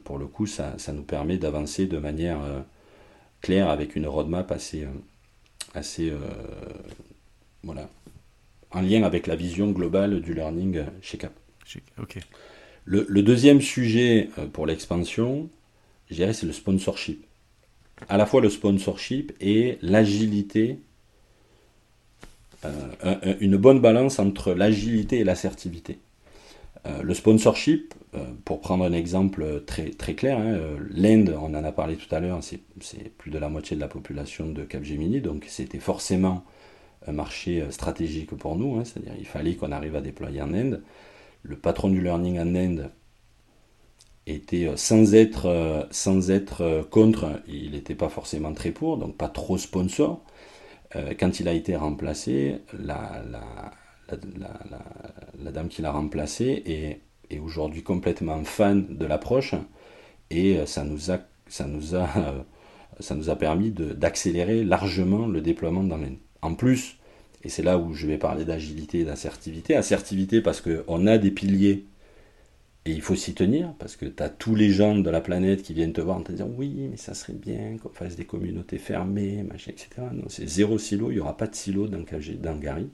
pour 0.04 0.18
le 0.18 0.28
coup, 0.28 0.46
ça, 0.46 0.78
ça 0.78 0.94
nous 0.94 1.04
permet 1.04 1.38
d'avancer 1.38 1.88
de 1.88 1.98
manière 1.98 2.42
euh, 2.44 2.60
claire 3.42 3.70
avec 3.70 3.96
une 3.96 4.06
roadmap 4.06 4.52
assez, 4.52 4.86
assez 5.74 6.12
voilà, 7.64 7.90
en 8.72 8.82
lien 8.82 9.04
avec 9.04 9.28
la 9.28 9.38
vision 9.38 9.72
globale 9.72 10.20
du 10.22 10.34
learning 10.34 10.84
chez 11.02 11.18
CAP. 11.18 11.32
Le, 12.84 13.06
le 13.08 13.24
deuxième 13.24 13.62
sujet 13.62 14.30
pour 14.52 14.66
l'expansion, 14.66 15.50
je 16.10 16.16
dirais, 16.16 16.34
c'est 16.34 16.48
le 16.48 16.52
sponsorship 16.52 17.26
à 18.08 18.18
la 18.18 18.26
fois 18.26 18.42
le 18.42 18.50
sponsorship 18.50 19.34
et 19.42 19.78
l'agilité, 19.82 20.80
euh, 22.66 23.36
une 23.40 23.58
bonne 23.58 23.80
balance 23.80 24.20
entre 24.20 24.54
l'agilité 24.54 25.20
et 25.20 25.24
l'assertivité. 25.24 26.00
Euh, 26.86 27.02
le 27.02 27.14
sponsorship, 27.14 27.94
euh, 28.16 28.26
pour 28.46 28.62
prendre 28.62 28.84
un 28.84 28.94
exemple 28.94 29.64
très, 29.66 30.14
clair, 30.14 30.38
hein, 30.38 30.60
l'Inde, 30.90 31.36
on 31.42 31.54
en 31.54 31.64
a 31.64 31.72
parlé 31.72 31.96
tout 31.96 32.14
à 32.14 32.20
l'heure, 32.20 32.40
c'est 32.42 32.62
plus 33.18 33.32
de 33.32 33.38
la 33.38 33.50
moitié 33.50 33.76
de 33.76 33.82
la 33.82 33.88
population 33.88 34.48
de 34.48 34.64
Capgemini, 34.64 35.22
donc 35.22 35.46
c'était 35.48 35.80
forcément 35.80 36.44
un 37.08 37.14
marché 37.14 37.64
stratégique 37.70 38.32
pour 38.32 38.58
nous, 38.58 38.78
hein, 38.78 38.84
c'est-à-dire 38.84 39.14
il 39.18 39.26
fallait 39.26 39.56
qu'on 39.56 39.72
arrive 39.72 39.96
à 39.96 40.02
déployer 40.02 40.42
en 40.42 40.54
Inde. 40.54 40.82
Le 41.44 41.56
patron 41.56 41.90
du 41.90 42.02
learning 42.02 42.40
en 42.40 42.56
Inde 42.56 42.90
était 44.30 44.68
euh, 44.68 44.76
sans 44.76 45.14
être, 45.16 45.48
euh, 45.48 45.84
sans 45.92 46.32
être 46.32 46.62
euh, 46.62 46.84
contre, 46.84 47.42
il 47.48 47.72
n'était 47.72 47.96
pas 47.96 48.10
forcément 48.10 48.54
très 48.54 48.72
pour, 48.72 48.98
donc 48.98 49.18
pas 49.18 49.30
trop 49.30 49.58
sponsor. 49.58 50.22
quand 51.20 51.40
il 51.40 51.48
a 51.48 51.54
été 51.54 51.76
remplacé, 51.76 52.62
la, 52.80 53.22
dame 55.52 55.68
qui 55.70 55.84
l'a 55.84 55.92
remplacé 55.92 56.64
est, 56.66 57.40
aujourd'hui 57.40 57.84
complètement 57.84 58.44
fan 58.44 58.98
de 58.98 59.06
l'approche 59.06 59.54
et 60.32 60.66
ça 60.66 60.84
nous 60.84 61.12
a, 61.12 61.20
ça 61.48 61.68
nous 61.68 61.96
a, 61.96 62.08
ça 63.00 63.14
nous 63.14 63.30
a 63.30 63.36
permis 63.36 63.70
d'accélérer 63.72 64.64
largement 64.64 65.28
le 65.28 65.42
déploiement 65.42 65.84
dans. 65.84 66.00
En 66.42 66.56
plus, 66.56 66.98
et 67.44 67.50
c'est 67.50 67.64
là 67.64 67.78
où 67.78 67.94
je 67.94 68.08
vais 68.08 68.18
parler 68.18 68.44
d'agilité 68.44 69.02
et 69.02 69.06
d'assertivité, 69.06 69.76
assertivité 69.76 70.42
parce 70.42 70.62
qu'on 70.62 71.06
a 71.06 71.20
des 71.20 71.32
piliers 71.32 71.86
et 72.86 72.92
il 72.92 73.02
faut 73.02 73.16
s'y 73.16 73.34
tenir, 73.34 73.74
parce 73.78 73.96
que 73.96 74.06
tu 74.06 74.24
as 74.24 74.30
tous 74.30 74.56
les 74.56 74.70
gens 74.70 74.98
de 74.98 75.10
la 75.10 75.22
planète 75.22 75.64
qui 75.64 75.74
viennent 75.74 75.94
te 75.94 76.02
voir 76.02 76.18
en 76.18 76.22
te 76.22 76.32
disant 76.32 76.50
oui, 76.56 76.88
mais 76.90 76.98
ça 76.98 77.14
serait 77.14 77.34
bien 77.34 77.78
qu'on 77.78 77.90
fasse 77.90 78.16
des 78.16 78.26
communautés 78.26 78.78
fermées, 78.78 79.44
machin, 79.44 79.72
etc. 79.72 80.08
Non, 80.14 80.24
c'est 80.30 80.48
zéro 80.48 80.78
silo, 80.78 81.12
il 81.12 81.16
n'y 81.16 81.20
aura 81.20 81.36
pas 81.36 81.48
de 81.48 81.56
silo 81.56 81.88
dans, 81.88 82.56
Gary. 82.56 82.90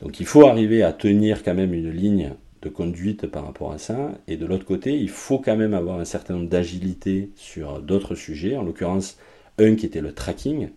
Donc 0.00 0.20
il 0.20 0.26
faut 0.26 0.46
arriver 0.46 0.82
à 0.82 0.92
tenir 0.92 1.42
quand 1.42 1.54
même 1.54 1.74
une 1.74 1.90
ligne 1.90 2.32
de 2.62 2.68
conduite 2.70 3.26
par 3.26 3.44
rapport 3.44 3.72
à 3.72 3.78
ça. 3.78 4.12
Et 4.26 4.36
de 4.36 4.46
l'autre 4.46 4.64
côté, 4.64 4.98
il 4.98 5.10
faut 5.10 5.38
quand 5.38 5.56
même 5.56 5.74
avoir 5.74 6.00
un 6.00 6.04
certain 6.04 6.34
nombre 6.34 6.48
d'agilité 6.48 7.30
sur 7.36 7.82
d'autres 7.82 8.14
sujets, 8.14 8.56
en 8.56 8.62
l'occurrence 8.62 9.18
un 9.58 9.74
qui 9.74 9.86
était 9.86 10.00
le 10.00 10.12
tracking. 10.12 10.70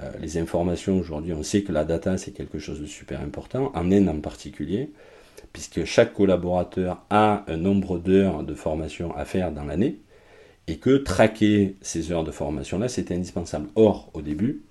Euh, 0.00 0.10
les 0.20 0.38
informations 0.38 0.98
aujourd'hui, 0.98 1.34
on 1.34 1.42
sait 1.42 1.62
que 1.62 1.72
la 1.72 1.84
data 1.84 2.16
c'est 2.16 2.32
quelque 2.32 2.58
chose 2.58 2.80
de 2.80 2.86
super 2.86 3.20
important, 3.20 3.70
en 3.74 3.92
Inde 3.92 4.08
en 4.08 4.20
particulier 4.20 4.90
puisque 5.54 5.84
chaque 5.84 6.12
collaborateur 6.12 7.00
a 7.08 7.44
un 7.46 7.56
nombre 7.56 7.98
d'heures 7.98 8.42
de 8.42 8.54
formation 8.54 9.16
à 9.16 9.24
faire 9.24 9.52
dans 9.52 9.64
l'année, 9.64 10.00
et 10.66 10.76
que 10.76 10.96
traquer 10.96 11.76
ces 11.80 12.10
heures 12.10 12.24
de 12.24 12.32
formation-là, 12.32 12.88
c'était 12.88 13.14
indispensable. 13.14 13.68
Or, 13.76 14.10
au 14.14 14.20
début, 14.20 14.62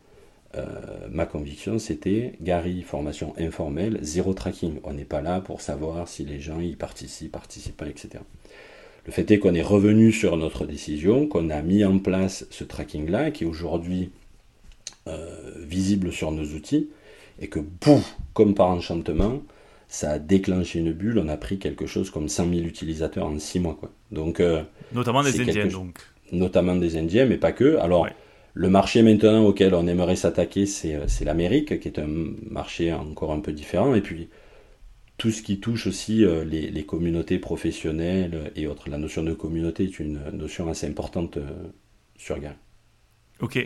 euh, 0.56 0.66
ma 1.10 1.26
conviction, 1.26 1.80
c'était 1.80 2.34
Gary, 2.42 2.82
formation 2.82 3.34
informelle, 3.38 3.98
zéro 4.02 4.34
tracking. 4.34 4.80
On 4.84 4.94
n'est 4.94 5.06
pas 5.06 5.22
là 5.22 5.40
pour 5.40 5.62
savoir 5.62 6.08
si 6.08 6.26
les 6.26 6.40
gens 6.40 6.60
y 6.60 6.76
participent, 6.76 7.32
participent 7.32 7.78
pas, 7.78 7.88
etc. 7.88 8.10
Le 9.06 9.12
fait 9.12 9.30
est 9.32 9.40
qu'on 9.40 9.54
est 9.54 9.62
revenu 9.62 10.12
sur 10.12 10.36
notre 10.36 10.66
décision, 10.66 11.28
qu'on 11.28 11.50
a 11.50 11.62
mis 11.62 11.86
en 11.86 11.98
place 12.00 12.46
ce 12.50 12.64
tracking-là, 12.64 13.32
qui 13.32 13.46
est 13.46 13.48
aujourd'hui 13.48 14.12
euh, 15.08 15.54
visible 15.60 16.12
sur 16.12 16.32
nos 16.32 16.46
outils, 16.46 16.90
et 17.40 17.48
que, 17.48 17.60
pouf, 17.60 18.18
comme 18.34 18.54
par 18.54 18.68
enchantement, 18.68 19.42
ça 19.94 20.10
a 20.14 20.20
déclenché 20.20 20.80
une 20.80 20.92
bulle. 20.92 21.20
On 21.20 21.28
a 21.28 21.38
pris 21.38 21.60
quelque 21.60 21.86
chose 21.86 22.10
comme 22.10 22.28
100 22.28 22.50
000 22.50 22.62
utilisateurs 22.66 23.28
en 23.28 23.38
6 23.38 23.60
mois. 23.60 23.78
Quoi. 23.80 23.92
Donc, 24.12 24.40
euh, 24.40 24.64
notamment 24.92 25.22
des 25.22 25.40
Indiens, 25.40 25.68
donc. 25.68 26.00
Notamment 26.32 26.76
des 26.76 26.98
Indiens, 26.98 27.28
mais 27.28 27.38
pas 27.38 27.52
que. 27.52 27.78
Alors, 27.78 28.08
le 28.56 28.70
marché 28.70 29.04
maintenant 29.04 29.46
auquel 29.46 29.76
on 29.76 29.86
aimerait 29.86 30.16
s'attaquer, 30.16 30.66
euh, 30.86 31.04
c'est 31.06 31.26
l'Amérique, 31.26 31.80
qui 31.80 31.88
est 31.88 32.00
un 32.00 32.08
marché 32.50 32.92
encore 32.92 33.32
un 33.34 33.40
peu 33.40 33.54
différent. 33.54 33.94
Et 33.94 34.02
puis, 34.02 34.30
tout 35.18 35.30
ce 35.30 35.44
qui 35.44 35.60
touche 35.60 35.86
aussi 35.86 36.26
euh, 36.26 36.44
les, 36.44 36.72
les, 36.72 36.86
communautés 36.88 37.38
professionnelles 37.38 38.52
et 38.56 38.66
autres. 38.66 38.90
La 38.90 38.98
notion 38.98 39.22
de 39.22 39.34
communauté 39.34 39.84
est 39.84 40.00
une 40.00 40.20
notion 40.32 40.68
assez 40.70 40.88
importante 40.88 41.38
sur 42.18 42.40
Gare. 42.40 42.56
Ok. 43.42 43.58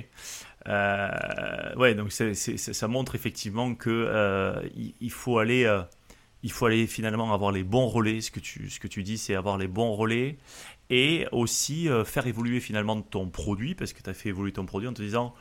ouais, 0.67 1.95
donc 1.95 2.11
ça 2.11 2.87
montre 2.89 3.15
effectivement 3.15 3.75
que 3.75 4.61
il, 4.99 5.11
faut 5.11 5.37
aller 5.39 5.65
il 6.43 6.51
faut 6.51 6.65
aller 6.65 6.87
finalement 6.87 7.33
avoir 7.33 7.51
les 7.51 7.63
bons 7.63 7.87
relais. 7.87 8.21
Ce 8.21 8.31
que 8.31 8.39
tu, 8.39 8.69
ce 8.69 8.79
que 8.79 8.87
tu 8.87 9.03
dis, 9.03 9.17
c'est 9.17 9.35
avoir 9.35 9.57
les 9.57 9.67
bons 9.67 9.93
relais 9.93 10.37
et 10.89 11.27
aussi 11.31 11.89
euh, 11.89 12.05
faire 12.05 12.27
évoluer 12.27 12.59
finalement 12.59 13.01
ton 13.01 13.27
produit 13.27 13.75
parce 13.75 13.91
que 13.91 14.01
tu 14.01 14.09
as 14.09 14.13
fait 14.13 14.29
évoluer 14.29 14.53
ton 14.53 14.65
produit 14.65 14.87
en 14.87 14.93
te 14.93 15.01
disant 15.01 15.33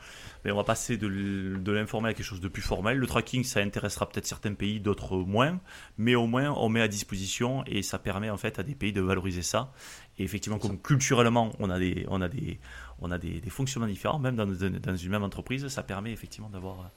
mais 0.43 0.51
ben, 0.51 0.55
on 0.55 0.57
va 0.57 0.63
passer 0.63 0.97
de, 0.97 1.71
l'informel 1.71 2.11
à 2.11 2.13
quelque 2.13 2.25
chose 2.25 2.41
de 2.41 2.47
plus 2.47 2.61
formel. 2.61 2.97
Le 2.97 3.07
tracking, 3.07 3.43
ça 3.43 3.61
intéressera 3.61 4.07
peut-être 4.07 4.25
certains 4.25 4.53
pays, 4.53 4.79
d'autres 4.79 5.17
moins, 5.17 5.59
mais 5.97 6.15
au 6.15 6.27
moins 6.27 6.51
on 6.51 6.69
met 6.69 6.81
à 6.81 6.87
disposition 6.87 7.63
et 7.65 7.81
ça 7.81 7.97
permet 7.97 8.29
en 8.29 8.37
fait 8.37 8.59
à 8.59 8.63
des 8.63 8.75
pays 8.75 8.93
de 8.93 9.01
valoriser 9.01 9.41
ça. 9.41 9.71
Et 10.17 10.23
effectivement, 10.23 10.59
comme 10.59 10.79
culturellement 10.79 11.53
on 11.59 11.69
a 11.69 11.79
des, 11.79 12.05
on 12.09 12.21
a 12.21 12.27
des, 12.27 12.59
on 12.99 13.11
a 13.11 13.17
des, 13.17 13.39
des 13.39 13.49
fonctionnements 13.49 13.87
différents, 13.87 14.19
même 14.19 14.35
dans, 14.35 14.47
une 14.47 15.09
même 15.09 15.23
entreprise, 15.23 15.67
ça 15.67 15.83
permet 15.83 16.11
effectivement 16.11 16.49
d'avoir 16.49 16.91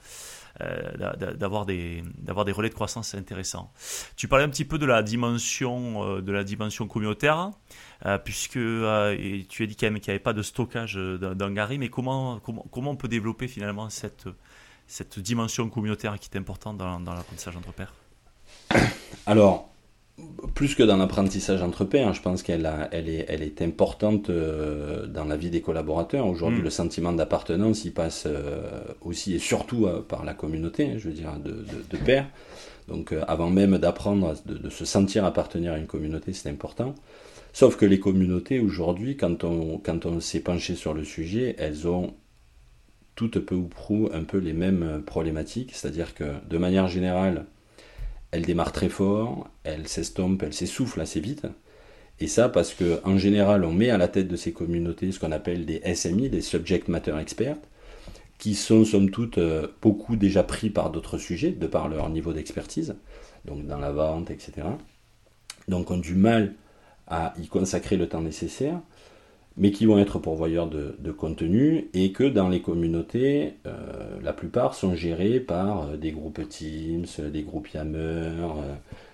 d'avoir 0.59 1.67
des, 1.67 2.03
des 2.19 2.53
relais 2.53 2.69
de 2.69 2.75
croissance 2.75 3.15
intéressants. 3.15 3.73
Tu 4.17 4.29
parlais 4.29 4.45
un 4.45 4.49
petit 4.49 4.65
peu 4.65 4.79
de 4.79 4.87
la 4.87 5.03
dimension, 5.03 6.05
euh, 6.05 6.21
de 6.21 6.33
la 6.33 6.45
dimension 6.45 6.87
communautaire, 6.87 7.51
euh, 8.07 8.19
puisque 8.19 8.57
et 8.57 9.47
tu 9.49 9.63
as 9.63 9.67
dit 9.67 9.77
qu'il 9.77 9.91
n'y 9.91 10.01
avait 10.09 10.19
pas 10.19 10.33
de 10.33 10.43
stockage 10.43 10.95
d'un 10.97 11.51
mais 11.79 11.89
comment, 11.89 12.39
comment, 12.41 12.67
comment 12.71 12.91
on 12.93 12.97
peut 12.97 13.09
développer 13.09 13.49
finalement 13.49 13.89
cette, 13.91 14.29
cette 14.87 15.19
dimension 15.19 15.69
communautaire 15.69 16.19
qui 16.19 16.29
est 16.33 16.39
importante 16.39 16.79
dans, 16.79 17.01
dans 17.01 17.15
l'apprentissage 17.15 17.57
entre 17.57 17.73
pairs? 17.73 17.95
Alors, 19.27 19.70
plus 20.55 20.75
que 20.75 20.83
dans 20.83 20.97
l'apprentissage 20.97 21.63
entre 21.63 21.85
pairs, 21.85 22.09
hein, 22.09 22.13
je 22.13 22.21
pense 22.21 22.43
qu'elle 22.43 22.71
elle 22.93 23.09
est, 23.09 23.27
elle 23.29 23.43
est 23.43 23.63
importante 23.63 24.31
euh, 24.31 25.07
dans 25.07 25.25
la 25.25 25.37
vie 25.37 25.51
des 25.51 25.61
collaborateurs. 25.61 26.27
Aujourd'hui, 26.27 26.61
mm. 26.61 26.64
le 26.64 26.71
sentiment 26.71 27.12
d'appartenance, 27.12 27.85
il 27.85 27.93
passe 27.93 28.25
euh, 28.27 28.62
aussi 29.01 29.35
et 29.35 29.39
surtout 29.39 29.87
euh, 29.87 30.03
par 30.03 30.25
la 30.25 30.35
communauté, 30.35 30.87
hein, 30.87 30.95
je 30.99 31.09
veux 31.09 31.14
dire, 31.14 31.33
de, 31.39 31.64
de, 31.91 31.97
pairs. 31.97 32.29
Donc, 32.89 33.14
avant 33.29 33.51
même 33.51 33.79
d'apprendre, 33.79 34.35
de, 34.47 34.59
de, 34.59 34.71
se 34.71 34.85
sentir 34.85 35.25
appartenir 35.25 35.73
à 35.73 35.79
une 35.79 35.87
communauté, 35.87 36.33
c'est 36.33 36.49
important. 36.49 36.95
Sauf 37.53 37.77
que 37.77 37.87
les 37.87 38.01
communautés, 38.01 38.61
aujourd'hui, 38.61 39.16
quand 39.16 39.45
on, 39.45 39.79
quand 39.79 40.07
on 40.07 40.21
s'est 40.21 40.41
penché 40.41 40.75
sur 40.75 40.95
le 40.95 41.05
sujet, 41.05 41.57
elles 41.59 41.87
ont 41.87 42.14
toutes 43.14 43.39
peu 43.39 43.55
ou 43.55 43.68
prou 43.68 44.09
un 44.12 44.25
peu 44.25 44.39
les 44.39 44.53
mêmes 44.53 45.03
problématiques. 45.05 45.73
C'est-à-dire 45.75 46.14
que, 46.14 46.25
de 46.49 46.59
manière 46.59 46.89
générale, 46.89 47.47
elle 48.31 48.43
démarre 48.43 48.72
très 48.72 48.89
fort, 48.89 49.49
elle 49.64 49.89
s'estompe, 49.89 50.43
elle 50.43 50.55
s'essouffle 50.55 51.01
assez 51.01 51.20
vite. 51.20 51.47
Et 52.20 52.26
ça 52.26 52.49
parce 52.49 52.74
que 52.74 53.01
en 53.05 53.18
général, 53.18 53.64
on 53.64 53.72
met 53.72 53.91
à 53.91 53.99
la 53.99 54.09
tête 54.09 54.28
de 54.28 54.37
ces 54.37 54.53
communautés 54.53 55.11
ce 55.11 55.18
qu'on 55.18 55.33
appelle 55.33 55.64
des 55.64 55.81
SMI, 55.95 56.28
des 56.28 56.43
subject 56.43 56.89
matter 56.89 57.16
experts, 57.18 57.57
qui 58.39 58.55
sont 58.55 58.85
somme 58.85 59.11
toute 59.11 59.39
euh, 59.39 59.68
beaucoup 59.83 60.16
déjà 60.16 60.43
pris 60.43 60.70
par 60.70 60.91
d'autres 60.91 61.18
sujets, 61.18 61.53
de 61.53 61.66
par 61.66 61.89
leur 61.89 62.09
niveau 62.09 62.33
d'expertise, 62.33 62.97
donc 63.45 63.66
dans 63.66 63.78
la 63.78 63.93
vente, 63.93 64.31
etc. 64.31 64.66
Donc 65.68 65.91
ont 65.91 65.99
du 65.99 66.14
mal 66.14 66.55
à 67.07 67.35
y 67.39 67.49
consacrer 67.49 67.97
le 67.97 68.09
temps 68.09 68.22
nécessaire, 68.22 68.81
mais 69.61 69.71
qui 69.71 69.87
vont 69.87 69.99
être 69.99 70.19
pourvoyeurs 70.19 70.69
de, 70.69 71.13
contenu, 71.13 71.89
et 71.95 72.11
que 72.11 72.25
dans 72.25 72.49
les 72.49 72.61
communautés, 72.61 73.55
euh, 73.67 74.19
la 74.23 74.33
plupart 74.33 74.75
sont 74.75 74.97
gérés 74.97 75.39
par 75.39 75.83
euh, 75.83 75.97
des 75.97 76.11
groupes 76.11 76.41
Teams, 76.49 77.07
des 77.33 77.43
groupes 77.43 77.69
Yammer, 77.69 78.33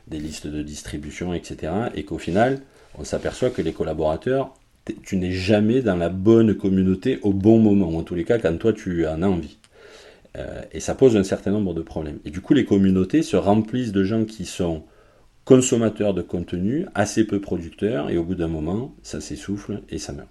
des 0.06 0.18
listes 0.18 0.46
de 0.46 0.62
distribution, 0.62 1.34
etc. 1.34 1.72
Et 1.94 2.04
qu'au 2.04 2.18
final, 2.18 2.60
on 2.98 3.04
s'aperçoit 3.04 3.50
que 3.50 3.60
les 3.60 3.72
collaborateurs 3.72 4.54
tu 5.02 5.16
n'es 5.16 5.32
jamais 5.32 5.82
dans 5.82 5.96
la 5.96 6.08
bonne 6.08 6.54
communauté 6.54 7.18
au 7.22 7.32
bon 7.32 7.58
moment, 7.58 7.88
ou 7.88 7.98
en 7.98 8.02
tous 8.02 8.14
les 8.14 8.24
cas 8.24 8.38
quand 8.38 8.56
toi 8.58 8.72
tu 8.72 9.06
en 9.06 9.22
as 9.22 9.26
envie. 9.26 9.58
Euh, 10.36 10.62
et 10.72 10.80
ça 10.80 10.94
pose 10.94 11.16
un 11.16 11.24
certain 11.24 11.50
nombre 11.50 11.74
de 11.74 11.82
problèmes. 11.82 12.18
Et 12.24 12.30
du 12.30 12.40
coup, 12.40 12.54
les 12.54 12.64
communautés 12.64 13.22
se 13.22 13.36
remplissent 13.36 13.92
de 13.92 14.04
gens 14.04 14.24
qui 14.24 14.44
sont 14.44 14.84
consommateurs 15.44 16.12
de 16.12 16.22
contenu, 16.22 16.86
assez 16.94 17.24
peu 17.24 17.40
producteurs, 17.40 18.10
et 18.10 18.18
au 18.18 18.24
bout 18.24 18.34
d'un 18.34 18.48
moment, 18.48 18.94
ça 19.02 19.20
s'essouffle 19.20 19.82
et 19.88 19.98
ça 19.98 20.12
meurt. 20.12 20.28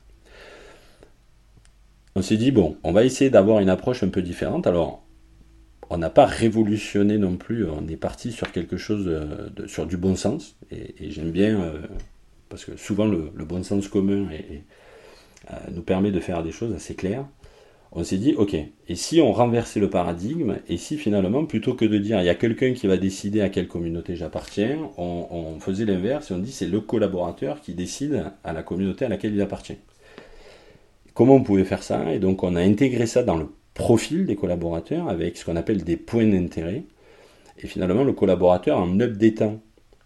On 2.18 2.22
s'est 2.22 2.38
dit, 2.38 2.52
bon, 2.52 2.78
on 2.84 2.94
va 2.94 3.04
essayer 3.04 3.30
d'avoir 3.30 3.60
une 3.60 3.68
approche 3.68 4.02
un 4.02 4.08
peu 4.08 4.22
différente. 4.22 4.68
Alors, 4.68 5.04
on 5.90 5.98
n'a 5.98 6.10
pas 6.10 6.26
révolutionné 6.26 7.18
non 7.18 7.36
plus, 7.36 7.68
on 7.68 7.88
est 7.90 7.98
parti 7.98 8.32
sur 8.32 8.54
quelque 8.54 8.78
chose, 8.78 9.06
de, 9.06 9.68
sur 9.68 9.86
du 9.86 9.98
bon 9.98 10.16
sens, 10.16 10.56
et, 10.72 11.12
j'aime 11.12 11.32
bien 11.32 11.62
euh, 11.62 11.82
parce 12.48 12.64
que 12.64 12.78
souvent 12.78 13.06
le, 13.06 13.30
bon 13.46 13.64
sens 13.64 13.90
commun 13.90 14.28
euh, 14.32 15.56
nous 15.74 15.82
permet 15.82 16.12
de 16.12 16.22
faire 16.22 16.42
des 16.42 16.54
choses 16.54 16.74
assez 16.74 16.96
claires. 16.96 17.26
On 17.92 18.06
s'est 18.06 18.18
dit, 18.18 18.34
ok, 18.36 18.56
et 18.88 18.96
si 18.96 19.20
on 19.20 19.34
renversait 19.34 19.82
le 19.82 19.90
paradigme, 19.90 20.56
et 20.70 20.78
si 20.78 20.98
finalement, 20.98 21.46
plutôt 21.46 21.74
que 21.74 21.84
de 21.84 21.98
dire 21.98 22.22
il 22.22 22.26
y 22.26 22.30
a 22.30 22.36
quelqu'un 22.36 22.74
qui 22.74 22.88
va 22.88 22.96
décider 22.96 23.42
à 23.42 23.50
quelle 23.50 23.68
communauté 23.68 24.16
j'appartiens, 24.16 24.90
on, 24.98 25.60
faisait 25.60 25.86
l'inverse 25.86 26.32
et 26.32 26.34
on 26.34 26.40
dit 26.40 26.52
c'est 26.52 26.68
le 26.68 26.80
collaborateur 26.80 27.60
qui 27.60 27.74
décide 27.74 28.32
à 28.44 28.54
la 28.54 28.64
communauté 28.64 29.04
à 29.04 29.10
laquelle 29.10 29.34
il 29.34 29.42
appartient. 29.42 29.78
Comment 31.16 31.36
on 31.36 31.44
pouvait 31.44 31.64
faire 31.64 31.82
ça 31.82 32.14
Et 32.14 32.20
donc 32.20 32.44
on 32.44 32.56
a 32.56 32.62
intégré 32.62 33.08
ça 33.08 33.24
dans 33.24 33.38
le 33.38 33.48
profil 33.74 34.26
des 34.26 34.36
collaborateurs 34.36 35.10
avec 35.10 35.38
ce 35.38 35.46
qu'on 35.46 35.56
appelle 35.56 35.84
des 35.84 35.98
points 35.98 36.28
d'intérêt. 36.28 36.84
Et 37.58 37.68
finalement, 37.68 38.04
le 38.04 38.12
collaborateur, 38.12 38.78
en 38.78 39.00
updatant, 39.00 39.62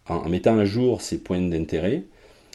en 0.08 0.30
mettant 0.30 0.58
à 0.60 0.66
jour 0.66 1.02
ses 1.02 1.18
points 1.18 1.42
d'intérêt, 1.42 2.04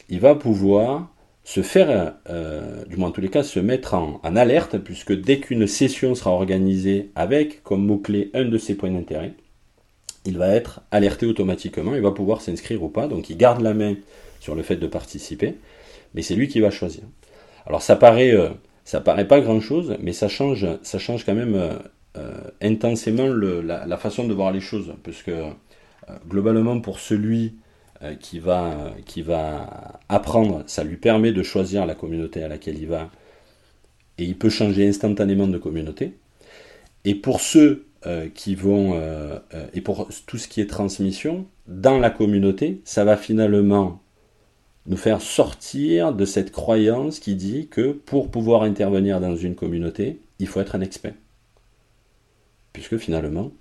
il 0.09 0.21
va 0.21 0.37
pouvoir 0.37 1.13
se 1.43 1.63
faire, 1.63 2.15
euh, 2.31 2.85
du 2.87 2.97
moins 2.97 3.09
en 3.09 3.13
tous 3.13 3.21
les 3.21 3.29
cas, 3.29 3.43
se 3.43 3.59
mettre 3.59 3.95
en, 3.95 4.21
alerte, 4.23 4.79
puisque 4.79 5.13
dès 5.13 5.41
qu'une 5.41 5.67
session 5.67 6.15
sera 6.15 6.31
organisée 6.31 7.11
avec 7.17 7.63
comme 7.65 7.85
mot-clé 7.85 8.31
un 8.35 8.45
de 8.45 8.57
ses 8.57 8.77
points 8.77 8.91
d'intérêt, 8.91 9.33
il 10.25 10.39
va 10.39 10.55
être 10.55 10.81
alerté 10.93 11.27
automatiquement, 11.27 11.97
il 11.97 12.01
va 12.01 12.13
pouvoir 12.13 12.41
s'inscrire 12.41 12.83
ou 12.85 12.89
pas, 12.89 13.09
donc 13.09 13.31
il 13.31 13.37
garde 13.37 13.61
la 13.61 13.75
main 13.75 13.97
sur 14.41 14.55
le 14.55 14.63
fait 14.63 14.77
de 14.77 14.87
participer, 14.87 15.57
mais 16.15 16.23
c'est 16.23 16.37
lui 16.37 16.47
qui 16.47 16.61
va 16.61 16.71
choisir. 16.71 17.03
Alors 17.67 17.83
ça 17.83 17.97
paraît, 17.97 18.33
euh, 18.33 18.51
ça 18.85 19.01
paraît 19.01 19.29
pas 19.29 19.41
grand-chose, 19.41 19.97
mais 20.01 20.13
ça 20.13 20.29
change, 20.29 20.67
quand 21.25 21.35
même 21.35 21.79
euh, 22.17 22.41
intensément 22.61 23.29
la, 23.29 23.97
façon 23.97 24.27
de 24.27 24.35
voir 24.35 24.53
les 24.53 24.61
choses, 24.61 24.95
parce 25.03 25.23
que 25.23 25.33
globalement 26.29 26.81
pour 26.81 27.01
celui 27.01 27.55
euh, 28.05 28.15
qui, 28.17 28.41
va, 28.41 30.01
apprendre, 30.09 30.63
ça 30.67 30.85
lui 30.85 30.97
permet 30.97 31.33
de 31.33 31.43
choisir 31.43 31.87
la 31.87 31.95
communauté 31.95 32.43
à 32.43 32.49
laquelle 32.49 32.79
il 32.79 32.89
va, 32.89 33.11
et 34.19 34.25
il 34.25 34.37
peut 34.37 34.51
changer 34.51 34.87
instantanément 34.87 35.47
de 35.47 35.59
communauté. 35.59 36.19
Et 37.05 37.15
pour 37.15 37.41
ceux 37.41 37.87
euh, 38.05 38.29
qui 38.29 38.57
vont, 38.57 38.93
euh, 38.95 39.39
et 39.73 39.81
pour 39.81 40.09
tout 40.27 40.39
ce 40.39 40.49
qui 40.49 40.61
est 40.61 40.67
transmission, 40.67 41.47
dans 41.67 41.99
la 41.99 42.11
communauté, 42.11 42.83
ça 42.85 43.05
va 43.05 43.17
finalement 43.17 44.03
nous 44.87 44.97
faire 44.97 45.21
sortir 45.21 46.13
de 46.13 46.25
cette 46.25 46.53
croyance 46.53 47.19
qui 47.19 47.35
dit 47.35 47.69
que 47.69 47.93
pour 47.93 48.31
pouvoir 48.31 48.63
intervenir 48.63 49.21
dans 49.21 49.37
une 49.37 49.55
communauté, 49.55 50.19
il 50.39 50.47
faut 50.47 50.61
être 50.61 50.75
un 50.75 50.81
expert. 50.81 51.15
Puisque 52.73 52.99
finalement, 52.99 53.53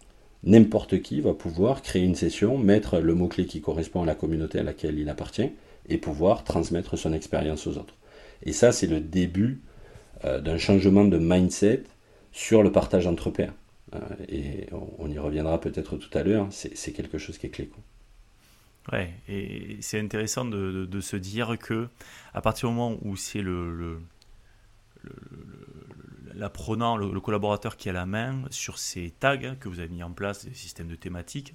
n'importe 0.43 1.01
qui 1.01 1.21
va 1.21 1.33
pouvoir 1.33 1.81
créer 1.81 2.03
une 2.03 2.15
session, 2.15 2.57
mettre 2.57 2.99
le 2.99 3.15
mot-clé 3.15 3.45
qui 3.45 3.61
correspond 3.61 4.03
à 4.03 4.05
la 4.05 4.15
communauté 4.15 4.59
à 4.59 4.63
laquelle 4.63 4.99
il 4.99 5.09
appartient 5.09 5.51
et 5.87 5.97
pouvoir 5.97 6.43
transmettre 6.43 6.97
son 6.97 7.13
expérience 7.13 7.67
aux 7.67 7.77
autres. 7.77 7.95
Et 8.45 8.51
ça, 8.51 8.71
c'est 8.71 8.87
le 8.87 8.99
début 8.99 9.61
euh, 10.25 10.41
d'un 10.41 10.57
changement 10.57 11.05
de 11.05 11.17
mindset 11.17 11.83
sur 12.31 12.63
le 12.63 12.71
partage 12.71 13.07
entre 13.07 13.29
pairs. 13.29 13.53
Euh, 13.95 13.99
et 14.27 14.67
on, 14.99 15.09
y 15.09 15.19
reviendra 15.19 15.61
peut-être 15.61 15.97
tout 15.97 16.17
à 16.17 16.23
l'heure, 16.23 16.47
c'est 16.51 16.91
quelque 16.91 17.17
chose 17.17 17.37
qui 17.37 17.47
est 17.47 17.49
clé. 17.49 17.69
Ouais, 18.91 19.13
et 19.29 19.77
c'est 19.81 19.99
intéressant 19.99 20.43
de, 20.43 20.99
se 20.99 21.15
dire 21.15 21.57
que 21.57 21.87
à 22.33 22.41
partir 22.41 22.69
du 22.69 22.75
moment 22.75 22.97
où 23.01 23.15
c'est 23.15 23.41
le 23.41 24.01
l'apprenant, 26.35 26.97
le, 26.97 27.19
collaborateur 27.19 27.77
qui 27.77 27.89
a 27.89 27.93
la 27.93 28.05
main 28.05 28.43
sur 28.49 28.77
ces 28.77 29.11
tags 29.11 29.55
que 29.55 29.69
vous 29.69 29.79
avez 29.79 29.89
mis 29.89 30.03
en 30.03 30.11
place, 30.11 30.45
des 30.45 30.53
systèmes 30.53 30.87
de 30.87 30.95
thématiques, 30.95 31.53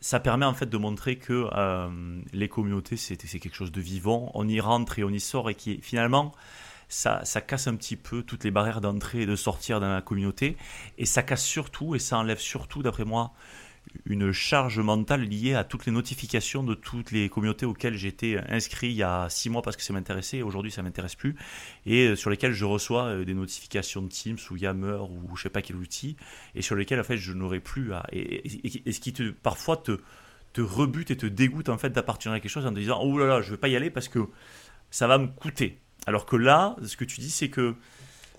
ça 0.00 0.20
permet 0.20 0.46
en 0.46 0.54
fait 0.54 0.66
de 0.66 0.76
montrer 0.76 1.16
que 1.16 1.48
euh, 1.52 2.20
les 2.32 2.48
communautés, 2.48 2.96
c'est 2.96 3.16
quelque 3.16 3.54
chose 3.54 3.72
de 3.72 3.80
vivant, 3.80 4.30
on 4.34 4.48
y 4.48 4.60
rentre 4.60 4.98
et 4.98 5.04
on 5.04 5.10
y 5.10 5.20
sort, 5.20 5.48
et 5.50 5.54
qui 5.54 5.80
finalement, 5.80 6.32
ça, 6.88 7.24
ça 7.24 7.40
casse 7.40 7.68
un 7.68 7.76
petit 7.76 7.96
peu 7.96 8.22
toutes 8.22 8.44
les 8.44 8.50
barrières 8.50 8.80
d'entrée 8.80 9.22
et 9.22 9.26
de 9.26 9.36
sortir 9.36 9.80
dans 9.80 9.92
la 9.92 10.02
communauté, 10.02 10.56
et 10.98 11.06
ça 11.06 11.22
casse 11.22 11.44
surtout, 11.44 11.94
et 11.94 11.98
ça 11.98 12.18
enlève 12.18 12.40
surtout, 12.40 12.82
d'après 12.82 13.04
moi, 13.04 13.32
une 14.06 14.32
charge 14.32 14.78
mentale 14.80 15.22
liée 15.22 15.54
à 15.54 15.64
toutes 15.64 15.86
les 15.86 15.92
notifications 15.92 16.62
de 16.62 16.74
toutes 16.74 17.10
les 17.10 17.28
communautés 17.28 17.66
auxquelles 17.66 17.96
j'étais 17.96 18.38
inscrit 18.48 18.88
il 18.88 18.96
y 18.96 19.02
a 19.02 19.28
six 19.28 19.50
mois 19.50 19.62
parce 19.62 19.76
que 19.76 19.82
ça 19.82 19.92
m'intéressait. 19.92 20.42
Aujourd'hui 20.42 20.70
ça 20.70 20.82
m'intéresse 20.82 21.14
plus. 21.14 21.36
Et 21.86 22.08
euh, 22.08 22.16
sur 22.16 22.30
lesquelles 22.30 22.52
je 22.52 22.64
reçois 22.64 23.04
euh, 23.04 23.24
des 23.24 23.34
notifications 23.34 24.02
de 24.02 24.08
Teams 24.08 24.38
ou 24.50 24.56
Yammer 24.56 24.98
ou 25.10 25.36
je 25.36 25.42
sais 25.42 25.50
pas 25.50 25.62
quel 25.62 25.76
outil 25.76 26.16
et 26.54 26.62
sur 26.62 26.74
lesquels 26.74 27.00
en 27.00 27.04
fait 27.04 27.16
je 27.16 27.32
n'aurais 27.32 27.60
plus 27.60 27.92
à 27.92 28.04
et, 28.12 28.92
ce 28.92 29.00
qui 29.00 29.12
te 29.12 29.30
parfois 29.30 29.76
te 29.76 30.00
te 30.52 30.60
rebute 30.60 31.10
et 31.10 31.16
te 31.16 31.26
dégoûte 31.26 31.68
en 31.68 31.78
fait 31.78 31.90
d'appartenir 31.90 32.34
à 32.34 32.40
quelque 32.40 32.50
chose 32.50 32.66
en 32.66 32.70
te 32.70 32.78
disant 32.78 33.00
oh 33.02 33.18
là 33.18 33.26
là 33.26 33.42
je 33.42 33.50
vais 33.50 33.56
pas 33.56 33.68
y 33.68 33.76
aller 33.76 33.90
parce 33.90 34.08
que 34.08 34.20
ça 34.90 35.06
va 35.06 35.18
me 35.18 35.28
coûter. 35.28 35.78
Alors 36.06 36.26
que 36.26 36.36
là 36.36 36.76
ce 36.84 36.96
que 36.96 37.04
tu 37.04 37.20
dis 37.20 37.30
c'est 37.30 37.48
que 37.48 37.74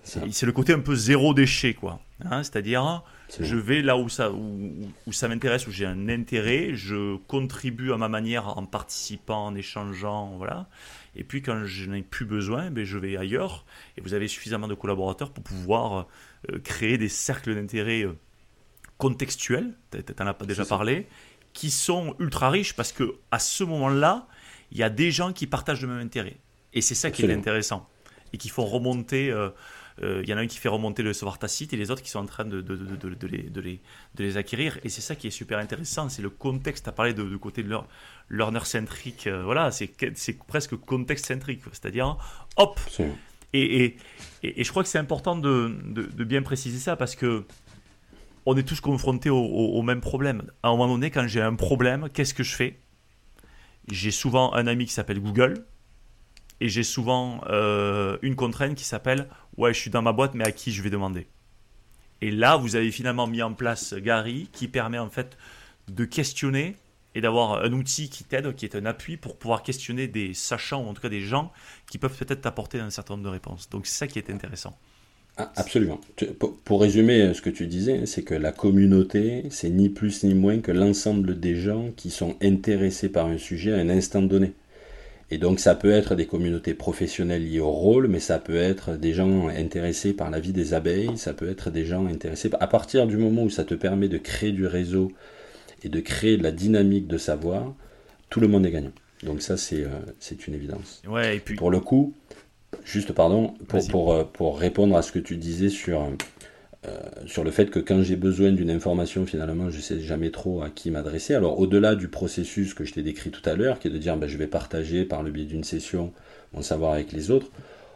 c'est 0.04 0.46
le 0.46 0.52
côté 0.52 0.74
un 0.74 0.80
peu 0.80 0.94
zéro 0.94 1.32
déchet 1.32 1.72
quoi 1.72 2.00
hein, 2.24 2.42
c'est-à-dire 2.42 3.02
je 3.40 3.56
vais 3.56 3.82
là 3.82 3.96
où 3.96 4.08
ça, 4.08 4.32
où, 4.32 5.12
ça 5.12 5.28
m'intéresse, 5.28 5.66
où 5.66 5.70
j'ai 5.70 5.86
un 5.86 6.08
intérêt, 6.08 6.74
je 6.74 7.16
contribue 7.26 7.92
à 7.92 7.96
ma 7.96 8.08
manière 8.08 8.58
en 8.58 8.66
participant, 8.66 9.46
en 9.46 9.54
échangeant, 9.54 10.36
voilà. 10.36 10.68
Et 11.16 11.24
puis 11.24 11.42
quand 11.42 11.64
je 11.64 11.90
n'ai 11.90 12.02
plus 12.02 12.24
besoin, 12.24 12.70
ben, 12.70 12.84
je 12.84 12.98
vais 12.98 13.16
ailleurs. 13.16 13.64
Et 13.96 14.00
vous 14.00 14.14
avez 14.14 14.28
suffisamment 14.28 14.68
de 14.68 14.74
collaborateurs 14.74 15.32
pour 15.32 15.44
pouvoir 15.44 16.06
euh, 16.50 16.58
créer 16.60 16.98
des 16.98 17.08
cercles 17.08 17.54
d'intérêt 17.54 18.02
euh, 18.02 18.16
contextuels, 18.98 19.74
tu 19.90 19.98
n'en 20.18 20.26
as 20.26 20.34
pas 20.34 20.46
déjà 20.46 20.64
parlé, 20.64 21.06
qui 21.52 21.70
sont 21.70 22.16
ultra 22.18 22.50
riches 22.50 22.74
parce 22.74 22.92
que 22.92 23.14
à 23.30 23.38
ce 23.38 23.64
moment-là, 23.64 24.26
il 24.72 24.78
y 24.78 24.82
a 24.82 24.90
des 24.90 25.10
gens 25.10 25.32
qui 25.32 25.46
partagent 25.46 25.82
le 25.82 25.88
même 25.88 26.04
intérêt. 26.04 26.36
Et 26.72 26.80
c'est 26.80 26.96
ça 26.96 27.10
qui 27.10 27.22
est 27.22 27.32
intéressant. 27.32 27.88
Et 28.32 28.38
qui 28.38 28.48
font 28.48 28.66
remonter... 28.66 29.30
Euh, 29.30 29.50
il 30.02 30.28
y 30.28 30.34
en 30.34 30.36
a 30.36 30.40
un 30.40 30.46
qui 30.46 30.58
fait 30.58 30.68
remonter 30.68 31.02
le 31.02 31.12
savoir 31.12 31.38
tacite 31.38 31.72
et 31.72 31.76
les 31.76 31.90
autres 31.90 32.02
qui 32.02 32.10
sont 32.10 32.18
en 32.18 32.26
train 32.26 32.44
de, 32.44 32.60
de, 32.60 32.76
de, 32.76 33.14
de 33.14 33.26
les, 33.26 33.48
les, 33.54 33.80
les, 34.18 34.36
acquérir. 34.36 34.78
Et 34.82 34.88
c'est 34.88 35.00
ça 35.00 35.14
qui 35.14 35.28
est 35.28 35.30
super 35.30 35.58
intéressant, 35.58 36.08
c'est 36.08 36.22
le 36.22 36.30
contexte. 36.30 36.88
à 36.88 36.92
parler 36.92 37.14
de, 37.14 37.36
côté 37.36 37.62
de 37.62 37.68
leur 37.68 37.86
learner-centrique, 38.30 39.26
euh, 39.26 39.44
voilà, 39.44 39.70
c'est 39.70 39.94
presque 40.46 40.76
contexte-centrique. 40.76 41.62
C'est-à-dire, 41.72 42.16
hop 42.56 42.80
et, 43.52 43.84
et, 43.84 43.96
et, 44.42 44.64
je 44.64 44.70
crois 44.70 44.82
que 44.82 44.88
c'est 44.88 44.98
important 44.98 45.36
de, 45.36 45.68
bien 46.24 46.42
préciser 46.42 46.78
ça 46.78 46.96
parce 46.96 47.14
que 47.14 47.44
on 48.46 48.56
est 48.56 48.64
tous 48.64 48.80
confrontés 48.80 49.30
au, 49.30 49.38
au 49.38 49.82
même 49.82 50.00
problème. 50.00 50.42
À 50.62 50.68
un 50.68 50.72
moment 50.72 50.88
donné, 50.88 51.10
quand 51.10 51.26
j'ai 51.28 51.40
un 51.40 51.54
problème, 51.54 52.08
qu'est-ce 52.12 52.34
que 52.34 52.42
je 52.42 52.54
fais? 52.54 52.80
J'ai 53.88 54.10
souvent 54.10 54.52
un 54.54 54.66
ami 54.66 54.86
qui 54.86 54.92
s'appelle 54.92 55.20
Google 55.20 55.64
et 56.60 56.68
j'ai 56.68 56.82
souvent 56.82 57.40
euh, 57.48 58.18
une 58.22 58.36
contrainte 58.36 58.74
qui 58.74 58.84
s'appelle 58.84 59.28
ouais 59.56 59.74
je 59.74 59.78
suis 59.78 59.90
dans 59.90 60.02
ma 60.02 60.12
boîte 60.12 60.34
mais 60.34 60.44
à 60.44 60.52
qui 60.52 60.72
je 60.72 60.82
vais 60.82 60.90
demander 60.90 61.26
et 62.20 62.30
là 62.30 62.56
vous 62.56 62.76
avez 62.76 62.90
finalement 62.90 63.26
mis 63.26 63.42
en 63.42 63.52
place 63.52 63.94
Gary 63.94 64.48
qui 64.52 64.68
permet 64.68 64.98
en 64.98 65.10
fait 65.10 65.36
de 65.88 66.04
questionner 66.04 66.76
et 67.14 67.20
d'avoir 67.20 67.64
un 67.64 67.72
outil 67.72 68.08
qui 68.08 68.24
t'aide 68.24 68.54
qui 68.54 68.64
est 68.64 68.76
un 68.76 68.86
appui 68.86 69.16
pour 69.16 69.36
pouvoir 69.36 69.62
questionner 69.62 70.08
des 70.08 70.34
sachants 70.34 70.84
ou 70.84 70.88
en 70.88 70.94
tout 70.94 71.02
cas 71.02 71.08
des 71.08 71.20
gens 71.20 71.52
qui 71.90 71.98
peuvent 71.98 72.16
peut-être 72.16 72.42
t'apporter 72.42 72.80
un 72.80 72.90
certain 72.90 73.14
nombre 73.14 73.24
de 73.24 73.30
réponses 73.30 73.68
donc 73.68 73.86
c'est 73.86 73.98
ça 73.98 74.06
qui 74.06 74.18
est 74.18 74.30
intéressant 74.30 74.78
ah, 75.36 75.50
absolument. 75.56 76.00
Pour 76.64 76.80
résumer 76.80 77.20
euh, 77.20 77.34
ce 77.34 77.42
que 77.42 77.50
tu 77.50 77.66
disais, 77.66 78.06
c'est 78.06 78.22
que 78.22 78.34
la 78.34 78.52
communauté, 78.52 79.42
c'est 79.50 79.68
ni 79.68 79.88
plus 79.88 80.22
ni 80.22 80.32
moins 80.32 80.60
que 80.60 80.70
l'ensemble 80.70 81.40
des 81.40 81.56
gens 81.56 81.90
qui 81.96 82.10
sont 82.10 82.36
intéressés 82.40 83.08
par 83.08 83.26
un 83.26 83.38
sujet 83.38 83.72
à 83.72 83.78
un 83.78 83.88
instant 83.88 84.22
donné. 84.22 84.52
Et 85.30 85.38
donc 85.38 85.58
ça 85.58 85.74
peut 85.74 85.90
être 85.90 86.14
des 86.14 86.26
communautés 86.26 86.74
professionnelles 86.74 87.48
liées 87.48 87.60
au 87.60 87.70
rôle, 87.70 88.08
mais 88.08 88.20
ça 88.20 88.38
peut 88.38 88.56
être 88.56 88.96
des 88.96 89.14
gens 89.14 89.48
intéressés 89.48 90.12
par 90.12 90.30
la 90.30 90.38
vie 90.38 90.52
des 90.52 90.74
abeilles, 90.74 91.16
ça 91.16 91.32
peut 91.32 91.48
être 91.48 91.70
des 91.70 91.84
gens 91.84 92.06
intéressés... 92.06 92.50
À 92.60 92.66
partir 92.66 93.06
du 93.06 93.16
moment 93.16 93.44
où 93.44 93.50
ça 93.50 93.64
te 93.64 93.74
permet 93.74 94.08
de 94.08 94.18
créer 94.18 94.52
du 94.52 94.66
réseau 94.66 95.10
et 95.82 95.88
de 95.88 96.00
créer 96.00 96.36
de 96.36 96.42
la 96.42 96.52
dynamique 96.52 97.06
de 97.06 97.18
savoir, 97.18 97.74
tout 98.30 98.40
le 98.40 98.48
monde 98.48 98.66
est 98.66 98.70
gagnant. 98.70 98.92
Donc 99.22 99.42
ça, 99.42 99.56
c'est 99.56 99.84
euh, 99.84 100.36
une 100.46 100.54
évidence. 100.54 101.02
Ouais, 101.08 101.36
et 101.36 101.40
puis... 101.40 101.56
Pour 101.56 101.70
le 101.70 101.80
coup, 101.80 102.14
juste 102.84 103.12
pardon, 103.12 103.54
pour, 103.68 103.86
pour, 103.88 104.12
euh, 104.12 104.24
pour, 104.24 104.58
répondre 104.58 104.96
à 104.96 105.02
ce 105.02 105.12
que 105.12 105.18
tu 105.18 105.36
disais 105.36 105.70
sur, 105.70 106.02
euh, 106.02 106.10
sur 107.26 107.44
le 107.44 107.50
fait 107.50 107.70
que 107.70 107.78
quand 107.78 108.02
j'ai 108.02 108.16
besoin 108.16 108.52
d'une 108.52 108.70
information, 108.70 109.26
finalement, 109.26 109.70
je 109.70 109.76
ne 109.76 109.82
sais 109.82 110.00
jamais 110.00 110.30
trop 110.30 110.62
à 110.62 110.70
qui 110.70 110.90
m'adresser. 110.90 111.34
Alors 111.34 111.58
au-delà 111.58 111.94
du 111.94 112.08
processus 112.08 112.74
que 112.74 112.84
je 112.84 112.92
t'ai 112.92 113.02
décrit 113.02 113.30
tout 113.30 113.48
à 113.48 113.54
l'heure, 113.54 113.78
qui 113.78 113.88
est 113.88 113.90
de 113.90 113.98
dire 113.98 114.16
ben, 114.16 114.28
je 114.28 114.36
vais 114.36 114.46
partager 114.46 115.04
par 115.04 115.22
le 115.22 115.30
biais 115.30 115.44
d'une 115.44 115.64
session 115.64 116.12
mon 116.52 116.62
savoir 116.62 116.92
avec 116.92 117.12
les 117.12 117.30
autres, 117.30 117.50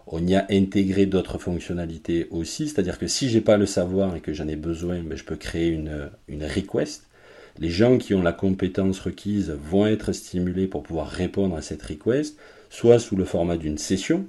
on 0.07 0.27
y 0.27 0.35
a 0.35 0.47
intégré 0.51 1.07
d'autres 1.07 1.39
fonctionnalités 1.39 2.29
aussi, 2.31 2.69
c'est-à-dire 2.69 2.99
que 2.99 3.07
si 3.07 3.29
j'ai 3.29 3.43
pas 3.43 3.57
le 3.57 3.67
savoir 3.67 4.17
et 4.17 4.21
que 4.21 4.33
j'en 4.33 4.49
ai 4.49 4.57
besoin, 4.57 5.01
ben, 5.03 5.17
je 5.17 5.25
peux 5.25 5.37
créer 5.37 5.69
une, 5.69 6.11
une 6.29 6.45
request. 6.45 7.05
Les 7.59 7.71
gens 7.71 7.99
qui 7.99 8.15
ont 8.15 8.23
la 8.23 8.33
compétence 8.33 9.01
requise 9.01 9.51
vont 9.51 9.87
être 9.87 10.13
stimulés 10.13 10.67
pour 10.67 10.83
pouvoir 10.83 11.09
répondre 11.09 11.57
à 11.57 11.63
cette 11.63 11.83
request, 11.83 12.39
soit 12.71 12.99
sous 12.99 13.17
le 13.17 13.25
format 13.25 13.57
d'une 13.57 13.79
session, 13.79 14.27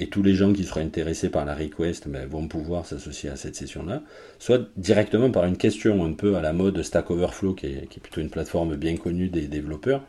et 0.00 0.06
tous 0.06 0.22
les 0.22 0.34
gens 0.34 0.52
qui 0.52 0.64
seront 0.64 0.80
intéressés 0.80 1.28
par 1.28 1.44
la 1.44 1.54
request 1.54 2.08
ben, 2.08 2.26
vont 2.26 2.48
pouvoir 2.48 2.86
s'associer 2.86 3.28
à 3.28 3.36
cette 3.36 3.54
session-là, 3.54 4.02
soit 4.38 4.62
directement 4.76 5.30
par 5.30 5.44
une 5.44 5.58
question 5.58 6.02
un 6.04 6.14
peu 6.14 6.36
à 6.36 6.40
la 6.40 6.54
mode 6.54 6.82
Stack 6.82 7.10
Overflow, 7.10 7.54
qui 7.54 7.66
est, 7.66 8.00
plutôt 8.00 8.22
une 8.22 8.30
plateforme 8.30 8.76
bien 8.76 8.96
connue 8.96 9.28
des 9.28 9.46
développeurs, 9.46 10.02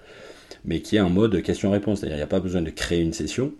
mais 0.63 0.79
qui 0.79 0.95
est 0.95 1.01
en 1.01 1.09
mode 1.09 1.41
question-réponse, 1.41 1.99
c'est-à-dire 1.99 2.15
il 2.15 2.19
n'y 2.19 2.23
a 2.23 2.27
pas 2.27 2.39
besoin 2.39 2.61
de 2.61 2.69
créer 2.69 3.01
une 3.01 3.13
session, 3.13 3.53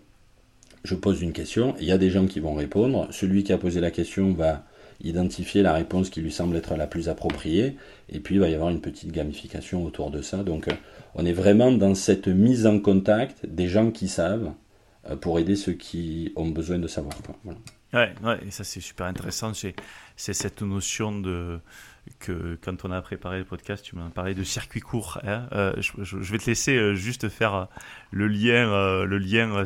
je 0.84 0.94
pose 0.94 1.20
une 1.20 1.32
question, 1.32 1.74
il 1.78 1.86
y 1.86 1.92
a 1.92 1.98
des 1.98 2.10
gens 2.10 2.26
qui 2.26 2.40
vont 2.40 2.54
répondre, 2.54 3.08
celui 3.10 3.44
qui 3.44 3.52
a 3.52 3.58
posé 3.58 3.80
la 3.80 3.90
question 3.90 4.32
va 4.32 4.64
identifier 5.04 5.62
la 5.62 5.74
réponse 5.74 6.10
qui 6.10 6.20
lui 6.20 6.32
semble 6.32 6.56
être 6.56 6.76
la 6.76 6.86
plus 6.86 7.10
appropriée, 7.10 7.76
et 8.08 8.20
puis 8.20 8.36
il 8.36 8.40
va 8.40 8.48
y 8.48 8.54
avoir 8.54 8.70
une 8.70 8.80
petite 8.80 9.12
gamification 9.12 9.84
autour 9.84 10.10
de 10.10 10.22
ça. 10.22 10.38
Donc 10.44 10.68
euh, 10.68 10.72
on 11.14 11.26
est 11.26 11.32
vraiment 11.32 11.72
dans 11.72 11.94
cette 11.94 12.28
mise 12.28 12.66
en 12.66 12.78
contact 12.78 13.44
des 13.44 13.68
gens 13.68 13.90
qui 13.90 14.08
savent, 14.08 14.52
pour 15.20 15.38
aider 15.38 15.56
ceux 15.56 15.72
qui 15.72 16.32
ont 16.36 16.48
besoin 16.48 16.78
de 16.78 16.86
savoir. 16.86 17.14
Voilà. 17.44 17.58
Ouais, 17.92 18.14
ouais, 18.22 18.38
et 18.46 18.50
ça 18.50 18.64
c'est 18.64 18.80
super 18.80 19.06
intéressant. 19.06 19.52
C'est, 19.54 19.74
cette 20.16 20.62
notion 20.62 21.18
de 21.18 21.60
que 22.18 22.58
quand 22.60 22.84
on 22.84 22.90
a 22.90 23.00
préparé 23.00 23.38
le 23.38 23.44
podcast, 23.44 23.84
tu 23.84 23.96
m'as 23.96 24.08
parlé 24.10 24.34
de 24.34 24.42
circuit 24.42 24.80
court. 24.80 25.20
Hein. 25.24 25.46
Euh, 25.52 25.72
je, 25.78 26.16
vais 26.16 26.38
te 26.38 26.46
laisser 26.46 26.76
euh, 26.76 26.94
juste 26.94 27.28
faire 27.28 27.68
le 28.10 28.26
lien, 28.28 29.04
le 29.04 29.18
lien 29.18 29.62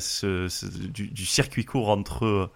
du, 0.93 1.27
circuit 1.27 1.65
court 1.65 1.89
entre 1.89 2.51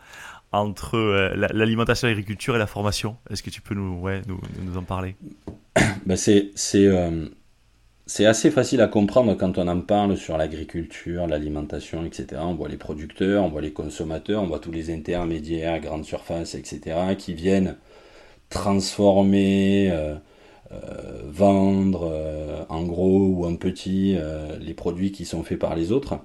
entre 0.53 0.99
l'alimentation, 1.37 2.09
l'agriculture 2.09 2.57
et 2.57 2.59
la 2.59 2.66
formation. 2.66 3.16
Est-ce 3.31 3.43
que 3.43 3.51
tu 3.51 3.61
peux 3.61 3.76
nous, 3.76 4.01
ouais, 4.01 4.22
nous, 4.26 4.41
nous 4.62 4.76
en 4.76 4.83
parler? 4.83 5.16
Ben 6.07 6.16
c'est, 6.16 6.51
c'est 6.57 6.89
c'est 8.12 8.26
assez 8.26 8.50
facile 8.50 8.80
à 8.80 8.88
comprendre 8.88 9.36
quand 9.36 9.56
on 9.56 9.68
en 9.68 9.80
parle 9.80 10.16
sur 10.16 10.36
l'agriculture, 10.36 11.28
l'alimentation, 11.28 12.04
etc. 12.04 12.42
On 12.44 12.54
voit 12.54 12.68
les 12.68 12.76
producteurs, 12.76 13.44
on 13.44 13.48
voit 13.50 13.61
les 13.61 13.72
consommateurs, 13.72 14.42
on 14.42 14.48
voit 14.48 14.58
tous 14.58 14.72
les 14.72 14.90
intermédiaires, 14.92 15.78
grandes 15.78 16.04
surfaces, 16.04 16.56
etc. 16.56 16.96
qui 17.16 17.34
viennent 17.34 17.76
transformer, 18.48 19.90
euh, 19.92 20.16
euh, 20.72 21.22
vendre 21.28 22.11
euh, 22.12 22.64
en 22.68 22.82
gros 22.82 23.28
ou 23.28 23.44
en 23.46 23.54
petit 23.54 24.16
les 24.61 24.74
produits 24.74 25.12
qui 25.12 25.24
sont 25.24 25.44
faits 25.44 25.61
par 25.61 25.76
les 25.76 25.92
autres. 25.92 26.18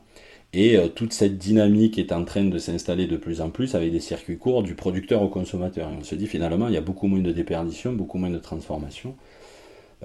Et 0.54 0.80
toute 0.96 1.14
cette 1.14 1.38
dynamique 1.38 2.00
est 2.00 2.12
en 2.12 2.26
train 2.26 2.46
de 2.46 2.58
s'installer 2.58 3.06
de 3.06 3.18
plus 3.18 3.42
en 3.42 3.52
plus 3.52 3.76
avec 3.76 3.92
des 3.92 4.00
circuits 4.00 4.40
courts 4.40 4.64
du 4.64 4.74
producteur 4.74 5.22
au 5.22 5.30
consommateur. 5.30 5.92
Et 5.92 5.96
on 6.00 6.04
se 6.04 6.16
dit 6.16 6.26
finalement, 6.26 6.68
il 6.68 6.74
y 6.74 6.78
a 6.78 6.82
beaucoup 6.82 7.06
moins 7.06 7.20
de 7.20 7.32
déperdition, 7.32 7.94
beaucoup 7.94 8.18
moins 8.18 8.32
de 8.32 8.40
transformation. 8.40 9.16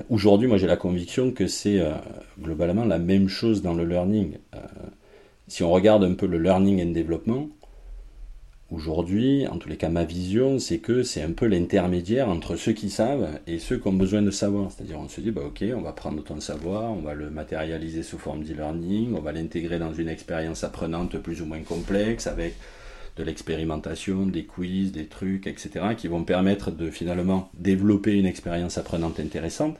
Aujourd'hui, 0.08 0.48
moi 0.48 0.56
j'ai 0.56 0.66
la 0.66 0.76
conviction 0.76 1.30
que 1.32 1.46
c'est 1.46 1.78
euh, 1.78 1.92
globalement 2.40 2.84
la 2.84 2.98
même 2.98 3.28
chose 3.28 3.62
dans 3.62 3.74
le 3.74 3.84
learning. 3.84 4.38
Euh, 4.54 4.58
si 5.48 5.62
on 5.62 5.70
regarde 5.70 6.04
un 6.04 6.14
peu 6.14 6.26
le 6.26 6.38
learning 6.38 6.82
and 6.82 6.92
development, 6.92 7.48
aujourd'hui, 8.70 9.46
en 9.48 9.58
tous 9.58 9.68
les 9.68 9.76
cas 9.76 9.88
ma 9.88 10.04
vision, 10.04 10.58
c'est 10.58 10.78
que 10.78 11.02
c'est 11.02 11.22
un 11.22 11.32
peu 11.32 11.46
l'intermédiaire 11.46 12.28
entre 12.28 12.56
ceux 12.56 12.72
qui 12.72 12.88
savent 12.88 13.28
et 13.46 13.58
ceux 13.58 13.78
qui 13.78 13.88
ont 13.88 13.92
besoin 13.92 14.22
de 14.22 14.30
savoir. 14.30 14.70
C'est-à-dire 14.70 14.98
on 14.98 15.08
se 15.08 15.20
dit, 15.20 15.32
bah, 15.32 15.42
ok, 15.44 15.64
on 15.76 15.82
va 15.82 15.92
prendre 15.92 16.22
ton 16.22 16.40
savoir, 16.40 16.90
on 16.92 17.02
va 17.02 17.14
le 17.14 17.30
matérialiser 17.30 18.02
sous 18.02 18.18
forme 18.18 18.44
d'e-learning, 18.44 19.14
on 19.14 19.20
va 19.20 19.32
l'intégrer 19.32 19.78
dans 19.78 19.92
une 19.92 20.08
expérience 20.08 20.64
apprenante 20.64 21.18
plus 21.18 21.42
ou 21.42 21.46
moins 21.46 21.62
complexe 21.62 22.26
avec 22.26 22.54
de 23.20 23.24
l'expérimentation, 23.24 24.26
des 24.26 24.44
quiz, 24.44 24.92
des 24.92 25.04
trucs, 25.04 25.46
etc., 25.46 25.94
qui 25.96 26.08
vont 26.08 26.24
permettre 26.24 26.70
de 26.70 26.90
finalement 26.90 27.50
développer 27.58 28.14
une 28.14 28.24
expérience 28.24 28.78
apprenante 28.78 29.20
intéressante, 29.20 29.76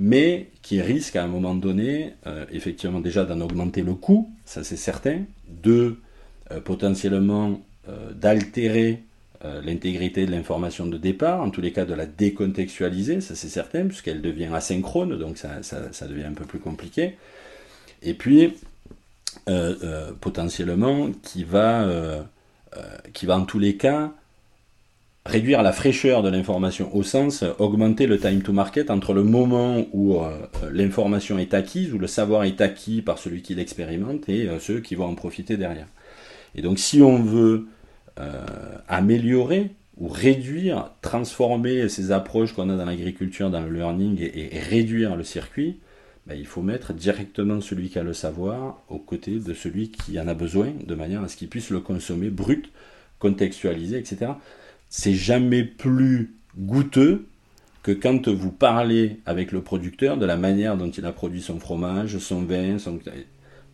mais 0.00 0.48
qui 0.62 0.80
risquent 0.82 1.16
à 1.16 1.22
un 1.22 1.28
moment 1.28 1.54
donné, 1.54 2.14
euh, 2.26 2.44
effectivement 2.50 3.00
déjà 3.00 3.24
d'en 3.24 3.40
augmenter 3.40 3.82
le 3.82 3.94
coût, 3.94 4.28
ça 4.44 4.64
c'est 4.64 4.76
certain, 4.76 5.20
de 5.48 5.98
euh, 6.50 6.60
potentiellement 6.60 7.60
euh, 7.88 8.12
d'altérer 8.12 9.04
l'intégrité 9.62 10.26
de 10.26 10.32
l'information 10.32 10.84
de 10.86 10.98
départ, 10.98 11.40
en 11.40 11.50
tous 11.50 11.60
les 11.60 11.70
cas 11.70 11.84
de 11.84 11.94
la 11.94 12.06
décontextualiser, 12.06 13.20
ça 13.20 13.36
c'est 13.36 13.48
certain, 13.48 13.86
puisqu'elle 13.86 14.20
devient 14.20 14.48
asynchrone, 14.52 15.16
donc 15.16 15.38
ça, 15.38 16.08
devient 16.08 16.24
un 16.24 16.32
peu 16.32 16.44
plus 16.44 16.58
compliqué. 16.58 17.14
Et 18.02 18.14
puis, 18.14 18.54
potentiellement, 20.20 21.12
qui 21.22 21.44
va 21.44 22.26
qui 23.12 23.26
va 23.26 23.38
en 23.38 23.44
tous 23.44 23.58
les 23.58 23.76
cas 23.76 24.12
réduire 25.28 25.62
la 25.62 25.72
fraîcheur 25.72 26.22
de 26.22 26.30
l'information 26.30 26.94
au 26.96 27.02
sens 27.02 27.42
euh, 27.42 27.52
augmenter 27.58 28.06
le 28.06 28.18
time 28.18 28.42
to 28.42 28.52
market 28.52 28.90
entre 28.90 29.12
le 29.12 29.22
moment 29.22 29.84
où 29.92 30.16
euh, 30.16 30.30
l'information 30.72 31.38
est 31.38 31.54
acquise, 31.54 31.92
où 31.92 31.98
le 31.98 32.06
savoir 32.06 32.44
est 32.44 32.60
acquis 32.60 33.02
par 33.02 33.18
celui 33.18 33.42
qui 33.42 33.54
l'expérimente 33.54 34.28
et 34.28 34.48
ceux 34.58 34.80
qui 34.80 34.94
vont 34.94 35.06
en 35.06 35.14
profiter 35.14 35.56
derrière. 35.56 35.86
Et 36.54 36.62
donc 36.62 36.78
si 36.78 37.02
on 37.02 37.22
veut 37.22 37.66
améliorer 38.88 39.70
ou 39.96 40.08
réduire, 40.08 40.90
transformer 41.02 41.88
ces 41.88 42.10
approches 42.10 42.52
qu'on 42.52 42.68
a 42.68 42.76
dans 42.76 42.84
l'agriculture, 42.84 43.48
dans 43.48 43.60
le 43.60 43.70
learning 43.70 44.18
et 44.20 44.58
réduire 44.58 45.14
le 45.14 45.22
circuit, 45.22 45.78
ben, 46.28 46.38
il 46.38 46.46
faut 46.46 46.60
mettre 46.60 46.92
directement 46.92 47.62
celui 47.62 47.88
qui 47.88 47.98
a 47.98 48.02
le 48.02 48.12
savoir 48.12 48.82
aux 48.88 48.98
côtés 48.98 49.38
de 49.38 49.54
celui 49.54 49.90
qui 49.90 50.20
en 50.20 50.28
a 50.28 50.34
besoin, 50.34 50.72
de 50.86 50.94
manière 50.94 51.22
à 51.22 51.28
ce 51.28 51.36
qu'il 51.36 51.48
puisse 51.48 51.70
le 51.70 51.80
consommer 51.80 52.28
brut, 52.28 52.70
contextualisé, 53.18 53.96
etc. 53.98 54.32
C'est 54.90 55.14
jamais 55.14 55.64
plus 55.64 56.34
goûteux 56.58 57.24
que 57.82 57.92
quand 57.92 58.28
vous 58.28 58.50
parlez 58.50 59.20
avec 59.24 59.52
le 59.52 59.62
producteur 59.62 60.18
de 60.18 60.26
la 60.26 60.36
manière 60.36 60.76
dont 60.76 60.90
il 60.90 61.06
a 61.06 61.12
produit 61.12 61.40
son 61.40 61.58
fromage, 61.58 62.18
son 62.18 62.42
vin, 62.42 62.76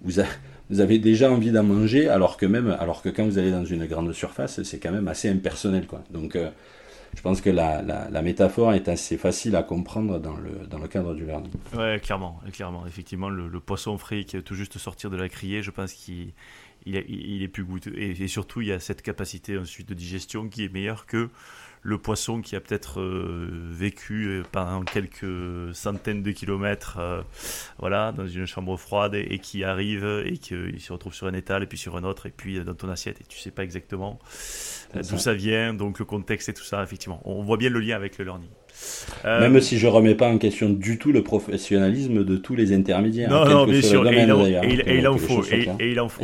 Vous, 0.02 0.80
avez 0.80 0.98
déjà 1.00 1.32
envie 1.32 1.50
d'en 1.50 1.64
manger, 1.64 2.08
alors 2.08 2.36
que 2.36 2.46
même, 2.46 2.76
alors 2.78 3.02
que 3.02 3.08
quand 3.08 3.24
vous 3.24 3.38
allez 3.38 3.50
dans 3.50 3.64
une 3.64 3.86
grande 3.86 4.12
surface, 4.12 4.62
c'est 4.62 4.78
quand 4.78 4.92
même 4.92 5.08
assez 5.08 5.28
impersonnel, 5.28 5.88
quoi. 5.88 6.04
Donc, 6.10 6.36
euh, 6.36 6.50
je 7.16 7.22
pense 7.22 7.40
que 7.40 7.50
la, 7.50 7.82
la, 7.82 8.22
métaphore 8.22 8.72
est 8.72 8.88
assez 8.88 9.16
facile 9.16 9.56
à 9.56 9.62
comprendre 9.62 10.18
dans 10.18 10.36
le, 10.36 10.66
dans 10.66 10.78
le 10.78 10.88
cadre 10.88 11.14
du 11.14 11.24
learning. 11.24 11.52
Oui, 11.76 12.00
clairement, 12.00 12.40
clairement. 12.52 12.86
Effectivement, 12.86 13.28
le, 13.28 13.60
poisson 13.60 13.96
frais 13.98 14.24
qui 14.24 14.36
est 14.36 14.42
tout 14.42 14.54
juste 14.54 14.78
sortir 14.78 15.10
de 15.10 15.16
la 15.16 15.28
criée, 15.28 15.62
je 15.62 15.70
pense 15.70 15.92
qu'il 15.92 16.32
il, 16.86 17.42
est 17.42 17.48
plus 17.48 17.64
goûteux. 17.64 17.96
Et, 17.96 18.28
surtout, 18.28 18.60
il 18.60 18.68
y 18.68 18.72
a 18.72 18.80
cette 18.80 19.02
capacité 19.02 19.56
ensuite 19.58 19.88
de 19.88 19.94
digestion 19.94 20.48
qui 20.48 20.64
est 20.64 20.72
meilleure 20.72 21.06
que 21.06 21.30
le 21.84 21.98
poisson 21.98 22.40
qui 22.40 22.56
a 22.56 22.60
peut-être 22.60 22.98
euh, 22.98 23.48
vécu 23.52 24.24
euh, 24.24 24.42
pendant 24.50 24.82
quelques 24.82 25.74
centaines 25.74 26.22
de 26.22 26.30
kilomètres 26.32 26.96
euh, 26.98 27.22
voilà, 27.78 28.10
dans 28.10 28.26
une 28.26 28.46
chambre 28.46 28.76
froide 28.78 29.14
et, 29.14 29.38
qui 29.38 29.64
arrive 29.64 30.22
et 30.24 30.38
qu'il 30.38 30.80
se 30.80 30.92
retrouve 30.92 31.14
sur 31.14 31.26
un 31.26 31.34
étal 31.34 31.62
et 31.62 31.66
puis 31.66 31.76
sur 31.76 31.96
un 31.96 32.04
autre 32.04 32.26
et 32.26 32.30
puis 32.30 32.58
dans 32.64 32.74
ton 32.74 32.88
assiette 32.88 33.20
et 33.20 33.24
tu 33.24 33.38
sais 33.38 33.50
pas 33.50 33.62
exactement 33.62 34.18
d'où 34.94 35.18
ça 35.18 35.34
vient, 35.34 35.74
donc 35.74 35.98
le 35.98 36.04
contexte 36.04 36.48
et 36.48 36.54
tout 36.54 36.64
ça, 36.64 36.82
effectivement. 36.82 37.20
On 37.24 37.42
voit 37.42 37.58
bien 37.58 37.68
le 37.68 37.80
lien 37.80 37.96
avec 37.96 38.16
le 38.16 38.24
learning. 38.24 38.50
Euh, 39.24 39.40
Même 39.40 39.60
si 39.60 39.78
je 39.78 39.86
remets 39.86 40.14
pas 40.14 40.28
en 40.28 40.38
question 40.38 40.68
du 40.68 40.98
tout 40.98 41.12
le 41.12 41.22
professionnalisme 41.22 42.24
de 42.24 42.36
tous 42.36 42.54
les 42.54 42.72
intermédiaires. 42.72 43.30
Non, 43.30 43.44
non, 43.48 43.66
bien 43.66 43.80
sûr. 43.80 44.06
et, 44.08 44.22
il, 44.22 45.08
en 45.08 45.18
faut. 45.18 45.44
Et, 45.44 45.90
il 45.90 46.00
en 46.00 46.08
faut. 46.08 46.22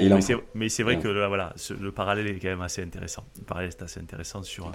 mais 0.54 0.68
c'est 0.68 0.82
vrai 0.82 0.98
que 0.98 1.08
voilà, 1.08 1.54
le 1.80 1.92
parallèle 1.92 2.26
est 2.26 2.38
quand 2.38 2.48
même 2.48 2.62
assez 2.62 2.82
intéressant. 2.82 3.24
Le 3.38 3.44
parallèle 3.44 3.70
est 3.70 3.82
assez 3.82 4.00
intéressant 4.00 4.42
sur 4.42 4.70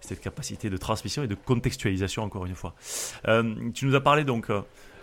cette 0.00 0.20
capacité 0.20 0.70
de 0.70 0.76
transmission 0.76 1.22
et 1.22 1.28
de 1.28 1.34
contextualisation, 1.34 2.22
encore 2.22 2.46
une 2.46 2.54
fois. 2.54 2.74
Euh, 3.28 3.42
tu 3.74 3.86
nous 3.86 3.94
as 3.94 4.00
parlé 4.00 4.24
donc. 4.24 4.50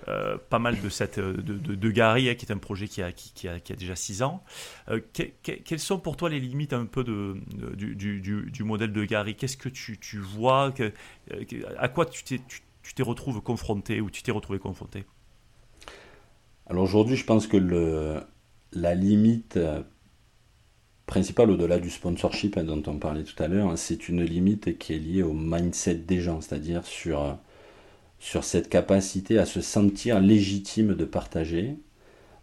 Euh, 0.08 0.38
pas 0.50 0.60
mal 0.60 0.82
de, 0.82 0.90
cette, 0.90 1.20
de, 1.20 1.58
de, 1.58 1.92
Gary, 1.92 2.30
hein, 2.30 2.36
qui 2.36 2.46
est 2.46 2.52
un 2.52 2.58
projet 2.58 2.88
qui 2.88 3.02
a, 3.02 3.12
qui, 3.12 3.48
a, 3.48 3.60
qui 3.60 3.72
a 3.72 3.76
déjà 3.76 3.96
6 3.96 4.22
ans. 4.24 4.44
quelles 5.14 5.80
sont 5.80 6.00
pour 6.00 6.18
toi 6.18 6.30
les 6.30 6.40
limites 6.40 6.74
un 6.74 6.86
peu 6.86 7.04
du, 7.76 8.22
du, 8.22 8.64
modèle 8.64 8.92
de 8.92 9.06
Gary? 9.06 9.36
Qu'est-ce 9.36 9.58
que 9.58 9.70
tu, 9.70 9.98
tu 9.98 10.18
vois 10.18 10.72
que, 10.72 10.92
À 11.78 11.88
quoi 11.88 12.06
tu 12.06 12.24
t'es 12.24 12.42
tu 12.84 12.94
t'es 12.94 13.04
retrouvé 13.04 13.40
confronté 13.40 14.02
ou 14.02 14.10
tu 14.10 14.24
t'es 14.24 14.32
retrouvé 14.32 14.60
confronté? 14.60 15.06
Alors 16.68 16.84
aujourd'hui, 16.84 17.16
je 17.16 17.26
pense 17.26 17.48
que 17.48 18.22
la 18.74 18.96
limite 18.96 19.58
principale 21.06 21.52
au-delà 21.52 21.80
du 21.80 21.90
sponsorship 21.90 22.58
hein, 22.58 22.64
dont 22.64 22.82
on 22.88 22.98
parlait 22.98 23.24
tout 23.24 23.42
à 23.42 23.48
l'heure, 23.48 23.70
hein, 23.70 23.76
c'est 23.76 24.10
une 24.10 24.24
limite 24.24 24.78
qui 24.78 24.94
est 24.94 25.00
liée 25.00 25.24
au 25.24 25.34
mindset 25.34 25.96
des 25.96 26.20
gens, 26.20 26.42
c'est-à-dire 26.42 26.86
sur, 26.86 27.38
sur 28.24 28.44
cette 28.44 28.70
capacité 28.70 29.38
à 29.38 29.46
se 29.46 29.60
sentir 29.60 30.20
légitime 30.22 30.96
de 30.96 31.04
partager, 31.04 31.76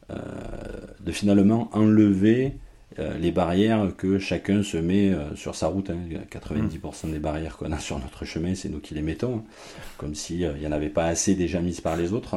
de 0.09 1.13
finalement 1.13 1.71
enlever 1.73 2.55
euh, 2.99 3.17
les 3.19 3.31
barrières 3.31 3.89
que 3.97 4.19
chacun 4.19 4.65
se 4.65 4.77
met 4.77 5.11
euh, 5.11 5.37
sur 5.37 5.55
sa 5.55 5.69
route. 5.69 5.91
90% 5.91 5.93
hein. 5.93 7.09
des 7.09 7.21
barrières 7.21 7.57
qu'on 7.57 7.71
a 7.71 7.79
sur 7.79 7.99
notre 8.01 8.25
chemin, 8.25 8.57
c'est 8.57 8.69
nous 8.69 8.81
qui 8.81 8.95
les 8.95 9.03
mettons, 9.03 9.37
hein. 9.37 9.45
comme 9.97 10.17
s'il 10.17 10.45
euh, 10.45 10.59
n'y 10.59 10.67
en 10.67 10.73
avait 10.73 10.89
pas 10.89 11.07
assez 11.07 11.37
déjà 11.37 11.61
mises 11.61 11.81
par 11.81 11.97
les 11.97 12.13
autres. 12.13 12.37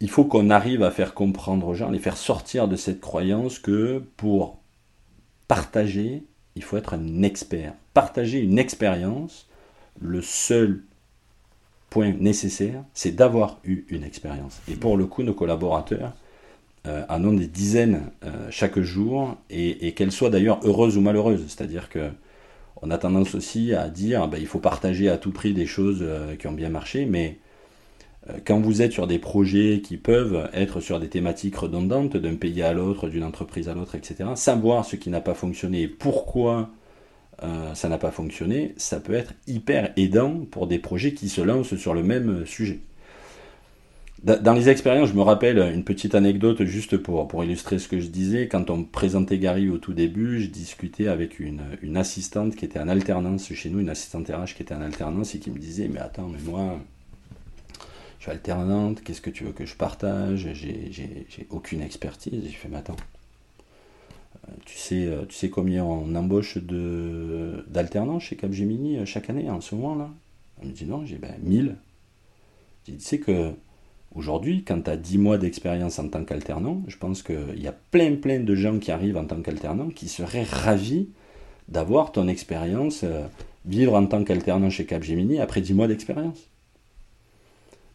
il 0.00 0.10
faut 0.10 0.24
qu'on 0.24 0.50
arrive 0.50 0.82
à 0.82 0.90
faire 0.90 1.14
comprendre 1.14 1.68
aux 1.68 1.74
gens, 1.74 1.90
les 1.90 2.00
faire 2.00 2.16
sortir 2.16 2.66
de 2.66 2.76
cette 2.76 3.00
croyance 3.00 3.60
que 3.60 4.02
pour 4.16 4.58
partager, 5.46 6.24
il 6.56 6.64
faut 6.64 6.76
être 6.76 6.94
un 6.94 7.22
expert. 7.22 7.72
Partager 7.94 8.40
une 8.40 8.58
expérience, 8.58 9.48
le 10.00 10.22
seul 10.22 10.82
point 11.90 12.12
nécessaire, 12.12 12.84
c'est 12.94 13.14
d'avoir 13.14 13.58
eu 13.64 13.84
une 13.88 14.04
expérience. 14.04 14.60
Et 14.70 14.74
pour 14.74 14.96
le 14.96 15.06
coup, 15.06 15.22
nos 15.22 15.34
collaborateurs, 15.34 16.12
euh, 16.86 17.02
en 17.08 17.24
ont 17.24 17.32
des 17.32 17.46
dizaines 17.46 18.10
euh, 18.24 18.48
chaque 18.50 18.78
jour, 18.78 19.36
et, 19.50 19.92
qu'elles 19.92 20.12
soient 20.12 20.30
d'ailleurs 20.30 20.60
heureuses 20.64 20.96
ou 20.96 21.00
malheureuses. 21.00 21.44
C'est-à-dire 21.48 21.88
que 21.88 22.10
on 22.82 22.90
a 22.90 22.98
tendance 22.98 23.34
aussi 23.34 23.74
à 23.74 23.88
dire 23.88 24.28
ben, 24.28 24.38
il 24.38 24.46
faut 24.46 24.58
partager 24.58 25.08
à 25.08 25.16
tout 25.16 25.32
prix 25.32 25.54
des 25.54 25.66
choses 25.66 26.00
euh, 26.02 26.36
qui 26.36 26.46
ont 26.46 26.52
bien 26.52 26.68
marché, 26.68 27.06
mais 27.06 27.38
quand 28.44 28.60
vous 28.60 28.82
êtes 28.82 28.90
sur 28.90 29.06
des 29.06 29.20
projets 29.20 29.80
qui 29.84 29.96
peuvent 29.96 30.50
être 30.52 30.80
sur 30.80 30.98
des 30.98 31.08
thématiques 31.08 31.54
redondantes 31.56 32.16
d'un 32.16 32.34
pays 32.34 32.60
à 32.60 32.72
l'autre, 32.72 33.08
d'une 33.08 33.22
entreprise 33.22 33.68
à 33.68 33.74
l'autre, 33.74 33.94
etc., 33.94 34.30
savoir 34.34 34.84
ce 34.84 34.96
qui 34.96 35.10
n'a 35.10 35.20
pas 35.20 35.34
fonctionné 35.34 35.82
et 35.82 35.88
pourquoi 35.88 36.70
ça 37.74 37.88
n'a 37.88 37.98
pas 37.98 38.10
fonctionné, 38.10 38.74
ça 38.76 38.98
peut 38.98 39.14
être 39.14 39.34
hyper 39.46 39.92
aidant 39.96 40.46
pour 40.50 40.66
des 40.66 40.78
projets 40.78 41.12
qui 41.12 41.28
se 41.28 41.40
lancent 41.40 41.76
sur 41.76 41.94
le 41.94 42.02
même 42.02 42.46
sujet. 42.46 42.80
Dans 44.22 44.54
les 44.54 44.70
expériences, 44.70 45.10
je 45.10 45.14
me 45.14 45.20
rappelle 45.20 45.58
une 45.58 45.84
petite 45.84 46.14
anecdote 46.14 46.64
juste 46.64 46.96
pour, 46.96 47.44
illustrer 47.44 47.78
ce 47.78 47.86
que 47.86 48.00
je 48.00 48.08
disais. 48.08 48.48
Quand 48.48 48.70
on 48.70 48.82
présentait 48.82 49.38
Gary 49.38 49.68
au 49.68 49.78
tout 49.78 49.92
début, 49.92 50.40
je 50.40 50.48
discutais 50.48 51.06
avec 51.06 51.38
une, 51.38 51.60
assistante 51.96 52.56
qui 52.56 52.64
était 52.64 52.80
en 52.80 52.88
alternance 52.88 53.52
chez 53.52 53.68
nous, 53.68 53.78
une 53.78 53.90
assistante 53.90 54.28
RH 54.28 54.54
qui 54.56 54.62
était 54.62 54.74
en 54.74 54.80
alternance 54.80 55.34
et 55.34 55.38
qui 55.38 55.50
me 55.50 55.58
disait 55.58 55.88
Mais 55.88 56.00
attends, 56.00 56.28
mais 56.28 56.40
moi, 56.44 56.80
je 58.18 58.24
suis 58.24 58.32
alternante, 58.32 59.02
qu'est-ce 59.04 59.20
que 59.20 59.30
tu 59.30 59.44
veux 59.44 59.52
que 59.52 59.66
je 59.66 59.76
partage? 59.76 60.48
J'ai 60.54 61.46
aucune 61.50 61.82
expertise. 61.82 62.44
Et 62.46 62.50
je 62.50 62.56
fais 62.56 62.68
Mais 62.68 62.78
attends, 62.78 62.96
euh, 62.96 63.15
tu 64.64 64.76
sais, 64.76 65.06
euh, 65.06 65.24
tu 65.26 65.34
sais 65.34 65.50
combien 65.50 65.84
on 65.84 66.14
embauche 66.14 66.58
d'alternants 66.58 68.20
chez 68.20 68.36
Capgemini 68.36 68.98
euh, 68.98 69.04
chaque 69.04 69.30
année 69.30 69.50
en 69.50 69.60
ce 69.60 69.74
moment-là? 69.74 70.10
Elle 70.60 70.68
me 70.68 70.72
dit 70.72 70.86
Non, 70.86 71.04
j'ai 71.04 71.16
ben 71.16 71.34
1000. 71.42 71.76
Je 72.86 72.92
dis 72.92 72.98
Tu 72.98 73.04
sais 73.04 73.18
que 73.18 73.54
Aujourd'hui, 74.16 74.64
quand 74.64 74.80
tu 74.80 74.90
as 74.90 74.96
10 74.96 75.18
mois 75.18 75.36
d'expérience 75.36 75.98
en 75.98 76.08
tant 76.08 76.24
qu'alternant, 76.24 76.82
je 76.88 76.96
pense 76.96 77.22
qu'il 77.22 77.60
y 77.60 77.68
a 77.68 77.74
plein 77.90 78.14
plein 78.14 78.40
de 78.40 78.54
gens 78.54 78.78
qui 78.78 78.90
arrivent 78.90 79.18
en 79.18 79.26
tant 79.26 79.42
qu'alternant 79.42 79.90
qui 79.90 80.08
seraient 80.08 80.44
ravis 80.44 81.10
d'avoir 81.68 82.12
ton 82.12 82.26
expérience, 82.26 83.02
euh, 83.04 83.26
vivre 83.66 83.94
en 83.94 84.06
tant 84.06 84.24
qu'alternant 84.24 84.70
chez 84.70 84.86
Capgemini 84.86 85.38
après 85.38 85.60
10 85.60 85.74
mois 85.74 85.86
d'expérience. 85.86 86.48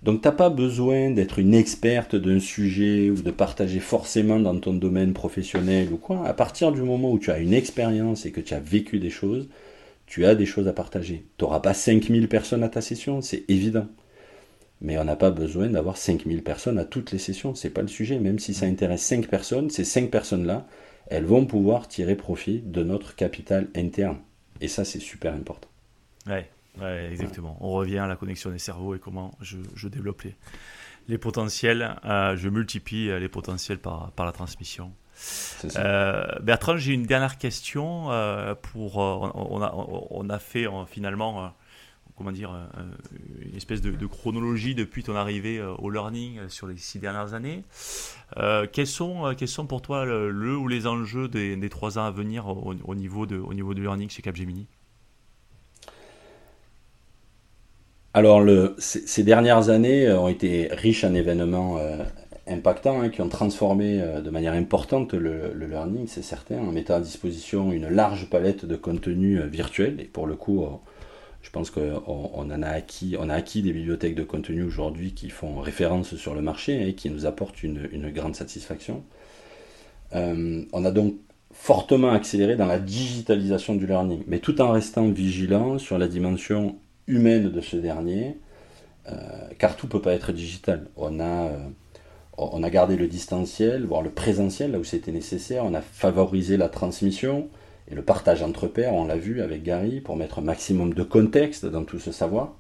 Donc 0.04 0.22
tu 0.22 0.28
n'as 0.28 0.34
pas 0.34 0.50
besoin 0.50 1.12
d'être 1.12 1.38
une 1.38 1.54
experte 1.54 2.16
d'un 2.16 2.40
sujet 2.40 3.10
ou 3.12 3.22
de 3.22 3.32
partager 3.32 3.80
forcément 3.80 4.40
dans 4.40 4.58
ton 4.60 4.74
domaine 4.74 5.14
professionnel 5.14 5.90
ou 5.94 5.98
quoi. 5.98 6.26
À 6.26 6.34
partir 6.34 6.72
du 6.72 6.82
moment 6.82 7.12
où 7.12 7.20
tu 7.20 7.30
as 7.30 7.38
une 7.38 7.54
expérience 7.54 8.26
et 8.26 8.32
que 8.32 8.42
tu 8.42 8.56
as 8.56 8.60
vécu 8.60 9.00
des 9.00 9.12
choses, 9.12 9.48
tu 10.08 10.26
as 10.26 10.34
des 10.34 10.48
choses 10.48 10.68
à 10.68 10.74
partager. 10.74 11.26
Tu 11.38 11.44
n'auras 11.44 11.60
pas 11.60 11.76
5000 11.76 12.28
personnes 12.28 12.64
à 12.64 12.70
ta 12.70 12.82
session, 12.82 13.22
c'est 13.22 13.46
évident. 13.48 13.88
Mais 14.82 14.98
on 14.98 15.04
n'a 15.04 15.16
pas 15.16 15.30
besoin 15.30 15.70
d'avoir 15.70 15.98
5000 15.98 16.42
personnes 16.42 16.80
à 16.80 16.86
toutes 16.86 17.12
les 17.12 17.20
sessions, 17.20 17.54
c'est 17.54 17.70
pas 17.70 17.84
le 17.84 17.88
sujet. 17.88 18.18
Même 18.18 18.40
si 18.40 18.56
ça 18.56 18.66
intéresse 18.66 19.04
5 19.04 19.28
personnes, 19.28 19.70
ces 19.70 19.84
5 19.84 20.10
personnes-là, 20.10 20.66
elles 21.08 21.26
vont 21.26 21.46
pouvoir 21.46 21.88
tirer 21.88 22.16
profit 22.16 22.64
de 22.66 22.82
notre 22.82 23.16
capital 23.16 23.68
interne. 23.76 24.18
Et 24.62 24.68
ça, 24.68 24.84
c'est 24.84 25.00
super 25.00 25.34
important. 25.34 25.70
Ouais, 26.28 26.48
exactement. 26.80 27.58
On 27.62 27.72
revient 27.72 28.00
à 28.00 28.08
la 28.08 28.16
connexion 28.16 28.52
des 28.52 28.60
cerveaux 28.60 28.96
et 28.96 29.00
comment 29.00 29.32
je, 29.42 29.88
développe 29.88 30.24
les, 31.08 31.18
potentiels, 31.18 31.96
euh, 32.06 32.36
je 32.36 32.50
multiplie 32.50 33.08
les 33.20 33.30
potentiels 33.30 33.80
par, 33.80 34.12
par 34.12 34.26
la 34.26 34.32
transmission. 34.32 34.94
Euh, 35.76 36.24
Bertrand, 36.42 36.78
j'ai 36.78 36.94
une 36.94 37.06
dernière 37.06 37.38
question. 37.38 38.12
Euh, 38.12 38.56
pour, 38.56 38.98
on, 38.98 39.62
a, 39.62 39.74
on, 39.76 40.30
a, 40.30 40.40
fait 40.40 40.66
finalement 40.88 41.54
comment 42.22 42.32
dire, 42.32 42.52
euh, 42.54 42.84
une 43.42 43.56
espèce 43.56 43.82
de, 43.82 44.06
chronologie 44.06 44.76
depuis 44.76 45.04
ton 45.04 45.16
arrivée 45.16 45.58
euh, 45.58 45.74
au 45.76 45.90
learning 45.90 46.38
euh, 46.38 46.50
sur 46.50 46.68
les 46.68 46.78
six 46.78 47.00
dernières 47.00 47.34
années. 47.34 47.64
quels, 48.72 48.88
sont, 48.88 49.34
quels 49.38 49.48
sont 49.48 49.66
pour 49.66 49.82
toi 49.82 50.06
le, 50.06 50.56
ou 50.56 50.68
les 50.68 50.88
enjeux 50.88 51.28
des, 51.28 51.70
trois 51.70 51.98
ans 51.98 52.06
à 52.06 52.12
venir 52.12 52.48
au, 52.48 52.96
niveau 52.96 53.26
de, 53.26 53.38
au 53.38 53.54
niveau 53.54 53.74
de 53.74 53.82
learning 53.82 54.10
chez 54.10 54.22
Capgemini? 54.22 54.68
Alors, 58.14 58.44
ces 58.78 59.24
dernières 59.24 59.70
années 59.70 60.12
ont 60.12 60.28
été 60.28 60.68
riches 60.72 61.06
en 61.06 61.14
événements 61.14 61.78
impactants 62.46 63.02
hein, 63.02 63.10
qui 63.10 63.22
ont 63.22 63.30
transformé 63.30 64.04
de 64.22 64.30
manière 64.30 64.54
importante 64.54 65.14
le, 65.14 65.54
le 65.54 65.66
learning, 65.66 66.08
c'est 66.08 66.22
certain, 66.22 66.58
en 66.58 66.74
mettant 66.74 66.96
à 66.96 67.00
disposition 67.00 67.72
une 67.72 67.88
large 67.88 68.30
palette 68.30 68.66
de 68.66 68.76
contenus 68.76 69.42
virtuels. 69.44 70.02
Et 70.02 70.06
pour 70.06 70.28
le 70.28 70.36
coup, 70.36 70.66
je 71.42 71.50
pense 71.50 71.72
qu'on 71.72 72.04
on 72.06 72.52
en 72.52 72.64
a 72.64 72.68
acquis, 72.68 73.62
des 73.62 73.74
bibliothèques 73.74 74.16
de 74.16 74.24
contenu 74.24 74.64
aujourd'hui 74.64 75.14
qui 75.14 75.30
font 75.30 75.60
référence 75.60 76.16
sur 76.16 76.36
le 76.36 76.42
marché 76.42 76.88
et 76.88 76.94
qui 76.94 77.10
nous 77.10 77.26
apportent 77.26 77.64
une, 77.64 78.12
grande 78.12 78.36
satisfaction. 78.36 79.04
Euh, 80.14 80.64
on 80.72 80.86
a 80.86 80.92
donc 80.92 81.16
fortement 81.52 82.12
accéléré 82.12 82.56
dans 82.56 82.66
la 82.66 82.80
digitalisation 82.80 83.76
du 83.76 83.88
learning, 83.88 84.24
mais 84.28 84.40
tout 84.40 84.62
en 84.62 84.72
restant 84.72 85.10
vigilant 85.10 85.80
sur 85.80 85.98
la 85.98 86.08
dimension 86.08 86.78
humaine 87.08 87.50
de 87.50 87.62
ce 87.62 87.76
dernier, 87.78 88.38
euh, 89.10 89.16
car 89.58 89.76
tout 89.76 89.88
peut 89.88 90.02
pas 90.02 90.14
être 90.14 90.32
digital. 90.32 90.88
On 90.96 91.20
a, 91.20 91.48
euh, 91.48 91.58
on 92.38 92.64
a 92.64 92.70
gardé 92.70 92.96
le 92.96 93.08
distanciel, 93.08 93.86
voire 93.86 94.02
le 94.02 94.12
présentiel 94.12 94.72
là 94.72 94.80
où 94.80 94.84
c'était 94.84 95.12
nécessaire, 95.12 95.66
on 95.66 95.74
a 95.74 95.82
favorisé 95.82 96.58
la 96.58 96.70
transmission, 96.70 97.50
et 97.90 97.96
le 97.96 98.04
partage 98.04 98.44
entre 98.44 98.68
pairs, 98.68 98.94
on 98.94 99.06
l'a 99.06 99.18
vu 99.18 99.42
avec 99.42 99.64
Gary, 99.64 100.02
pour 100.02 100.16
mettre 100.16 100.40
un 100.40 100.44
maximum 100.44 100.94
de 100.94 101.04
contexte 101.04 101.66
dans 101.66 101.84
tout 101.84 102.00
ce 102.00 102.12
savoir. 102.12 102.56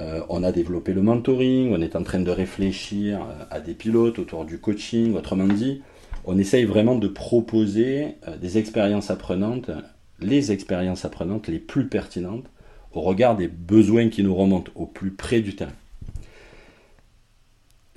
Euh, 0.00 0.22
on 0.30 0.42
a 0.42 0.50
développé 0.50 0.94
le 0.94 1.02
mentoring, 1.02 1.74
on 1.74 1.82
est 1.82 1.94
en 1.94 2.02
train 2.02 2.20
de 2.20 2.30
réfléchir 2.30 3.20
à 3.50 3.60
des 3.60 3.74
pilotes 3.74 4.18
autour 4.18 4.46
du 4.46 4.58
coaching, 4.58 5.14
autrement 5.14 5.46
dit, 5.46 5.82
on 6.24 6.38
essaye 6.38 6.64
vraiment 6.64 6.96
de 6.96 7.08
proposer 7.08 8.16
des 8.40 8.58
expériences 8.58 9.10
apprenantes, 9.10 9.70
les 10.20 10.52
expériences 10.52 11.04
apprenantes 11.04 11.48
les 11.48 11.58
plus 11.58 11.86
pertinentes 11.86 12.46
au 12.92 13.00
regard 13.00 13.36
des 13.36 13.48
besoins 13.48 14.08
qui 14.08 14.22
nous 14.22 14.34
remontent 14.34 14.72
au 14.74 14.86
plus 14.86 15.10
près 15.10 15.40
du 15.40 15.54
terrain 15.54 15.72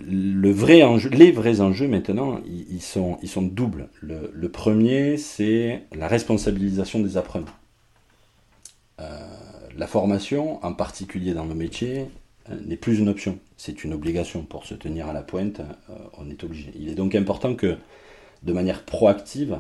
les 0.06 0.52
vrais 0.52 1.62
enjeux 1.62 1.88
maintenant, 1.88 2.40
ils, 2.46 2.82
sont, 2.82 3.18
ils 3.22 3.30
sont 3.30 3.42
doubles. 3.42 3.90
Le, 4.02 4.50
premier, 4.50 5.18
c'est 5.18 5.84
la 5.96 6.08
responsabilisation 6.08 7.00
des 7.00 7.18
apprenants. 7.18 7.46
Euh, 9.00 9.20
la 9.78 9.88
formation, 9.88 10.64
en 10.64 10.74
particulier 10.74 11.34
dans 11.34 11.46
nos 11.46 11.56
métiers, 11.56 12.08
euh, 12.50 12.56
n'est 12.66 12.78
plus 12.78 13.00
une 13.00 13.10
option, 13.10 13.40
c'est 13.58 13.84
une 13.84 13.94
obligation. 13.94 14.44
Pour 14.44 14.66
se 14.66 14.76
tenir 14.76 15.08
à 15.08 15.14
la 15.14 15.24
pointe, 15.24 15.60
euh, 15.60 15.94
on 16.18 16.30
est 16.30 16.44
obligé. 16.44 16.72
Il 16.76 16.90
est 16.90 16.96
donc 16.96 17.16
important 17.16 17.56
que, 17.56 17.78
de 18.44 18.54
manière 18.54 18.84
proactive, 18.84 19.60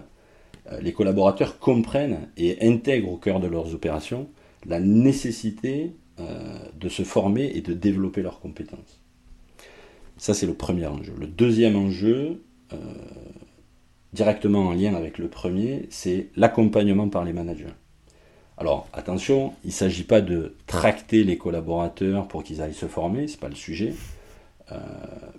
les 0.82 0.94
collaborateurs 0.94 1.60
comprennent 1.60 2.30
et 2.38 2.66
intègrent 2.66 3.12
au 3.12 3.18
cœur 3.18 3.42
de 3.42 3.48
leurs 3.48 3.74
opérations 3.74 4.30
la 4.66 4.80
nécessité 4.80 5.94
de 6.18 6.90
se 6.90 7.04
former 7.04 7.52
et 7.56 7.62
de 7.62 7.74
développer 7.74 8.22
leurs 8.22 8.40
compétences. 8.40 9.04
Ça, 10.18 10.34
c'est 10.34 10.46
le 10.46 10.54
premier 10.54 10.86
enjeu. 10.86 11.14
Le 11.20 11.28
deuxième 11.28 11.76
enjeu, 11.76 12.42
euh, 12.72 12.78
directement 14.14 14.68
en 14.68 14.74
lien 14.74 14.96
avec 14.96 15.18
le 15.18 15.28
premier, 15.28 15.88
c'est 15.90 16.28
l'accompagnement 16.36 17.10
par 17.10 17.26
les 17.26 17.34
managers. 17.34 17.74
Alors 18.58 18.88
attention, 18.94 19.54
il 19.64 19.70
ne 19.70 19.74
s'agit 19.74 20.04
pas 20.04 20.22
de 20.22 20.56
tracter 20.68 21.24
les 21.24 21.38
collaborateurs 21.38 22.28
pour 22.28 22.44
qu'ils 22.44 22.62
aillent 22.62 22.74
se 22.74 22.86
former, 22.86 23.28
ce 23.28 23.34
n'est 23.34 23.40
pas 23.40 23.50
le 23.50 23.56
sujet, 23.56 23.96
euh, 24.72 24.78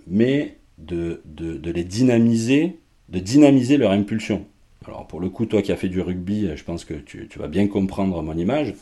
mais 0.07 0.57
de, 0.77 1.21
les 1.63 1.83
dynamiser, 1.85 2.77
de 3.07 3.19
dynamiser 3.19 3.77
leur 3.77 3.91
impulsion. 3.91 4.45
Alors 4.85 5.07
pour 5.07 5.21
le 5.21 5.29
coup, 5.29 5.45
toi 5.45 5.61
qui 5.61 5.71
as 5.71 5.77
fait 5.77 5.87
du 5.87 6.01
rugby, 6.01 6.49
je 6.55 6.63
pense 6.65 6.83
que 6.83 6.93
tu 6.93 7.39
vas 7.39 7.47
bien 7.47 7.67
comprendre 7.67 8.21
mon 8.21 8.37
image. 8.37 8.73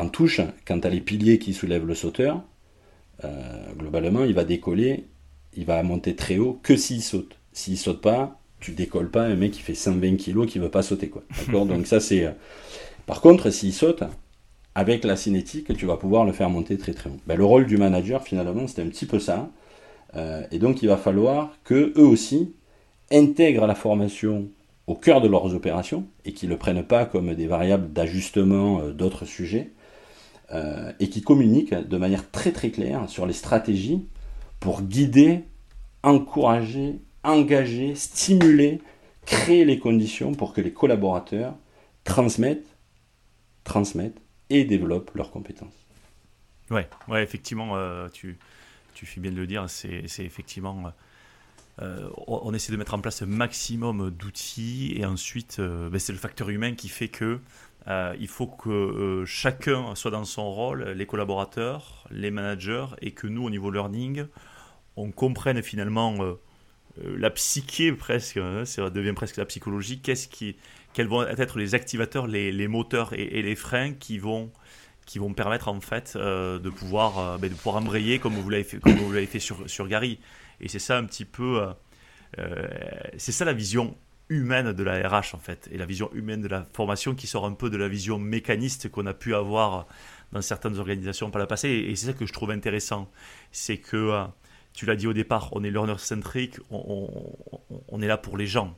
En 0.00 0.08
touche, 0.08 0.40
quand 0.66 0.80
tu 0.80 0.86
as 0.86 0.90
les 0.90 1.00
piliers 1.00 1.38
qui 1.38 1.52
soulèvent 1.52 1.86
le 1.86 1.94
sauteur, 1.94 2.42
euh, 3.24 3.28
globalement, 3.76 4.24
il 4.24 4.32
va 4.32 4.44
décoller 4.44 5.04
il 5.54 5.64
va 5.64 5.82
monter 5.82 6.16
très 6.16 6.38
haut 6.38 6.58
que 6.62 6.76
s'il 6.76 7.02
saute. 7.02 7.36
S'il 7.52 7.76
saute 7.76 8.00
pas, 8.00 8.40
tu 8.60 8.72
décolles 8.72 9.10
pas 9.10 9.24
un 9.24 9.34
mec 9.34 9.52
qui 9.52 9.60
fait 9.60 9.74
120 9.74 10.16
kg 10.16 10.46
qui 10.46 10.58
veut 10.58 10.70
pas 10.70 10.82
sauter 10.82 11.08
quoi. 11.08 11.22
D'accord? 11.46 11.66
Donc 11.66 11.86
ça 11.86 12.00
c'est. 12.00 12.24
Euh, 12.24 12.30
par 13.04 13.20
contre, 13.20 13.50
s'il 13.50 13.74
saute, 13.74 14.04
avec 14.74 15.04
la 15.04 15.16
cinétique, 15.16 15.76
tu 15.76 15.84
vas 15.84 15.96
pouvoir 15.96 16.24
le 16.24 16.32
faire 16.32 16.48
monter 16.48 16.78
très 16.78 16.94
très 16.94 17.10
haut. 17.10 17.18
Ben, 17.26 17.36
le 17.36 17.44
rôle 17.44 17.66
du 17.66 17.76
manager 17.76 18.22
finalement, 18.22 18.66
c'est 18.68 18.80
un 18.80 18.88
petit 18.88 19.06
peu 19.06 19.18
ça. 19.18 19.50
Euh, 20.16 20.44
et 20.50 20.58
donc 20.58 20.82
il 20.82 20.88
va 20.88 20.96
falloir 20.96 21.52
que 21.64 21.92
eux 21.96 22.06
aussi 22.06 22.54
intègrent 23.12 23.66
la 23.66 23.74
formation 23.74 24.48
au 24.86 24.94
cœur 24.94 25.20
de 25.20 25.28
leurs 25.28 25.54
opérations 25.54 26.06
et 26.24 26.32
qu'ils 26.32 26.48
ne 26.48 26.54
le 26.54 26.58
prennent 26.58 26.84
pas 26.84 27.04
comme 27.04 27.34
des 27.34 27.46
variables 27.46 27.92
d'ajustement 27.92 28.88
d'autres 28.88 29.24
sujets 29.24 29.70
et 30.52 31.08
qui 31.08 31.22
communiquent 31.22 31.74
de 31.74 31.96
manière 31.96 32.30
très 32.30 32.50
très 32.50 32.70
claire 32.70 33.08
sur 33.08 33.24
les 33.24 33.32
stratégies 33.32 34.04
pour 34.58 34.82
guider, 34.82 35.44
encourager, 36.02 37.00
engager, 37.22 37.94
stimuler, 37.94 38.80
créer 39.26 39.64
les 39.64 39.78
conditions 39.78 40.34
pour 40.34 40.52
que 40.52 40.60
les 40.60 40.72
collaborateurs 40.72 41.54
transmettent, 42.04 42.76
transmettent 43.64 44.20
et 44.48 44.64
développent 44.64 45.12
leurs 45.14 45.30
compétences. 45.30 45.86
Ouais, 46.70 46.88
ouais 47.08 47.22
effectivement, 47.22 47.76
euh, 47.76 48.08
tu, 48.08 48.38
tu 48.94 49.06
fais 49.06 49.20
bien 49.20 49.30
de 49.30 49.36
le 49.36 49.46
dire, 49.46 49.68
c'est 49.68 50.04
effectivement. 50.18 50.92
Euh, 51.80 52.10
on 52.26 52.52
essaie 52.52 52.72
de 52.72 52.76
mettre 52.76 52.92
en 52.92 53.00
place 53.00 53.22
un 53.22 53.26
maximum 53.26 54.10
d'outils 54.10 54.92
et 54.96 55.06
ensuite, 55.06 55.60
euh, 55.60 55.88
ben, 55.88 55.98
c'est 55.98 56.12
le 56.12 56.18
facteur 56.18 56.50
humain 56.50 56.74
qui 56.74 56.88
fait 56.88 57.08
que 57.08 57.40
il 57.86 58.28
faut 58.28 58.46
que 58.46 59.24
chacun 59.26 59.94
soit 59.94 60.10
dans 60.10 60.24
son 60.24 60.50
rôle, 60.52 60.84
les 60.90 61.06
collaborateurs, 61.06 62.06
les 62.10 62.30
managers, 62.30 62.86
et 63.00 63.12
que 63.12 63.26
nous, 63.26 63.44
au 63.44 63.50
niveau 63.50 63.70
learning, 63.70 64.26
on 64.96 65.10
comprenne 65.10 65.62
finalement 65.62 66.16
euh, 66.98 67.16
la 67.16 67.30
psyché 67.30 67.92
presque, 67.92 68.36
hein, 68.36 68.64
ça 68.64 68.90
devient 68.90 69.12
presque 69.12 69.36
la 69.36 69.46
psychologie, 69.46 70.00
qu'est-ce 70.00 70.28
qui, 70.28 70.56
quels 70.92 71.06
vont 71.06 71.26
être 71.26 71.58
les 71.58 71.74
activateurs, 71.74 72.26
les, 72.26 72.68
moteurs 72.68 73.12
et, 73.12 73.42
les 73.42 73.56
freins 73.56 73.92
qui 73.92 74.18
vont, 74.18 74.50
qui 75.06 75.18
vont 75.18 75.32
permettre 75.32 75.68
en 75.68 75.80
fait 75.80 76.14
euh, 76.16 76.58
de, 76.58 76.70
pouvoir, 76.70 77.18
euh, 77.18 77.38
ben, 77.38 77.50
de 77.50 77.54
pouvoir 77.54 77.76
embrayer 77.76 78.18
comme 78.18 78.34
vous 78.34 78.50
l'avez 78.50 78.64
fait, 78.64 78.78
comme 78.78 78.94
vous 78.94 79.12
l'avez 79.12 79.26
fait 79.26 79.38
sur, 79.38 79.68
sur 79.68 79.88
Gary. 79.88 80.18
Et 80.60 80.68
c'est 80.68 80.78
ça 80.78 80.98
un 80.98 81.04
petit 81.04 81.24
peu, 81.24 81.66
c'est 83.16 83.32
ça 83.32 83.46
la 83.46 83.54
vision 83.54 83.96
humaine 84.30 84.72
de 84.72 84.82
la 84.82 85.06
RH 85.06 85.34
en 85.34 85.38
fait, 85.38 85.68
et 85.70 85.76
la 85.76 85.84
vision 85.84 86.10
humaine 86.14 86.40
de 86.40 86.48
la 86.48 86.66
formation 86.72 87.14
qui 87.14 87.26
sort 87.26 87.44
un 87.44 87.52
peu 87.52 87.68
de 87.68 87.76
la 87.76 87.88
vision 87.88 88.18
mécaniste 88.18 88.88
qu'on 88.88 89.04
a 89.06 89.12
pu 89.12 89.34
avoir 89.34 89.86
dans 90.32 90.40
certaines 90.40 90.78
organisations 90.78 91.30
par 91.30 91.42
le 91.42 91.46
passé. 91.46 91.68
Et, 91.68 91.94
c'est 91.96 92.06
ça 92.06 92.12
que 92.14 92.24
je 92.24 92.32
trouve 92.32 92.50
intéressant, 92.52 93.10
c'est 93.52 93.76
que 93.76 94.24
tu 94.72 94.86
l'as 94.86 94.96
dit 94.96 95.06
au 95.06 95.12
départ, 95.12 95.50
on 95.52 95.64
est 95.64 95.70
learner-centric, 95.70 96.58
on, 96.70 98.00
est 98.00 98.06
là 98.06 98.16
pour 98.16 98.36
les 98.36 98.46
gens. 98.46 98.76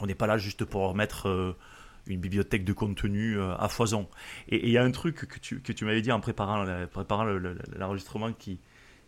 On 0.00 0.06
n'est 0.06 0.14
pas 0.14 0.26
là 0.26 0.36
juste 0.36 0.64
pour 0.66 0.94
mettre 0.94 1.28
euh, 1.28 1.56
une 2.06 2.20
bibliothèque 2.20 2.64
de 2.64 2.74
contenu 2.74 3.38
euh, 3.38 3.56
à 3.56 3.68
foison. 3.68 4.08
Et 4.48 4.66
il 4.66 4.70
y 4.70 4.76
a 4.76 4.84
un 4.84 4.90
truc 4.90 5.26
que 5.26 5.38
tu, 5.38 5.60
que 5.60 5.72
tu 5.72 5.86
m'avais 5.86 6.02
dit 6.02 6.12
en 6.12 6.20
préparant, 6.20 6.64
l'enregistrement 7.78 8.32
qui, 8.32 8.60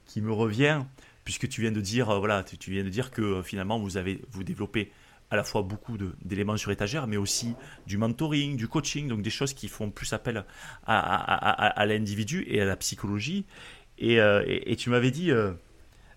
qui 0.07 0.23
me 0.23 0.33
revient, 0.33 0.83
puisque 1.25 1.47
tu 1.49 1.61
viens 1.61 1.73
de 1.73 1.81
dire, 1.81 2.09
euh, 2.09 2.19
voilà, 2.19 2.43
tu, 2.43 2.71
viens 2.71 2.85
de 2.85 2.89
dire 2.89 3.11
que 3.11 3.43
finalement 3.43 3.79
vous 3.79 3.99
avez 3.99 4.23
vous 4.31 4.45
développez 4.45 4.91
à 5.31 5.37
la 5.37 5.45
fois 5.45 5.63
beaucoup 5.63 5.97
d'éléments 6.23 6.57
sur 6.57 6.71
étagère, 6.71 7.07
mais 7.07 7.17
aussi 7.17 7.55
du 7.87 7.99
mentoring, 7.99 8.57
du 8.57 8.69
coaching, 8.69 9.09
donc 9.09 9.23
des 9.23 9.31
choses 9.31 9.53
qui 9.53 9.69
font 9.69 9.91
plus 9.91 10.13
appel 10.13 10.45
à, 10.87 11.85
l'individu 11.87 12.45
et 12.49 12.61
à 12.61 12.65
la 12.65 12.77
psychologie. 12.77 13.45
Et, 13.99 14.17
et 14.17 14.77
tu 14.77 14.91
m'avais 14.91 15.11
dit, 15.11 15.33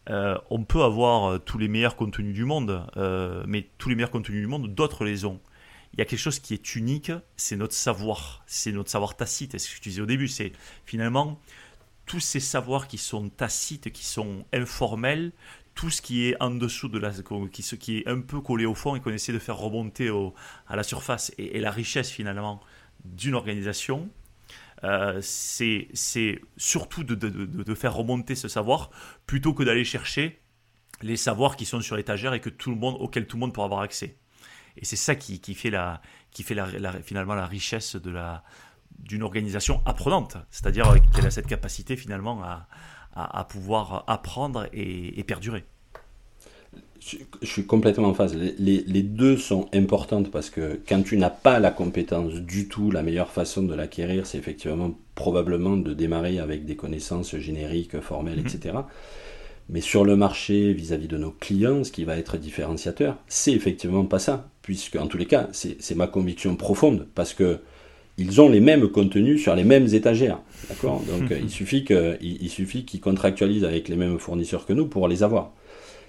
euh, 0.10 0.38
on 0.50 0.64
peut 0.64 0.84
avoir 0.84 1.26
euh, 1.26 1.38
tous 1.38 1.58
les 1.58 1.68
meilleurs 1.68 1.96
contenus 1.96 2.34
du 2.34 2.44
monde, 2.44 2.86
euh, 2.98 3.44
mais 3.48 3.68
tous 3.78 3.90
les 3.90 3.96
meilleurs 3.96 4.12
contenus 4.12 4.42
du 4.42 4.48
monde, 4.48 4.74
d'autres 4.74 5.06
les 5.06 5.26
ont. 5.26 5.40
Il 5.94 6.00
y 6.00 6.02
a 6.02 6.06
quelque 6.06 6.20
chose 6.20 6.40
qui 6.40 6.54
est 6.54 6.76
unique, 6.76 7.12
c'est 7.36 7.58
notre 7.58 7.74
savoir, 7.74 8.44
c'est 8.48 8.72
notre 8.72 8.90
savoir 8.90 9.16
tacite. 9.16 9.58
ce 9.58 9.70
que 9.70 9.76
je 9.76 9.82
disais 9.82 10.02
au 10.02 10.06
début, 10.06 10.28
c'est 10.28 10.54
finalement 10.86 11.40
tous 12.06 12.20
ces 12.20 12.40
savoirs 12.40 12.88
qui 12.88 12.98
sont 12.98 13.30
tacites, 13.30 13.92
qui 13.92 14.06
sont 14.06 14.46
informels, 14.54 15.34
tout 15.76 15.90
ce 15.90 16.02
qui 16.02 16.28
est 16.28 16.42
en 16.42 16.52
dessous 16.52 16.90
de 16.90 17.00
la, 17.00 17.12
qui, 17.52 17.64
ce 17.64 17.76
qui 17.76 18.00
est 18.00 18.08
un 18.08 18.20
peu 18.20 18.42
collé 18.42 18.66
au 18.66 18.76
fond 18.76 18.96
et 18.96 19.00
qu'on 19.00 19.12
essaie 19.12 19.34
de 19.34 19.40
faire 19.40 19.58
remonter 19.58 20.10
à 20.68 20.76
la 20.76 20.84
surface 20.84 21.32
et 21.38 21.60
la 21.60 21.72
richesse 21.72 22.10
finalement 22.10 22.62
d'une 23.06 23.36
organisation, 23.36 24.10
euh, 24.84 25.20
c'est 25.22 25.88
surtout 26.58 27.04
de, 27.04 27.76
faire 27.76 27.94
remonter 27.94 28.36
ce 28.36 28.48
savoir 28.48 28.90
plutôt 29.26 29.54
que 29.54 29.64
d'aller 29.64 29.84
chercher 29.84 30.42
les 31.02 31.18
savoirs 31.18 31.56
qui 31.56 31.66
sont 31.66 31.82
sur 31.82 31.96
l'étagère 31.96 32.34
et 32.34 32.40
que 32.40 32.50
tout 32.50 32.72
le 32.72 32.78
monde, 32.78 32.98
auxquels 33.00 33.28
tout 33.28 33.38
le 33.38 33.42
monde 33.42 33.54
pourra 33.54 33.66
avoir 33.66 33.82
accès. 33.82 34.18
Et 34.78 34.86
c'est 34.86 34.96
ça 34.96 35.16
qui, 35.16 35.40
fait, 35.54 35.70
la, 35.70 36.02
qui 36.32 36.44
fait 36.44 36.56
finalement 37.04 37.36
la 37.36 37.46
richesse 37.46 37.96
de 37.96 38.10
la, 38.10 38.44
d'une 39.00 39.24
organisation 39.24 39.82
apprenante, 39.86 40.38
c'est-à-dire 40.50 40.94
qu'elle 41.14 41.26
a 41.26 41.32
cette 41.32 41.48
capacité 41.48 41.98
finalement 41.98 42.44
à, 42.44 42.68
à, 43.14 43.44
pouvoir 43.44 44.04
apprendre 44.08 44.68
et 44.74 45.24
perdurer. 45.24 45.64
Je 47.02 47.18
suis 47.48 47.66
complètement 47.66 48.10
en 48.10 48.14
phase. 48.14 48.36
Les, 48.36 49.02
deux 49.02 49.36
sont 49.36 49.68
importantes 49.74 50.30
parce 50.30 50.52
que 50.52 50.80
quand 50.88 51.02
tu 51.02 51.18
n'as 51.18 51.32
pas 51.32 51.60
la 51.60 51.72
compétence 51.72 52.36
du 52.36 52.68
tout, 52.68 52.92
la 52.92 53.02
meilleure 53.02 53.32
façon 53.32 53.64
de 53.64 53.74
l'acquérir, 53.74 54.28
c'est 54.28 54.38
effectivement 54.38 54.94
probablement 55.16 55.78
de 55.78 55.96
démarrer 55.96 56.38
avec 56.38 56.66
des 56.66 56.76
connaissances 56.76 57.36
génériques, 57.38 58.00
formelles, 58.02 58.40
mhm. 58.40 58.46
etc. 58.46 58.76
Mais 59.70 59.82
sur 59.82 60.06
le 60.06 60.16
marché, 60.16 60.74
vis-à-vis 60.74 61.08
de 61.08 61.18
nos 61.18 61.32
clients, 61.32 61.84
ce 61.84 61.92
qui 61.92 62.04
va 62.04 62.18
être 62.18 62.38
différenciateur, 62.38 63.18
c'est 63.28 63.54
effectivement 63.54 64.06
pas 64.06 64.20
ça. 64.20 64.48
Puisque, 64.62 64.96
en 64.96 65.08
tous 65.08 65.18
les 65.18 65.26
cas, 65.26 65.48
c'est 65.54 65.96
ma 65.96 66.06
conviction 66.06 66.56
profonde. 66.56 67.08
Parce 67.16 67.34
que 67.34 67.62
ils 68.22 68.42
ont 68.42 68.50
les 68.50 68.60
mêmes 68.60 68.88
contenus 68.90 69.42
sur 69.42 69.56
les 69.56 69.64
mêmes 69.64 69.88
étagères. 69.94 70.40
D'accord 70.70 71.02
Donc, 71.08 71.32
il 71.32 71.50
suffit 71.50 71.84
qu'ils 71.84 73.02
contractualisent 73.02 73.64
avec 73.64 73.90
les 73.90 73.96
mêmes 73.96 74.20
fournisseurs 74.20 74.66
que 74.66 74.74
nous 74.74 74.88
pour 74.88 75.08
les 75.08 75.24
avoir. 75.24 75.54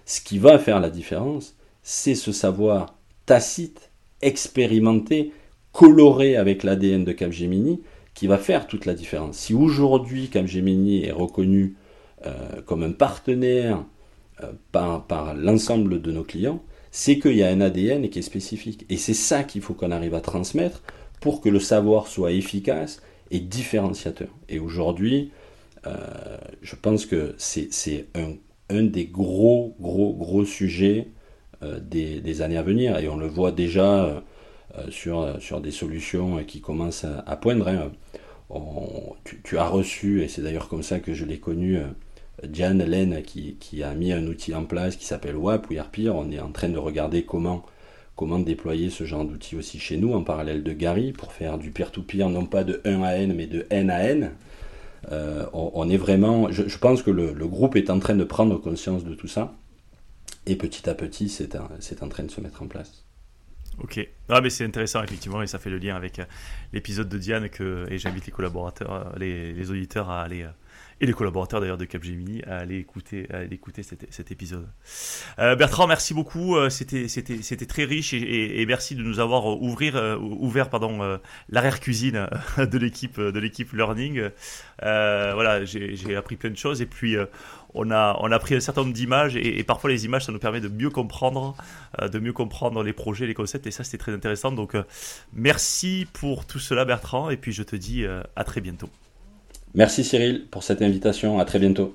Ce 0.04 0.20
qui 0.20 0.38
va 0.38 0.58
faire 0.58 0.80
la 0.80 0.90
différence, 0.90 1.56
c'est 1.82 2.14
ce 2.14 2.32
savoir 2.32 2.94
tacite, 3.26 3.90
expérimenté, 4.20 5.32
coloré 5.72 6.36
avec 6.36 6.62
l'ADN 6.62 7.04
de 7.04 7.12
Capgemini, 7.12 7.80
qui 8.14 8.26
va 8.26 8.38
faire 8.38 8.66
toute 8.66 8.84
la 8.84 8.94
différence. 8.94 9.38
Si 9.38 9.54
aujourd'hui 9.54 10.28
Capgemini 10.28 11.04
est 11.04 11.12
reconnu 11.12 11.76
euh, 12.26 12.60
comme 12.66 12.82
un 12.82 12.92
partenaire 12.92 13.84
euh, 14.42 14.52
par, 14.70 15.06
par 15.06 15.34
l'ensemble 15.34 16.02
de 16.02 16.12
nos 16.12 16.24
clients, 16.24 16.62
c'est 16.90 17.18
qu'il 17.18 17.36
y 17.36 17.42
a 17.42 17.48
un 17.48 17.60
ADN 17.60 18.10
qui 18.10 18.18
est 18.18 18.22
spécifique. 18.22 18.84
Et 18.90 18.98
c'est 18.98 19.14
ça 19.14 19.44
qu'il 19.44 19.62
faut 19.62 19.72
qu'on 19.72 19.90
arrive 19.90 20.14
à 20.14 20.20
transmettre 20.20 20.82
pour 21.22 21.40
que 21.40 21.48
le 21.48 21.60
savoir 21.60 22.08
soit 22.08 22.32
efficace 22.32 23.00
et 23.30 23.38
différenciateur. 23.38 24.28
Et 24.48 24.58
aujourd'hui, 24.58 25.30
euh, 25.86 25.96
je 26.60 26.74
pense 26.74 27.06
que 27.06 27.34
c'est 27.38 28.06
un 28.68 28.82
des 28.82 29.06
gros, 29.06 29.76
gros, 29.80 30.12
gros 30.12 30.44
sujets 30.44 31.08
euh, 31.62 31.78
des, 31.80 32.42
années 32.42 32.56
à 32.56 32.62
venir. 32.62 32.98
Et 32.98 33.08
on 33.08 33.16
le 33.16 33.28
voit 33.28 33.52
déjà 33.52 34.04
euh, 34.04 34.20
sur, 34.90 35.40
sur 35.40 35.60
des 35.60 35.70
solutions 35.70 36.42
qui 36.44 36.60
commencent 36.60 37.04
à, 37.04 37.36
poindre. 37.36 37.68
Hein. 37.68 37.92
tu, 39.44 39.58
as 39.58 39.68
reçu, 39.68 40.22
et 40.22 40.28
c'est 40.28 40.42
d'ailleurs 40.42 40.68
comme 40.68 40.82
ça 40.82 40.98
que 40.98 41.14
je 41.14 41.24
l'ai 41.24 41.38
connu, 41.38 41.78
Diane 42.42 42.82
Len 42.84 43.22
qui, 43.22 43.54
qui, 43.60 43.84
a 43.84 43.94
mis 43.94 44.12
un 44.12 44.26
outil 44.26 44.56
en 44.56 44.64
place 44.64 44.96
qui 44.96 45.04
s'appelle 45.04 45.36
WAP 45.36 45.70
ou 45.70 45.74
Airpeer. 45.74 46.10
On 46.10 46.32
est 46.32 46.40
en 46.40 46.50
train 46.50 46.68
de 46.68 46.78
regarder 46.78 47.22
comment, 47.22 47.64
comment 48.22 48.38
déployer 48.38 48.88
ce 48.88 49.02
genre 49.02 49.24
d'outil 49.24 49.56
aussi 49.56 49.80
chez 49.80 49.96
nous, 49.96 50.14
en 50.14 50.22
parallèle 50.22 50.62
de 50.62 50.72
Gary, 50.72 51.10
pour 51.10 51.32
faire 51.32 51.58
du 51.58 51.72
peer-to-peer, 51.72 52.28
non 52.28 52.46
pas 52.46 52.62
de 52.62 52.80
1 52.84 53.02
à 53.02 53.14
N, 53.14 53.34
mais 53.34 53.48
de 53.48 53.66
N 53.68 53.90
à 53.90 54.00
N. 54.04 54.30
Euh, 55.10 55.44
on, 55.52 55.90
est 55.90 55.96
vraiment, 55.96 56.48
je, 56.52 56.78
pense 56.78 57.02
que 57.02 57.10
le, 57.10 57.32
groupe 57.48 57.74
est 57.74 57.90
en 57.90 57.98
train 57.98 58.14
de 58.14 58.22
prendre 58.22 58.56
conscience 58.58 59.02
de 59.02 59.14
tout 59.14 59.26
ça, 59.26 59.56
et 60.46 60.54
petit 60.54 60.88
à 60.88 60.94
petit, 60.94 61.28
c'est 61.28 61.56
en 61.56 62.08
train 62.08 62.22
de 62.22 62.30
se 62.30 62.40
mettre 62.40 62.62
en 62.62 62.68
place. 62.68 63.04
Ok, 63.82 64.08
ah, 64.28 64.40
mais 64.40 64.50
c'est 64.50 64.64
intéressant 64.64 65.02
effectivement, 65.02 65.42
et 65.42 65.48
ça 65.48 65.58
fait 65.58 65.70
le 65.70 65.78
lien 65.78 65.96
avec 65.96 66.20
euh, 66.20 66.24
l'épisode 66.72 67.08
de 67.08 67.18
Diane 67.18 67.48
que, 67.48 67.88
et 67.90 67.98
j'invite 67.98 68.24
les 68.26 68.32
collaborateurs, 68.32 68.92
euh, 69.16 69.18
les, 69.18 69.68
auditeurs 69.68 70.10
à 70.10 70.22
aller 70.22 70.46
et 71.02 71.06
les 71.06 71.12
collaborateurs 71.12 71.60
d'ailleurs 71.60 71.78
de 71.78 71.84
Capgemini 71.84 72.44
à 72.44 72.58
aller 72.58 72.78
écouter, 72.78 73.26
cet, 73.82 74.30
épisode. 74.30 74.68
Euh, 75.40 75.56
Bertrand, 75.56 75.88
merci 75.88 76.14
beaucoup. 76.14 76.56
Euh, 76.56 76.70
c'était, 76.70 77.66
très 77.66 77.84
riche 77.84 78.14
et, 78.14 78.64
merci 78.66 78.94
de 78.94 79.02
nous 79.02 79.18
avoir 79.18 79.60
ouvrir, 79.60 79.96
euh, 79.96 80.16
ouvert 80.16 80.70
pardon, 80.70 81.18
l'arrière 81.48 81.80
cuisine 81.80 82.28
de 82.56 82.78
l'équipe, 82.78 83.18
de 83.18 83.38
l'équipe 83.40 83.72
Learning. 83.72 84.30
voilà, 84.80 85.64
j'ai, 85.64 86.14
appris 86.14 86.36
plein 86.36 86.50
de 86.50 86.56
choses 86.56 86.80
et 86.80 86.86
puis 86.86 87.16
on 87.74 87.90
a, 87.90 88.16
on 88.20 88.38
pris 88.38 88.54
un 88.54 88.60
certain 88.60 88.82
nombre 88.82 88.94
d'images 88.94 89.34
et, 89.34 89.64
parfois 89.64 89.90
les 89.90 90.04
images, 90.04 90.26
ça 90.26 90.30
nous 90.30 90.38
permet 90.38 90.60
de 90.60 90.68
mieux 90.68 90.90
comprendre, 90.90 91.56
de 92.00 92.18
mieux 92.20 92.32
comprendre 92.32 92.80
les 92.84 92.92
projets, 92.92 93.26
les 93.26 93.34
concepts 93.34 93.66
et 93.66 93.72
ça, 93.72 93.82
c'était 93.82 93.98
très 93.98 94.12
intéressant. 94.12 94.52
Donc, 94.52 94.76
merci 95.32 96.06
pour 96.12 96.46
tout 96.46 96.60
cela, 96.60 96.84
Bertrand, 96.84 97.28
et 97.28 97.36
puis 97.36 97.50
je 97.50 97.64
te 97.64 97.74
dis 97.74 98.04
à 98.36 98.44
très 98.44 98.60
bientôt. 98.60 98.88
Merci 99.74 100.04
Cyril 100.04 100.48
pour 100.50 100.62
cette 100.62 100.82
invitation, 100.82 101.38
à 101.38 101.44
très 101.44 101.58
bientôt. 101.58 101.94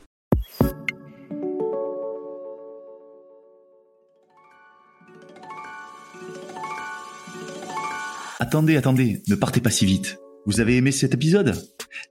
Attendez, 8.39 8.77
attendez, 8.77 9.21
ne 9.27 9.35
partez 9.35 9.61
pas 9.61 9.69
si 9.69 9.85
vite. 9.85 10.17
Vous 10.45 10.59
avez 10.59 10.77
aimé 10.77 10.91
cet 10.91 11.13
épisode? 11.13 11.53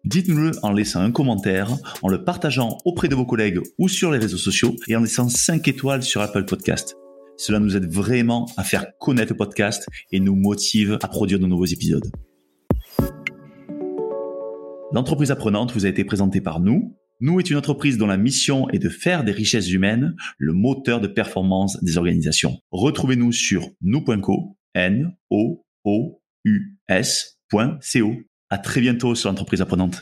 Dites-nous-le 0.04 0.52
en 0.62 0.72
laissant 0.72 1.00
un 1.00 1.10
commentaire, 1.10 1.72
en 2.02 2.08
le 2.08 2.22
partageant 2.22 2.78
auprès 2.84 3.08
de 3.08 3.14
vos 3.14 3.24
collègues 3.24 3.60
ou 3.78 3.88
sur 3.88 4.12
les 4.12 4.18
réseaux 4.18 4.36
sociaux 4.36 4.76
et 4.86 4.94
en 4.94 5.00
laissant 5.00 5.28
5 5.28 5.66
étoiles 5.66 6.02
sur 6.02 6.20
Apple 6.20 6.44
Podcast. 6.44 6.94
Cela 7.38 7.58
nous 7.58 7.76
aide 7.76 7.90
vraiment 7.90 8.48
à 8.56 8.64
faire 8.64 8.86
connaître 8.98 9.32
le 9.32 9.36
podcast 9.36 9.86
et 10.12 10.20
nous 10.20 10.36
motive 10.36 10.98
à 11.02 11.08
produire 11.08 11.38
de 11.38 11.46
nouveaux 11.46 11.66
épisodes. 11.66 12.08
L'entreprise 14.96 15.30
apprenante 15.30 15.72
vous 15.72 15.84
a 15.84 15.90
été 15.90 16.04
présentée 16.04 16.40
par 16.40 16.58
nous. 16.58 16.96
Nous 17.20 17.38
est 17.38 17.50
une 17.50 17.58
entreprise 17.58 17.98
dont 17.98 18.06
la 18.06 18.16
mission 18.16 18.70
est 18.70 18.78
de 18.78 18.88
faire 18.88 19.24
des 19.24 19.32
richesses 19.32 19.70
humaines 19.70 20.16
le 20.38 20.54
moteur 20.54 21.02
de 21.02 21.06
performance 21.06 21.76
des 21.84 21.98
organisations. 21.98 22.56
Retrouvez-nous 22.70 23.30
sur 23.30 23.68
nous.co, 23.82 24.56
n 24.74 25.14
o 25.28 25.66
o 25.84 26.22
u. 26.46 26.78
À 28.48 28.56
très 28.56 28.80
bientôt 28.80 29.14
sur 29.14 29.28
l'entreprise 29.28 29.60
apprenante. 29.60 30.00